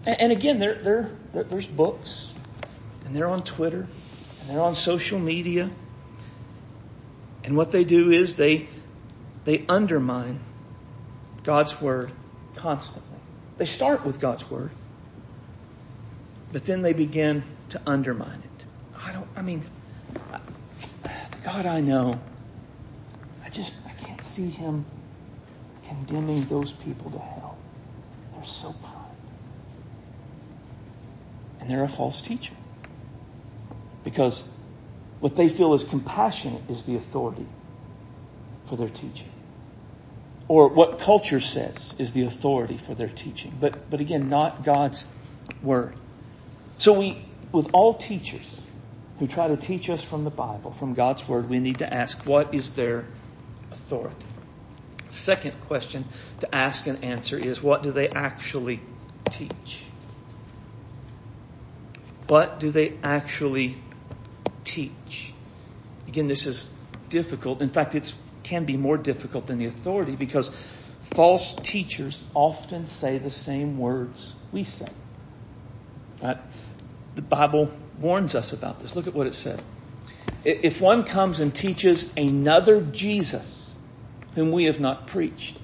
And, 0.07 0.21
and 0.23 0.33
again, 0.33 0.59
there, 0.59 0.77
there, 0.77 1.11
there, 1.35 1.45
there's 1.45 1.67
books, 1.67 2.33
and 3.05 3.15
they're 3.15 3.29
on 3.29 3.45
Twitter, 3.45 3.87
and 4.41 4.49
they're 4.49 4.63
on 4.63 4.75
social 4.75 5.19
media. 5.19 5.69
And 7.45 7.59
what 7.59 7.73
they 7.73 7.85
do 7.85 8.11
is 8.11 8.37
they, 8.37 8.71
they 9.45 9.67
undermine 9.69 10.41
God's 11.45 11.81
Word 11.81 12.13
constantly. 12.57 13.19
They 13.59 13.65
start 13.65 14.05
with 14.05 14.21
God's 14.21 14.49
Word, 14.51 14.71
but 16.53 16.65
then 16.65 16.83
they 16.83 16.93
begin 16.93 17.43
to 17.71 17.81
undermine 17.87 18.43
it. 18.43 18.65
I 18.97 19.13
don't, 19.13 19.29
I 19.37 19.43
mean, 19.43 19.63
the 21.03 21.11
God 21.45 21.67
I 21.67 21.81
know, 21.81 22.21
I 23.45 23.51
just, 23.51 23.75
I 23.87 24.05
can't 24.05 24.23
see 24.23 24.49
Him 24.49 24.85
condemning 25.89 26.45
those 26.45 26.73
people 26.73 27.11
to 27.11 27.19
hell. 27.19 27.59
They're 28.35 28.47
so 28.47 28.75
kind. 28.83 29.17
And 31.61 31.71
they're 31.71 31.85
a 31.85 31.89
false 31.89 32.21
teacher. 32.21 32.55
Because 34.05 34.45
what 35.21 35.37
they 35.37 35.49
feel 35.49 35.75
is 35.75 35.85
compassionate 35.85 36.69
is 36.69 36.85
the 36.85 36.97
authority 36.97 37.47
for 38.69 38.77
their 38.77 38.89
teaching 38.89 39.32
or 40.49 40.69
what 40.69 40.99
culture 40.99 41.41
says 41.41 41.95
is 41.99 42.13
the 42.13 42.25
authority 42.25 42.77
for 42.77 42.95
their 42.95 43.09
teaching. 43.09 43.57
But, 43.61 43.91
but 43.91 44.01
again, 44.01 44.29
not 44.29 44.65
God's 44.65 45.05
word. 45.63 45.95
So 46.79 46.93
we, 46.93 47.25
with 47.53 47.71
all 47.73 47.95
teachers 47.95 48.61
who 49.19 49.27
try 49.27 49.49
to 49.49 49.57
teach 49.57 49.89
us 49.89 50.03
from 50.03 50.25
the 50.25 50.31
Bible, 50.31 50.73
from 50.73 50.95
God's 50.95 51.27
word, 51.29 51.49
we 51.49 51.59
need 51.59 51.79
to 51.79 51.93
ask, 51.93 52.21
what 52.27 52.55
is 52.55 52.73
their 52.73 53.05
authority? 53.71 54.27
Second 55.11 55.53
question 55.69 56.07
to 56.41 56.55
ask 56.55 56.87
and 56.87 57.05
answer 57.05 57.39
is, 57.39 57.63
what 57.63 57.83
do 57.83 57.93
they 57.93 58.09
actually 58.09 58.81
teach? 59.31 59.85
What 62.27 62.61
do 62.61 62.71
they 62.71 62.95
actually 63.03 63.77
teach? 64.65 65.33
Again, 66.09 66.29
this 66.29 66.47
is 66.47 66.71
difficult. 67.11 67.61
In 67.61 67.69
fact, 67.69 67.95
it's 67.95 68.15
can 68.43 68.65
be 68.65 68.77
more 68.77 68.97
difficult 68.97 69.47
than 69.47 69.59
the 69.59 69.67
authority 69.67 70.17
because 70.17 70.51
false 71.15 71.55
teachers 71.63 72.23
often 72.35 72.87
say 72.87 73.19
the 73.19 73.31
same 73.31 73.79
words 73.79 74.33
we 74.51 74.65
say. 74.65 74.89
Right? 76.23 76.39
The 77.15 77.23
Bible 77.23 77.71
warns 77.99 78.35
us 78.35 78.53
about 78.53 78.81
this. 78.81 78.97
Look 78.97 79.07
at 79.07 79.15
what 79.15 79.27
it 79.27 79.35
says. 79.35 79.65
If 80.45 80.81
one 80.81 81.05
comes 81.05 81.41
and 81.41 81.55
teaches 81.55 82.13
another 82.17 82.81
Jesus 82.81 83.75
whom 84.35 84.51
we 84.51 84.65
have 84.65 84.81
not 84.81 85.07
preached, 85.07 85.57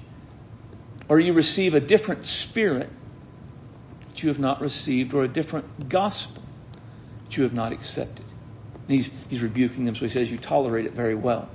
or 1.07 1.19
you 1.19 1.33
receive 1.33 1.73
a 1.73 1.79
different 1.79 2.25
spirit 2.25 2.89
that 4.07 4.23
you 4.23 4.29
have 4.29 4.39
not 4.39 4.61
received, 4.61 5.13
or 5.13 5.23
a 5.23 5.27
different 5.27 5.89
gospel 5.89 6.43
that 7.25 7.35
you 7.35 7.43
have 7.43 7.53
not 7.53 7.71
accepted. 7.71 8.25
He's, 8.87 9.11
he's 9.29 9.41
rebuking 9.41 9.85
them, 9.85 9.95
so 9.95 10.01
he 10.01 10.09
says, 10.09 10.31
You 10.31 10.37
tolerate 10.37 10.85
it 10.85 10.93
very 10.93 11.15
well. 11.15 11.49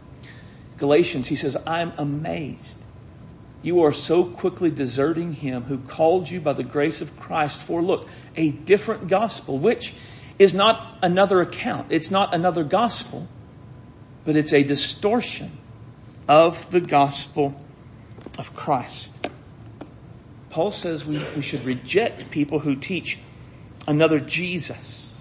Galatians, 0.78 1.28
he 1.28 1.36
says, 1.36 1.56
I'm 1.66 1.92
amazed. 1.98 2.78
You 3.62 3.84
are 3.84 3.92
so 3.92 4.24
quickly 4.24 4.70
deserting 4.70 5.32
him 5.32 5.62
who 5.62 5.78
called 5.78 6.28
you 6.28 6.40
by 6.40 6.52
the 6.52 6.62
grace 6.62 7.00
of 7.00 7.18
Christ 7.18 7.60
for, 7.60 7.80
look, 7.80 8.08
a 8.36 8.50
different 8.50 9.08
gospel, 9.08 9.58
which 9.58 9.94
is 10.38 10.52
not 10.52 10.98
another 11.02 11.40
account. 11.40 11.86
It's 11.90 12.10
not 12.10 12.34
another 12.34 12.64
gospel, 12.64 13.26
but 14.24 14.36
it's 14.36 14.52
a 14.52 14.62
distortion 14.62 15.56
of 16.28 16.70
the 16.70 16.80
gospel 16.80 17.58
of 18.38 18.54
Christ. 18.54 19.12
Paul 20.50 20.70
says 20.70 21.04
we, 21.04 21.18
we 21.36 21.42
should 21.42 21.64
reject 21.64 22.30
people 22.30 22.58
who 22.58 22.76
teach 22.76 23.18
another 23.88 24.20
Jesus. 24.20 25.16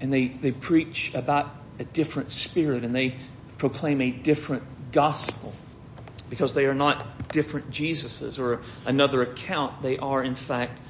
And 0.00 0.12
they, 0.12 0.28
they 0.28 0.52
preach 0.52 1.14
about 1.14 1.50
a 1.78 1.84
different 1.84 2.30
spirit 2.30 2.84
and 2.84 2.94
they 2.94 3.16
proclaim 3.60 4.00
a 4.00 4.10
different 4.10 4.64
gospel 4.90 5.52
because 6.30 6.54
they 6.54 6.64
are 6.64 6.74
not 6.74 7.30
different 7.30 7.70
Jesuses 7.70 8.38
or 8.38 8.62
another 8.86 9.22
account. 9.22 9.82
They 9.82 9.98
are, 9.98 10.22
in 10.22 10.34
fact, 10.34 10.80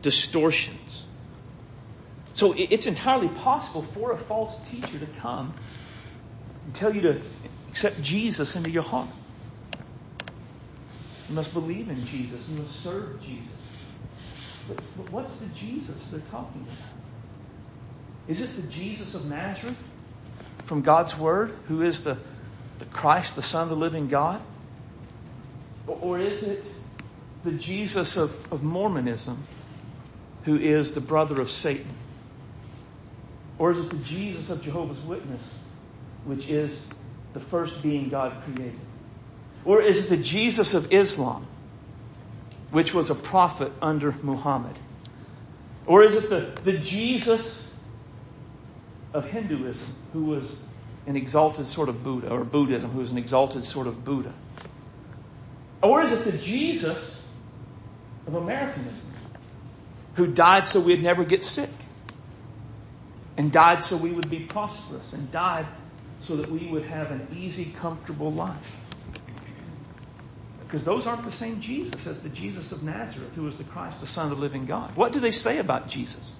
distortions. 0.00 1.06
So 2.32 2.54
it's 2.56 2.86
entirely 2.86 3.28
possible 3.28 3.82
for 3.82 4.12
a 4.12 4.16
false 4.16 4.68
teacher 4.68 4.98
to 4.98 5.06
come 5.20 5.54
and 6.64 6.74
tell 6.74 6.94
you 6.94 7.02
to 7.02 7.20
accept 7.68 8.00
Jesus 8.02 8.56
into 8.56 8.70
your 8.70 8.82
heart. 8.82 9.08
You 11.28 11.34
must 11.34 11.52
believe 11.52 11.90
in 11.90 12.02
Jesus. 12.06 12.40
You 12.48 12.62
must 12.62 12.82
serve 12.82 13.20
Jesus. 13.22 13.52
But, 14.68 14.78
but 14.96 15.12
what's 15.12 15.36
the 15.36 15.46
Jesus 15.46 15.96
they're 16.10 16.20
talking 16.30 16.62
about? 16.62 16.76
Is 18.28 18.40
it 18.40 18.56
the 18.56 18.62
Jesus 18.62 19.14
of 19.14 19.26
Nazareth 19.26 19.86
from 20.64 20.82
God's 20.82 21.16
Word, 21.16 21.54
who 21.68 21.82
is 21.82 22.02
the, 22.02 22.16
the 22.78 22.84
Christ, 22.86 23.36
the 23.36 23.42
Son 23.42 23.64
of 23.64 23.68
the 23.68 23.76
living 23.76 24.08
God? 24.08 24.42
Or, 25.86 26.18
is 26.18 26.42
it 26.42 26.64
the 27.44 27.52
Jesus 27.52 28.16
of, 28.16 28.52
of 28.52 28.62
Mormonism, 28.62 29.42
who 30.44 30.58
is 30.58 30.92
the 30.92 31.00
brother 31.00 31.40
of 31.40 31.50
Satan? 31.50 31.92
Or 33.58 33.70
is 33.70 33.78
it 33.78 33.90
the 33.90 33.96
Jesus 33.98 34.50
of 34.50 34.62
Jehovah's 34.62 35.00
Witness, 35.02 35.42
which 36.24 36.50
is 36.50 36.84
the 37.34 37.40
first 37.40 37.82
being 37.82 38.08
God 38.08 38.42
created? 38.44 38.78
Or 39.64 39.82
is 39.82 40.04
it 40.04 40.08
the 40.08 40.22
Jesus 40.22 40.74
of 40.74 40.92
Islam, 40.92 41.46
which 42.70 42.92
was 42.92 43.10
a 43.10 43.14
prophet 43.14 43.72
under 43.80 44.12
Muhammad? 44.22 44.76
Or 45.86 46.02
is 46.02 46.14
it 46.14 46.28
the, 46.28 46.52
the 46.64 46.78
Jesus 46.78 47.65
of 49.16 49.24
Hinduism, 49.24 49.94
who 50.12 50.24
was 50.24 50.56
an 51.06 51.16
exalted 51.16 51.66
sort 51.66 51.88
of 51.88 52.02
Buddha, 52.02 52.28
or 52.30 52.44
Buddhism, 52.44 52.90
who 52.90 52.98
was 52.98 53.10
an 53.10 53.18
exalted 53.18 53.64
sort 53.64 53.86
of 53.86 54.04
Buddha? 54.04 54.32
Or 55.82 56.02
is 56.02 56.12
it 56.12 56.24
the 56.24 56.36
Jesus 56.36 57.24
of 58.26 58.34
Americanism, 58.34 59.10
who 60.14 60.26
died 60.26 60.66
so 60.66 60.80
we'd 60.80 61.02
never 61.02 61.24
get 61.24 61.42
sick, 61.42 61.70
and 63.36 63.50
died 63.50 63.82
so 63.82 63.96
we 63.96 64.10
would 64.10 64.28
be 64.28 64.40
prosperous, 64.40 65.12
and 65.12 65.30
died 65.32 65.66
so 66.20 66.36
that 66.36 66.50
we 66.50 66.66
would 66.66 66.84
have 66.84 67.10
an 67.10 67.28
easy, 67.38 67.72
comfortable 67.80 68.32
life? 68.32 68.78
Because 70.60 70.84
those 70.84 71.06
aren't 71.06 71.24
the 71.24 71.32
same 71.32 71.60
Jesus 71.60 72.06
as 72.06 72.20
the 72.20 72.28
Jesus 72.28 72.72
of 72.72 72.82
Nazareth, 72.82 73.32
who 73.34 73.44
was 73.44 73.56
the 73.56 73.64
Christ, 73.64 74.00
the 74.00 74.06
Son 74.06 74.30
of 74.30 74.36
the 74.36 74.42
living 74.42 74.66
God. 74.66 74.96
What 74.96 75.12
do 75.12 75.20
they 75.20 75.30
say 75.30 75.58
about 75.58 75.88
Jesus? 75.88 76.36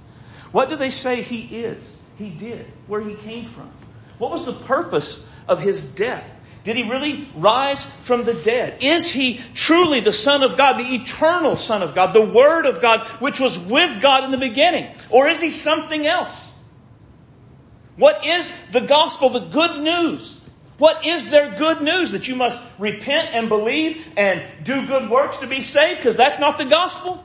What 0.50 0.68
do 0.68 0.76
they 0.76 0.90
say 0.90 1.22
he 1.22 1.40
is? 1.40 1.96
He 2.18 2.30
did, 2.30 2.66
where 2.86 3.00
he 3.00 3.14
came 3.14 3.46
from. 3.46 3.70
What 4.18 4.30
was 4.30 4.44
the 4.44 4.52
purpose 4.52 5.24
of 5.46 5.60
his 5.60 5.84
death? 5.84 6.28
Did 6.64 6.76
he 6.76 6.82
really 6.82 7.28
rise 7.36 7.84
from 8.02 8.24
the 8.24 8.34
dead? 8.34 8.82
Is 8.82 9.08
he 9.08 9.40
truly 9.54 10.00
the 10.00 10.12
Son 10.12 10.42
of 10.42 10.56
God, 10.56 10.78
the 10.78 10.94
eternal 10.96 11.54
Son 11.54 11.82
of 11.82 11.94
God, 11.94 12.12
the 12.12 12.24
Word 12.24 12.66
of 12.66 12.82
God, 12.82 13.06
which 13.20 13.38
was 13.38 13.56
with 13.56 14.00
God 14.00 14.24
in 14.24 14.32
the 14.32 14.36
beginning? 14.36 14.92
Or 15.10 15.28
is 15.28 15.40
he 15.40 15.50
something 15.50 16.06
else? 16.06 16.58
What 17.96 18.26
is 18.26 18.52
the 18.72 18.80
gospel, 18.80 19.28
the 19.28 19.40
good 19.40 19.78
news? 19.78 20.40
What 20.78 21.06
is 21.06 21.30
their 21.30 21.54
good 21.54 21.82
news? 21.82 22.10
That 22.10 22.26
you 22.28 22.34
must 22.34 22.60
repent 22.78 23.28
and 23.32 23.48
believe 23.48 24.04
and 24.16 24.42
do 24.64 24.86
good 24.86 25.08
works 25.08 25.38
to 25.38 25.46
be 25.46 25.60
saved? 25.60 26.00
Because 26.00 26.16
that's 26.16 26.38
not 26.38 26.58
the 26.58 26.64
gospel. 26.64 27.22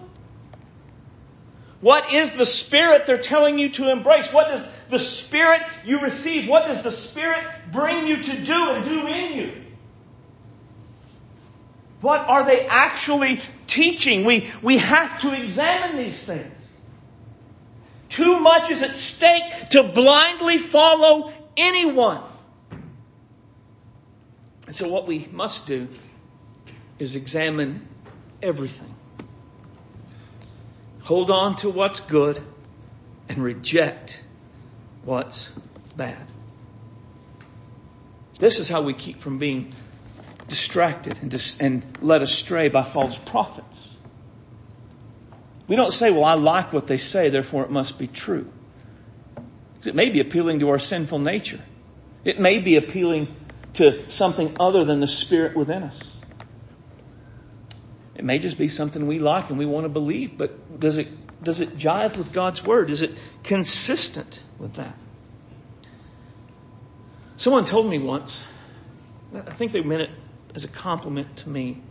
What 1.81 2.13
is 2.13 2.31
the 2.33 2.45
Spirit 2.45 3.07
they're 3.07 3.17
telling 3.17 3.57
you 3.57 3.69
to 3.69 3.91
embrace? 3.91 4.31
What 4.31 4.49
does 4.49 4.65
the 4.91 4.99
Spirit 4.99 5.61
you 5.83 6.01
receive, 6.01 6.47
what 6.47 6.67
does 6.67 6.83
the 6.83 6.91
Spirit 6.91 7.45
bring 7.71 8.05
you 8.05 8.21
to 8.21 8.43
do 8.43 8.71
and 8.71 8.85
do 8.85 9.07
in 9.07 9.33
you? 9.33 9.53
What 12.01 12.27
are 12.27 12.45
they 12.45 12.65
actually 12.67 13.39
teaching? 13.67 14.25
We, 14.25 14.49
we 14.61 14.77
have 14.77 15.21
to 15.21 15.33
examine 15.33 15.97
these 15.97 16.21
things. 16.21 16.57
Too 18.09 18.39
much 18.39 18.69
is 18.71 18.83
at 18.83 18.95
stake 18.95 19.69
to 19.69 19.83
blindly 19.83 20.57
follow 20.57 21.31
anyone. 21.55 22.21
And 24.67 24.75
so, 24.75 24.89
what 24.89 25.07
we 25.07 25.27
must 25.31 25.67
do 25.67 25.87
is 26.99 27.15
examine 27.15 27.87
everything. 28.41 28.93
Hold 31.03 31.31
on 31.31 31.55
to 31.57 31.69
what's 31.69 31.99
good 31.99 32.41
and 33.29 33.37
reject 33.37 34.23
what's 35.03 35.51
bad. 35.95 36.27
This 38.39 38.59
is 38.59 38.67
how 38.67 38.81
we 38.81 38.93
keep 38.93 39.19
from 39.19 39.37
being 39.37 39.73
distracted 40.47 41.17
and, 41.21 41.29
dis- 41.29 41.59
and 41.59 41.83
led 42.01 42.21
astray 42.21 42.69
by 42.69 42.83
false 42.83 43.17
prophets. 43.17 43.89
We 45.67 45.75
don't 45.75 45.93
say, 45.93 46.11
well, 46.11 46.25
I 46.25 46.33
like 46.33 46.73
what 46.73 46.87
they 46.87 46.97
say, 46.97 47.29
therefore 47.29 47.63
it 47.63 47.71
must 47.71 47.97
be 47.97 48.07
true. 48.07 48.51
It 49.85 49.95
may 49.95 50.09
be 50.09 50.19
appealing 50.19 50.59
to 50.59 50.69
our 50.69 50.79
sinful 50.79 51.19
nature. 51.19 51.61
It 52.23 52.39
may 52.39 52.59
be 52.59 52.75
appealing 52.75 53.33
to 53.73 54.09
something 54.09 54.57
other 54.59 54.83
than 54.83 54.99
the 54.99 55.07
spirit 55.07 55.55
within 55.55 55.83
us. 55.83 56.17
It 58.15 58.25
may 58.25 58.39
just 58.39 58.57
be 58.57 58.67
something 58.67 59.07
we 59.07 59.19
like 59.19 59.49
and 59.49 59.57
we 59.57 59.65
want 59.65 59.85
to 59.85 59.89
believe, 59.89 60.37
but 60.37 60.79
does 60.79 60.97
it, 60.97 61.07
does 61.43 61.61
it 61.61 61.77
jive 61.77 62.17
with 62.17 62.33
God's 62.33 62.63
Word? 62.63 62.89
Is 62.89 63.01
it 63.01 63.11
consistent 63.43 64.43
with 64.59 64.75
that? 64.75 64.95
Someone 67.37 67.65
told 67.65 67.89
me 67.89 67.97
once, 67.97 68.43
I 69.33 69.41
think 69.41 69.71
they 69.71 69.81
meant 69.81 70.03
it 70.03 70.11
as 70.53 70.63
a 70.63 70.67
compliment 70.67 71.37
to 71.37 71.49
me. 71.49 71.81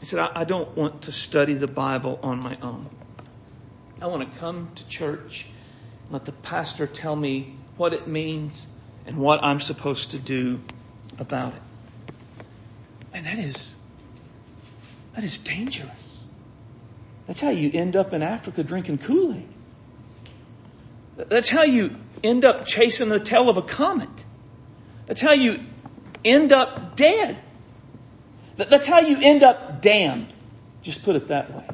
He 0.00 0.06
said, 0.06 0.20
I, 0.20 0.44
don't 0.44 0.74
want 0.76 1.02
to 1.02 1.12
study 1.12 1.54
the 1.54 1.66
Bible 1.66 2.18
on 2.22 2.40
my 2.40 2.56
own. 2.62 2.88
I 4.00 4.06
want 4.06 4.32
to 4.32 4.38
come 4.38 4.70
to 4.74 4.88
church, 4.88 5.46
and 6.04 6.12
let 6.12 6.24
the 6.24 6.32
pastor 6.32 6.86
tell 6.86 7.14
me 7.14 7.56
what 7.76 7.92
it 7.92 8.06
means 8.06 8.66
and 9.06 9.18
what 9.18 9.42
I'm 9.42 9.60
supposed 9.60 10.12
to 10.12 10.18
do 10.18 10.60
about 11.18 11.54
it. 11.54 11.62
And 13.12 13.26
that 13.26 13.38
is 13.38 13.74
that 15.14 15.24
is 15.24 15.38
dangerous. 15.38 16.13
That's 17.26 17.40
how 17.40 17.50
you 17.50 17.70
end 17.72 17.96
up 17.96 18.12
in 18.12 18.22
Africa 18.22 18.62
drinking 18.62 18.98
Kool 18.98 19.34
Aid. 19.34 19.48
That's 21.16 21.48
how 21.48 21.62
you 21.62 21.96
end 22.22 22.44
up 22.44 22.66
chasing 22.66 23.08
the 23.08 23.20
tail 23.20 23.48
of 23.48 23.56
a 23.56 23.62
comet. 23.62 24.08
That's 25.06 25.20
how 25.20 25.32
you 25.32 25.60
end 26.24 26.52
up 26.52 26.96
dead. 26.96 27.38
That's 28.56 28.86
how 28.86 29.00
you 29.00 29.18
end 29.20 29.42
up 29.42 29.80
damned. 29.80 30.34
Just 30.82 31.04
put 31.04 31.16
it 31.16 31.28
that 31.28 31.54
way. 31.54 31.66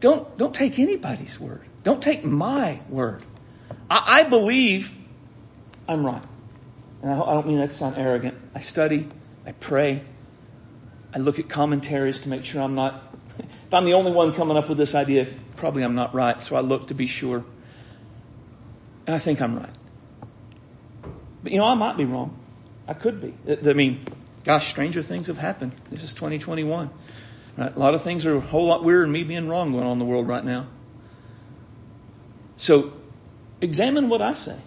Don't, 0.00 0.36
don't 0.38 0.54
take 0.54 0.78
anybody's 0.78 1.38
word. 1.38 1.64
Don't 1.84 2.02
take 2.02 2.24
my 2.24 2.80
word. 2.88 3.22
I, 3.88 4.20
I 4.20 4.22
believe 4.24 4.94
I'm 5.88 6.04
right. 6.04 6.22
And 7.02 7.10
I, 7.10 7.20
I 7.20 7.34
don't 7.34 7.46
mean 7.46 7.58
that 7.58 7.70
to 7.70 7.76
sound 7.76 7.96
arrogant. 7.96 8.36
I 8.54 8.60
study, 8.60 9.06
I 9.46 9.52
pray, 9.52 10.02
I 11.14 11.18
look 11.18 11.38
at 11.38 11.48
commentaries 11.48 12.20
to 12.20 12.28
make 12.28 12.44
sure 12.44 12.62
I'm 12.62 12.74
not, 12.74 13.09
if 13.70 13.74
I'm 13.74 13.84
the 13.84 13.94
only 13.94 14.10
one 14.10 14.34
coming 14.34 14.56
up 14.56 14.68
with 14.68 14.78
this 14.78 14.96
idea, 14.96 15.28
probably 15.54 15.84
I'm 15.84 15.94
not 15.94 16.12
right. 16.12 16.42
So 16.42 16.56
I 16.56 16.60
look 16.60 16.88
to 16.88 16.94
be 16.94 17.06
sure. 17.06 17.44
And 19.06 19.14
I 19.14 19.20
think 19.20 19.40
I'm 19.40 19.56
right. 19.56 19.70
But 21.44 21.52
you 21.52 21.58
know, 21.58 21.66
I 21.66 21.74
might 21.74 21.96
be 21.96 22.04
wrong. 22.04 22.36
I 22.88 22.94
could 22.94 23.20
be. 23.20 23.32
I 23.48 23.72
mean, 23.72 24.04
gosh, 24.42 24.70
stranger 24.70 25.04
things 25.04 25.28
have 25.28 25.38
happened. 25.38 25.70
This 25.88 26.02
is 26.02 26.14
2021. 26.14 26.90
Right? 27.56 27.76
A 27.76 27.78
lot 27.78 27.94
of 27.94 28.02
things 28.02 28.26
are 28.26 28.34
a 28.34 28.40
whole 28.40 28.66
lot 28.66 28.82
weirder 28.82 29.02
than 29.02 29.12
me 29.12 29.22
being 29.22 29.48
wrong 29.48 29.70
going 29.70 29.84
on 29.84 29.92
in 29.92 29.98
the 30.00 30.04
world 30.04 30.26
right 30.26 30.44
now. 30.44 30.66
So 32.56 32.92
examine 33.60 34.08
what 34.08 34.20
I 34.20 34.32
say. 34.32 34.58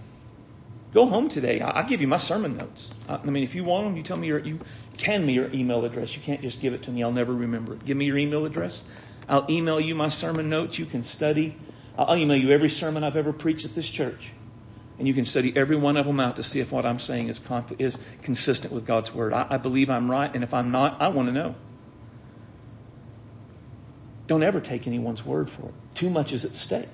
Go 0.94 1.08
home 1.08 1.28
today. 1.28 1.60
I'll 1.60 1.90
give 1.90 2.00
you 2.00 2.08
my 2.08 2.20
sermon 2.20 2.56
notes. 2.56 2.90
I 3.10 3.18
mean, 3.26 3.44
if 3.44 3.54
you 3.54 3.66
want 3.66 3.86
them, 3.86 3.98
you 3.98 4.04
tell 4.04 4.16
me 4.16 4.28
you, 4.28 4.62
can 4.98 5.26
me 5.26 5.34
your 5.34 5.52
email 5.54 5.86
address. 5.86 6.16
You 6.16 6.22
can't 6.22 6.42
just 6.42 6.62
give 6.62 6.74
it 6.74 6.84
to 6.84 6.92
me. 6.92 7.04
I'll 7.04 7.12
never 7.12 7.34
remember 7.34 7.74
it. 7.74 7.86
Give 7.86 7.98
me 7.98 8.06
your 8.06 8.18
email 8.18 8.46
address. 8.46 8.84
I'll 9.28 9.46
email 9.50 9.80
you 9.80 9.96
my 9.96 10.10
sermon 10.10 10.50
notes. 10.50 10.78
You 10.78 10.86
can 10.86 11.04
study. 11.04 11.56
I'll 11.98 12.16
email 12.16 12.38
you 12.38 12.52
every 12.52 12.70
sermon 12.70 13.04
I've 13.04 13.16
ever 13.16 13.34
preached 13.34 13.66
at 13.66 13.74
this 13.74 13.90
church. 13.90 14.32
And 15.00 15.08
you 15.08 15.14
can 15.14 15.26
study 15.26 15.56
every 15.56 15.76
one 15.76 15.98
of 15.98 16.06
them 16.06 16.20
out 16.20 16.36
to 16.36 16.44
see 16.44 16.60
if 16.60 16.72
what 16.72 16.86
I'm 16.86 17.00
saying 17.00 17.30
is, 17.30 17.40
conf- 17.40 17.80
is 17.80 17.98
consistent 18.22 18.74
with 18.74 18.86
God's 18.86 19.14
Word. 19.14 19.34
I, 19.34 19.48
I 19.50 19.58
believe 19.58 19.90
I'm 19.90 20.10
right, 20.10 20.34
and 20.34 20.44
if 20.44 20.54
I'm 20.54 20.72
not, 20.72 21.02
I 21.02 21.08
want 21.08 21.30
to 21.30 21.34
know. 21.34 21.56
Don't 24.28 24.44
ever 24.44 24.62
take 24.62 24.88
anyone's 24.88 25.26
word 25.26 25.50
for 25.50 25.64
it. 25.64 25.74
Too 25.96 26.10
much 26.10 26.32
is 26.32 26.46
at 26.46 26.54
stake. 26.54 26.88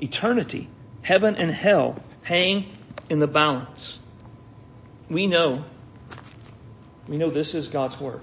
Eternity, 0.00 0.68
heaven 1.02 1.36
and 1.36 1.50
hell 1.50 2.02
hang 2.22 2.72
in 3.10 3.18
the 3.18 3.26
balance. 3.26 4.00
We 5.10 5.26
know 5.26 5.64
we 7.08 7.16
know 7.16 7.30
this 7.30 7.54
is 7.54 7.68
God's 7.68 8.00
Word. 8.00 8.20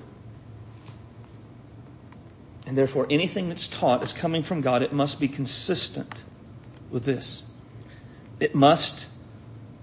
And 2.65 2.77
therefore, 2.77 3.07
anything 3.09 3.49
that's 3.49 3.67
taught 3.67 4.03
is 4.03 4.13
coming 4.13 4.43
from 4.43 4.61
God. 4.61 4.81
It 4.81 4.93
must 4.93 5.19
be 5.19 5.27
consistent 5.27 6.23
with 6.89 7.03
this. 7.03 7.43
it 8.39 8.55
must 8.55 9.07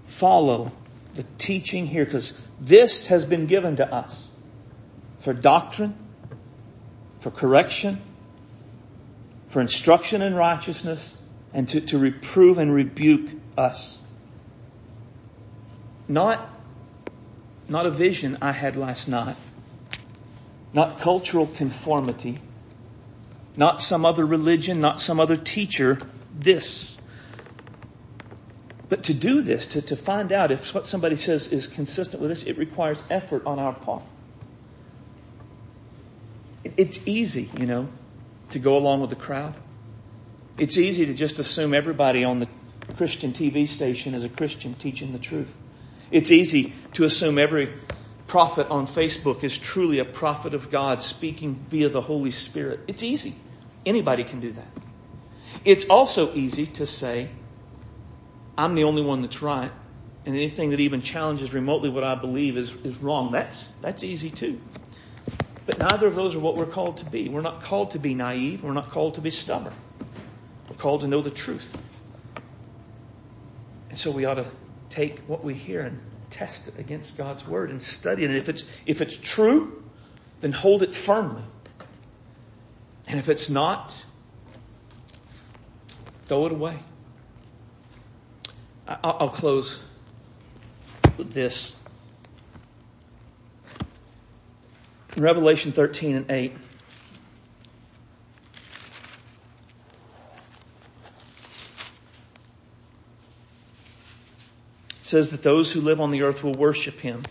follow 0.07 0.71
the 1.13 1.23
teaching 1.37 1.87
here 1.87 2.03
because 2.03 2.33
this 2.59 3.07
has 3.07 3.25
been 3.25 3.45
given 3.45 3.77
to 3.77 3.93
us 3.93 4.29
for 5.19 5.33
doctrine, 5.33 5.95
for 7.19 7.31
correction, 7.31 8.01
for 9.47 9.61
instruction 9.61 10.21
in 10.21 10.35
righteousness, 10.35 11.17
and 11.53 11.67
to, 11.69 11.81
to 11.81 11.97
reprove 11.97 12.57
and 12.57 12.73
rebuke 12.73 13.29
us. 13.57 14.01
Not, 16.07 16.47
not 17.69 17.85
a 17.85 17.91
vision 17.91 18.37
I 18.41 18.51
had 18.51 18.75
last 18.75 19.07
night, 19.07 19.35
not 20.73 20.99
cultural 20.99 21.47
conformity, 21.47 22.39
not 23.55 23.81
some 23.81 24.05
other 24.05 24.25
religion, 24.25 24.81
not 24.81 24.99
some 24.99 25.19
other 25.19 25.35
teacher, 25.35 25.97
this. 26.33 26.97
But 28.87 29.03
to 29.03 29.13
do 29.13 29.41
this, 29.41 29.67
to, 29.67 29.81
to 29.83 29.95
find 29.95 30.31
out 30.31 30.51
if 30.51 30.73
what 30.73 30.85
somebody 30.85 31.15
says 31.15 31.47
is 31.47 31.67
consistent 31.67 32.21
with 32.21 32.31
this, 32.31 32.43
it 32.43 32.57
requires 32.57 33.03
effort 33.09 33.45
on 33.45 33.59
our 33.59 33.73
part. 33.73 34.03
It's 36.63 36.99
easy, 37.05 37.49
you 37.57 37.67
know, 37.67 37.87
to 38.51 38.59
go 38.59 38.77
along 38.77 39.01
with 39.01 39.09
the 39.09 39.15
crowd. 39.15 39.53
It's 40.57 40.77
easy 40.77 41.05
to 41.05 41.13
just 41.13 41.39
assume 41.39 41.73
everybody 41.73 42.23
on 42.23 42.39
the 42.39 42.47
Christian 42.97 43.31
TV 43.31 43.67
station 43.67 44.13
is 44.13 44.23
a 44.23 44.29
Christian 44.29 44.73
teaching 44.73 45.13
the 45.13 45.19
truth. 45.19 45.57
It's 46.11 46.31
easy 46.31 46.73
to 46.93 47.03
assume 47.03 47.37
every 47.37 47.73
prophet 48.27 48.67
on 48.69 48.87
Facebook 48.87 49.43
is 49.43 49.57
truly 49.57 49.99
a 49.99 50.05
prophet 50.05 50.53
of 50.53 50.69
God 50.71 51.01
speaking 51.01 51.55
via 51.69 51.89
the 51.89 52.01
Holy 52.01 52.31
Spirit. 52.31 52.81
It's 52.87 53.03
easy. 53.03 53.35
Anybody 53.85 54.23
can 54.23 54.39
do 54.39 54.51
that. 54.53 54.67
It's 55.65 55.85
also 55.85 56.33
easy 56.33 56.67
to 56.67 56.85
say, 56.85 57.29
I'm 58.57 58.75
the 58.75 58.83
only 58.83 59.01
one 59.01 59.21
that's 59.21 59.41
right, 59.41 59.71
and 60.25 60.35
anything 60.35 60.71
that 60.71 60.79
even 60.79 61.01
challenges 61.01 61.53
remotely 61.53 61.89
what 61.89 62.03
I 62.03 62.15
believe 62.15 62.57
is, 62.57 62.71
is 62.83 62.97
wrong. 62.97 63.31
That's, 63.31 63.71
that's 63.81 64.03
easy 64.03 64.29
too. 64.29 64.59
But 65.65 65.79
neither 65.79 66.07
of 66.07 66.15
those 66.15 66.35
are 66.35 66.39
what 66.39 66.55
we're 66.55 66.65
called 66.65 66.97
to 66.97 67.05
be. 67.05 67.29
We're 67.29 67.41
not 67.41 67.63
called 67.63 67.91
to 67.91 67.99
be 67.99 68.15
naive. 68.15 68.63
We're 68.63 68.73
not 68.73 68.91
called 68.91 69.15
to 69.15 69.21
be 69.21 69.29
stubborn. 69.29 69.73
We're 70.67 70.75
called 70.77 71.01
to 71.01 71.07
know 71.07 71.21
the 71.21 71.29
truth. 71.29 71.83
And 73.89 73.97
so 73.97 74.11
we 74.11 74.25
ought 74.25 74.35
to 74.35 74.45
take 74.89 75.19
what 75.21 75.43
we 75.43 75.53
hear 75.53 75.81
and 75.81 75.99
test 76.29 76.67
it 76.67 76.79
against 76.79 77.17
God's 77.17 77.47
word 77.47 77.69
and 77.69 77.81
study 77.81 78.23
it. 78.23 78.27
And 78.27 78.37
if 78.37 78.49
it's, 78.49 78.63
if 78.85 79.01
it's 79.01 79.17
true, 79.17 79.83
then 80.41 80.51
hold 80.51 80.83
it 80.83 80.93
firmly. 80.93 81.43
And 83.07 83.19
if 83.19 83.29
it's 83.29 83.49
not, 83.49 84.05
throw 86.27 86.45
it 86.45 86.51
away. 86.51 86.77
I'll 88.87 89.29
close 89.29 89.79
with 91.17 91.31
this. 91.31 91.75
In 95.15 95.23
Revelation 95.23 95.71
13 95.71 96.15
and 96.15 96.31
8, 96.31 96.53
says 105.09 105.31
that 105.31 105.41
those 105.41 105.71
who 105.71 105.81
live 105.81 105.99
on 105.99 106.11
the 106.11 106.21
earth 106.21 106.43
will 106.43 106.53
worship 106.53 106.99
him, 106.99 107.23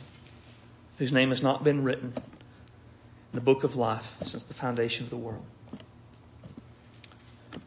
whose 0.98 1.12
name 1.12 1.28
has 1.30 1.44
not 1.44 1.62
been 1.62 1.84
written 1.84 2.12
in 2.16 3.34
the 3.34 3.40
book 3.40 3.62
of 3.62 3.76
life 3.76 4.12
since 4.24 4.42
the 4.42 4.54
foundation 4.54 5.04
of 5.04 5.10
the 5.10 5.16
world. 5.16 5.44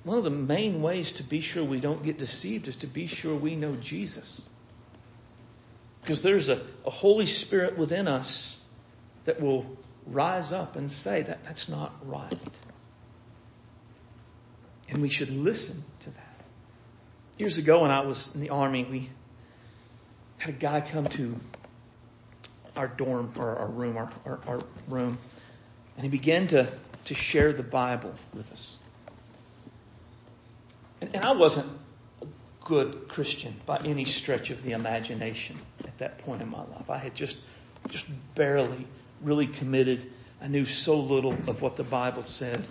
One 0.03 0.17
of 0.17 0.25
the 0.25 0.29
main 0.29 0.81
ways 0.81 1.13
to 1.13 1.23
be 1.23 1.39
sure 1.39 1.63
we 1.63 1.79
don't 1.79 2.03
get 2.03 2.17
deceived 2.17 2.67
is 2.67 2.75
to 2.77 2.87
be 2.87 3.07
sure 3.07 3.33
we 3.33 3.55
know 3.55 3.73
Jesus. 3.77 4.41
Because 6.01 6.21
there's 6.21 6.49
a, 6.49 6.61
a 6.85 6.89
Holy 6.89 7.25
Spirit 7.25 7.77
within 7.77 8.09
us 8.09 8.59
that 9.23 9.39
will 9.39 9.65
rise 10.05 10.51
up 10.51 10.75
and 10.75 10.91
say 10.91 11.21
that 11.21 11.45
that's 11.45 11.69
not 11.69 11.95
right. 12.05 12.37
And 14.89 15.01
we 15.01 15.07
should 15.07 15.29
listen 15.29 15.85
to 16.01 16.09
that. 16.09 16.41
Years 17.37 17.57
ago 17.57 17.83
when 17.83 17.91
I 17.91 18.01
was 18.01 18.35
in 18.35 18.41
the 18.41 18.49
army, 18.49 18.83
we 18.83 19.09
had 20.41 20.49
a 20.49 20.57
guy 20.57 20.81
come 20.81 21.05
to 21.05 21.35
our 22.75 22.87
dorm 22.87 23.31
or 23.37 23.57
our 23.57 23.67
room, 23.67 23.95
our, 23.95 24.09
our, 24.25 24.39
our 24.47 24.63
room, 24.87 25.19
and 25.95 26.03
he 26.03 26.09
began 26.09 26.47
to, 26.47 26.67
to 27.05 27.13
share 27.13 27.53
the 27.53 27.61
Bible 27.61 28.11
with 28.33 28.51
us. 28.51 28.79
And, 30.99 31.15
and 31.15 31.23
I 31.23 31.33
wasn't 31.33 31.67
a 32.23 32.25
good 32.65 33.07
Christian 33.07 33.53
by 33.67 33.81
any 33.85 34.05
stretch 34.05 34.49
of 34.49 34.63
the 34.63 34.71
imagination 34.71 35.59
at 35.83 35.95
that 35.99 36.17
point 36.17 36.41
in 36.41 36.49
my 36.49 36.61
life. 36.61 36.89
I 36.89 36.97
had 36.97 37.13
just, 37.13 37.37
just 37.89 38.07
barely 38.33 38.87
really 39.21 39.45
committed. 39.45 40.11
I 40.41 40.47
knew 40.47 40.65
so 40.65 40.99
little 41.01 41.33
of 41.33 41.61
what 41.61 41.75
the 41.75 41.83
Bible 41.83 42.23
said. 42.23 42.65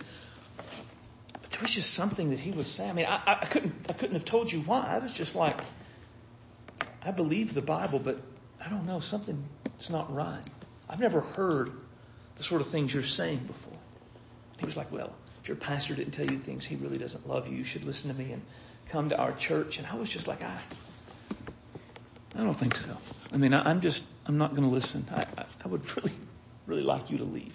But 1.35 1.51
there 1.53 1.61
was 1.61 1.71
just 1.71 1.95
something 1.95 2.31
that 2.31 2.41
he 2.41 2.51
was 2.51 2.67
saying. 2.67 2.91
I 2.91 2.95
mean, 2.95 3.07
I, 3.07 3.21
I 3.25 3.47
couldn't, 3.47 3.75
I 3.89 3.93
couldn't 3.93 4.15
have 4.15 4.25
told 4.25 4.51
you 4.51 4.59
why. 4.63 4.89
I 4.89 4.99
was 4.99 5.15
just 5.15 5.37
like, 5.37 5.61
I 7.03 7.11
believe 7.11 7.55
the 7.55 7.63
Bible, 7.63 7.99
but 7.99 8.21
I 8.65 8.69
don't 8.69 8.87
know, 8.87 9.01
something 9.01 9.43
something's 9.81 9.91
not 9.91 10.15
right. 10.15 10.43
I've 10.89 11.01
never 11.01 11.21
heard 11.21 11.73
the 12.37 12.45
sort 12.45 12.61
of 12.61 12.69
things 12.69 12.93
you're 12.93 13.03
saying 13.03 13.39
before. 13.39 13.79
He 14.59 14.67
was 14.67 14.77
like, 14.77 14.93
well, 14.93 15.13
if 15.43 15.49
your 15.49 15.57
pastor 15.57 15.95
didn't 15.95 16.13
tell 16.13 16.31
you 16.31 16.39
things, 16.39 16.67
he 16.67 16.77
really 16.77 16.99
doesn't 16.99 17.27
love 17.27 17.49
you. 17.49 17.57
You 17.57 17.65
should 17.65 17.85
listen 17.85 18.15
to 18.15 18.23
me 18.23 18.33
and 18.33 18.43
come 18.91 19.09
to 19.09 19.19
our 19.19 19.33
church. 19.33 19.79
And 19.79 19.87
I 19.87 19.95
was 19.95 20.11
just 20.11 20.29
like, 20.29 20.43
I, 20.43 20.59
I 22.35 22.43
don't 22.43 22.55
think 22.55 22.77
so. 22.77 22.97
I 23.33 23.39
mean, 23.39 23.55
I, 23.55 23.71
am 23.71 23.81
just, 23.81 24.05
I'm 24.27 24.37
not 24.37 24.51
going 24.51 24.69
to 24.69 24.75
listen. 24.75 25.07
I, 25.11 25.25
I, 25.39 25.45
I 25.65 25.69
would 25.69 25.97
really, 25.97 26.13
really 26.67 26.83
like 26.83 27.11
you 27.11 27.19
to 27.19 27.25
leave. 27.25 27.55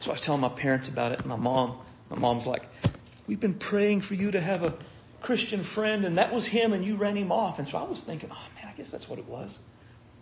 So 0.00 0.10
I 0.10 0.14
was 0.14 0.20
telling 0.20 0.40
my 0.40 0.48
parents 0.48 0.88
about 0.88 1.12
it. 1.12 1.20
And 1.20 1.28
my 1.28 1.36
mom, 1.36 1.78
my 2.10 2.18
mom's 2.18 2.46
like, 2.46 2.64
we've 3.26 3.40
been 3.40 3.54
praying 3.54 4.00
for 4.00 4.14
you 4.14 4.32
to 4.32 4.40
have 4.40 4.64
a 4.64 4.74
Christian 5.26 5.64
friend, 5.64 6.04
and 6.04 6.18
that 6.18 6.32
was 6.32 6.46
him, 6.46 6.72
and 6.72 6.84
you 6.84 6.94
ran 6.94 7.16
him 7.16 7.32
off. 7.32 7.58
And 7.58 7.66
so 7.66 7.78
I 7.78 7.82
was 7.82 8.00
thinking, 8.00 8.30
oh 8.32 8.46
man, 8.54 8.72
I 8.72 8.76
guess 8.76 8.92
that's 8.92 9.08
what 9.08 9.18
it 9.18 9.26
was. 9.26 9.58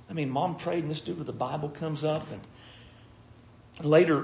I 0.09 0.15
mean, 0.15 0.31
mom 0.31 0.57
prayed, 0.57 0.83
and 0.83 0.91
this 0.91 1.03
dude 1.03 1.19
with 1.19 1.27
the 1.27 1.33
Bible 1.35 1.69
comes 1.69 2.05
up, 2.05 2.27
and 2.33 2.41
later, 3.87 4.21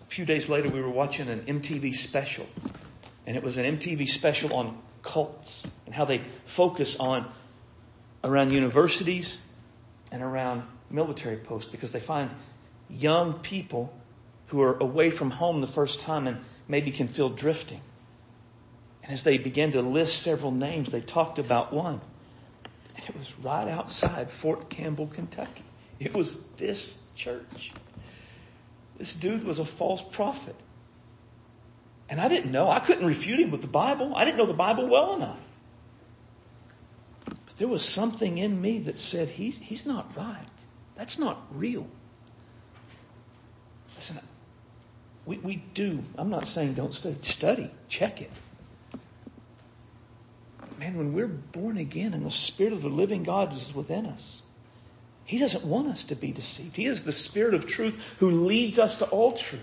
a 0.00 0.04
few 0.10 0.24
days 0.24 0.48
later, 0.48 0.68
we 0.68 0.80
were 0.80 0.88
watching 0.88 1.28
an 1.28 1.40
MTV 1.40 1.92
special, 1.96 2.46
and 3.26 3.36
it 3.36 3.42
was 3.42 3.56
an 3.56 3.78
MTV 3.78 4.08
special 4.08 4.54
on 4.54 4.78
cults 5.02 5.64
and 5.86 5.94
how 5.94 6.04
they 6.04 6.22
focus 6.46 6.94
on 7.00 7.28
around 8.22 8.52
universities 8.52 9.40
and 10.12 10.22
around 10.22 10.62
military 10.88 11.36
posts 11.36 11.68
because 11.68 11.90
they 11.90 11.98
find 11.98 12.30
young 12.88 13.40
people 13.40 13.92
who 14.46 14.62
are 14.62 14.78
away 14.78 15.10
from 15.10 15.32
home 15.32 15.60
the 15.60 15.66
first 15.66 15.98
time 16.02 16.28
and 16.28 16.38
maybe 16.68 16.92
can 16.92 17.08
feel 17.08 17.28
drifting. 17.28 17.80
As 19.12 19.22
they 19.24 19.36
began 19.36 19.72
to 19.72 19.82
list 19.82 20.22
several 20.22 20.52
names, 20.52 20.90
they 20.90 21.02
talked 21.02 21.38
about 21.38 21.70
one. 21.70 22.00
And 22.96 23.04
it 23.06 23.14
was 23.14 23.30
right 23.40 23.68
outside 23.68 24.30
Fort 24.30 24.70
Campbell, 24.70 25.06
Kentucky. 25.06 25.64
It 26.00 26.14
was 26.14 26.42
this 26.56 26.98
church. 27.14 27.74
This 28.96 29.14
dude 29.14 29.44
was 29.44 29.58
a 29.58 29.66
false 29.66 30.00
prophet. 30.00 30.56
And 32.08 32.22
I 32.22 32.28
didn't 32.28 32.52
know. 32.52 32.70
I 32.70 32.80
couldn't 32.80 33.04
refute 33.04 33.38
him 33.38 33.50
with 33.50 33.60
the 33.60 33.66
Bible. 33.66 34.16
I 34.16 34.24
didn't 34.24 34.38
know 34.38 34.46
the 34.46 34.54
Bible 34.54 34.88
well 34.88 35.14
enough. 35.16 35.40
But 37.26 37.58
there 37.58 37.68
was 37.68 37.84
something 37.84 38.38
in 38.38 38.58
me 38.58 38.78
that 38.80 38.98
said, 38.98 39.28
he's, 39.28 39.58
he's 39.58 39.84
not 39.84 40.16
right. 40.16 40.48
That's 40.96 41.18
not 41.18 41.38
real. 41.52 41.86
Listen, 43.94 44.20
we, 45.26 45.36
we 45.36 45.56
do. 45.56 46.00
I'm 46.16 46.30
not 46.30 46.46
saying 46.46 46.72
don't 46.72 46.94
study. 46.94 47.18
Study. 47.20 47.70
Check 47.88 48.22
it 48.22 48.30
man, 50.82 50.96
when 50.96 51.12
we're 51.12 51.28
born 51.28 51.76
again 51.76 52.12
and 52.12 52.26
the 52.26 52.30
Spirit 52.30 52.72
of 52.72 52.82
the 52.82 52.88
living 52.88 53.22
God 53.22 53.56
is 53.56 53.74
within 53.74 54.06
us, 54.06 54.42
He 55.24 55.38
doesn't 55.38 55.64
want 55.64 55.88
us 55.88 56.04
to 56.04 56.16
be 56.16 56.32
deceived. 56.32 56.74
He 56.76 56.86
is 56.86 57.04
the 57.04 57.12
Spirit 57.12 57.54
of 57.54 57.66
truth 57.66 58.16
who 58.18 58.30
leads 58.30 58.78
us 58.78 58.98
to 58.98 59.06
all 59.06 59.32
truth. 59.32 59.62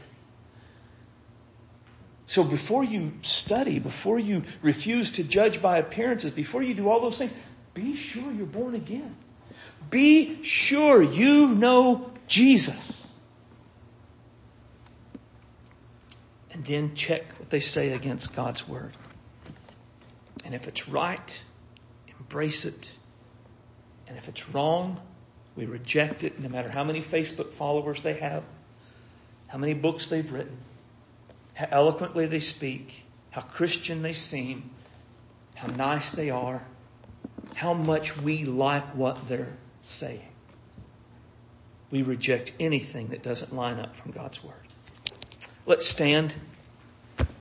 So 2.26 2.44
before 2.44 2.84
you 2.84 3.14
study, 3.24 3.80
before 3.80 4.20
you 4.20 4.44
refuse 4.62 5.12
to 5.12 5.24
judge 5.24 5.62
by 5.62 5.80
appearances, 5.80 6.32
before 6.32 6.64
you 6.64 6.74
do 6.74 6.88
all 6.88 7.02
those 7.02 7.18
things, 7.18 7.34
be 7.74 7.96
sure 7.96 8.32
you're 8.32 8.46
born 8.46 8.76
again. 8.76 9.16
Be 9.90 10.44
sure 10.44 11.02
you 11.02 11.50
know 11.50 12.12
Jesus. 12.28 13.12
And 16.52 16.64
then 16.64 16.96
check 16.96 17.24
what 17.40 17.50
they 17.50 17.62
say 17.62 17.92
against 17.92 18.36
God's 18.36 18.68
Word. 18.68 18.94
And 20.50 20.56
if 20.56 20.68
it's 20.68 20.90
right, 20.90 21.42
embrace 22.08 22.66
it. 22.66 22.92
And 24.08 24.18
if 24.18 24.28
it's 24.28 24.50
wrong, 24.50 25.00
we 25.56 25.68
reject 25.68 26.24
it 26.24 26.40
no 26.40 26.50
matter 26.50 26.70
how 26.70 26.84
many 26.84 27.04
Facebook 27.04 27.54
followers 27.54 28.02
they 28.02 28.16
have, 28.16 28.42
how 29.46 29.60
many 29.60 29.76
books 29.76 30.08
they've 30.08 30.34
written, 30.34 30.58
how 31.54 31.68
eloquently 31.70 32.26
they 32.26 32.40
speak, 32.40 33.04
how 33.30 33.42
Christian 33.42 34.02
they 34.02 34.14
seem, 34.14 34.72
how 35.54 35.68
nice 35.68 36.14
they 36.14 36.32
are. 36.32 36.64
how 37.60 37.74
much 37.74 38.18
we 38.18 38.46
like 38.46 38.96
what 38.96 39.28
they're 39.28 39.58
saying. 39.84 40.26
We 41.92 42.04
reject 42.04 42.54
anything 42.60 43.08
that 43.08 43.24
doesn't 43.24 43.54
line 43.54 43.80
up 43.80 43.96
from 43.96 44.12
God's 44.12 44.44
Word. 44.44 44.54
Let's 45.66 45.86
stand. 45.86 46.34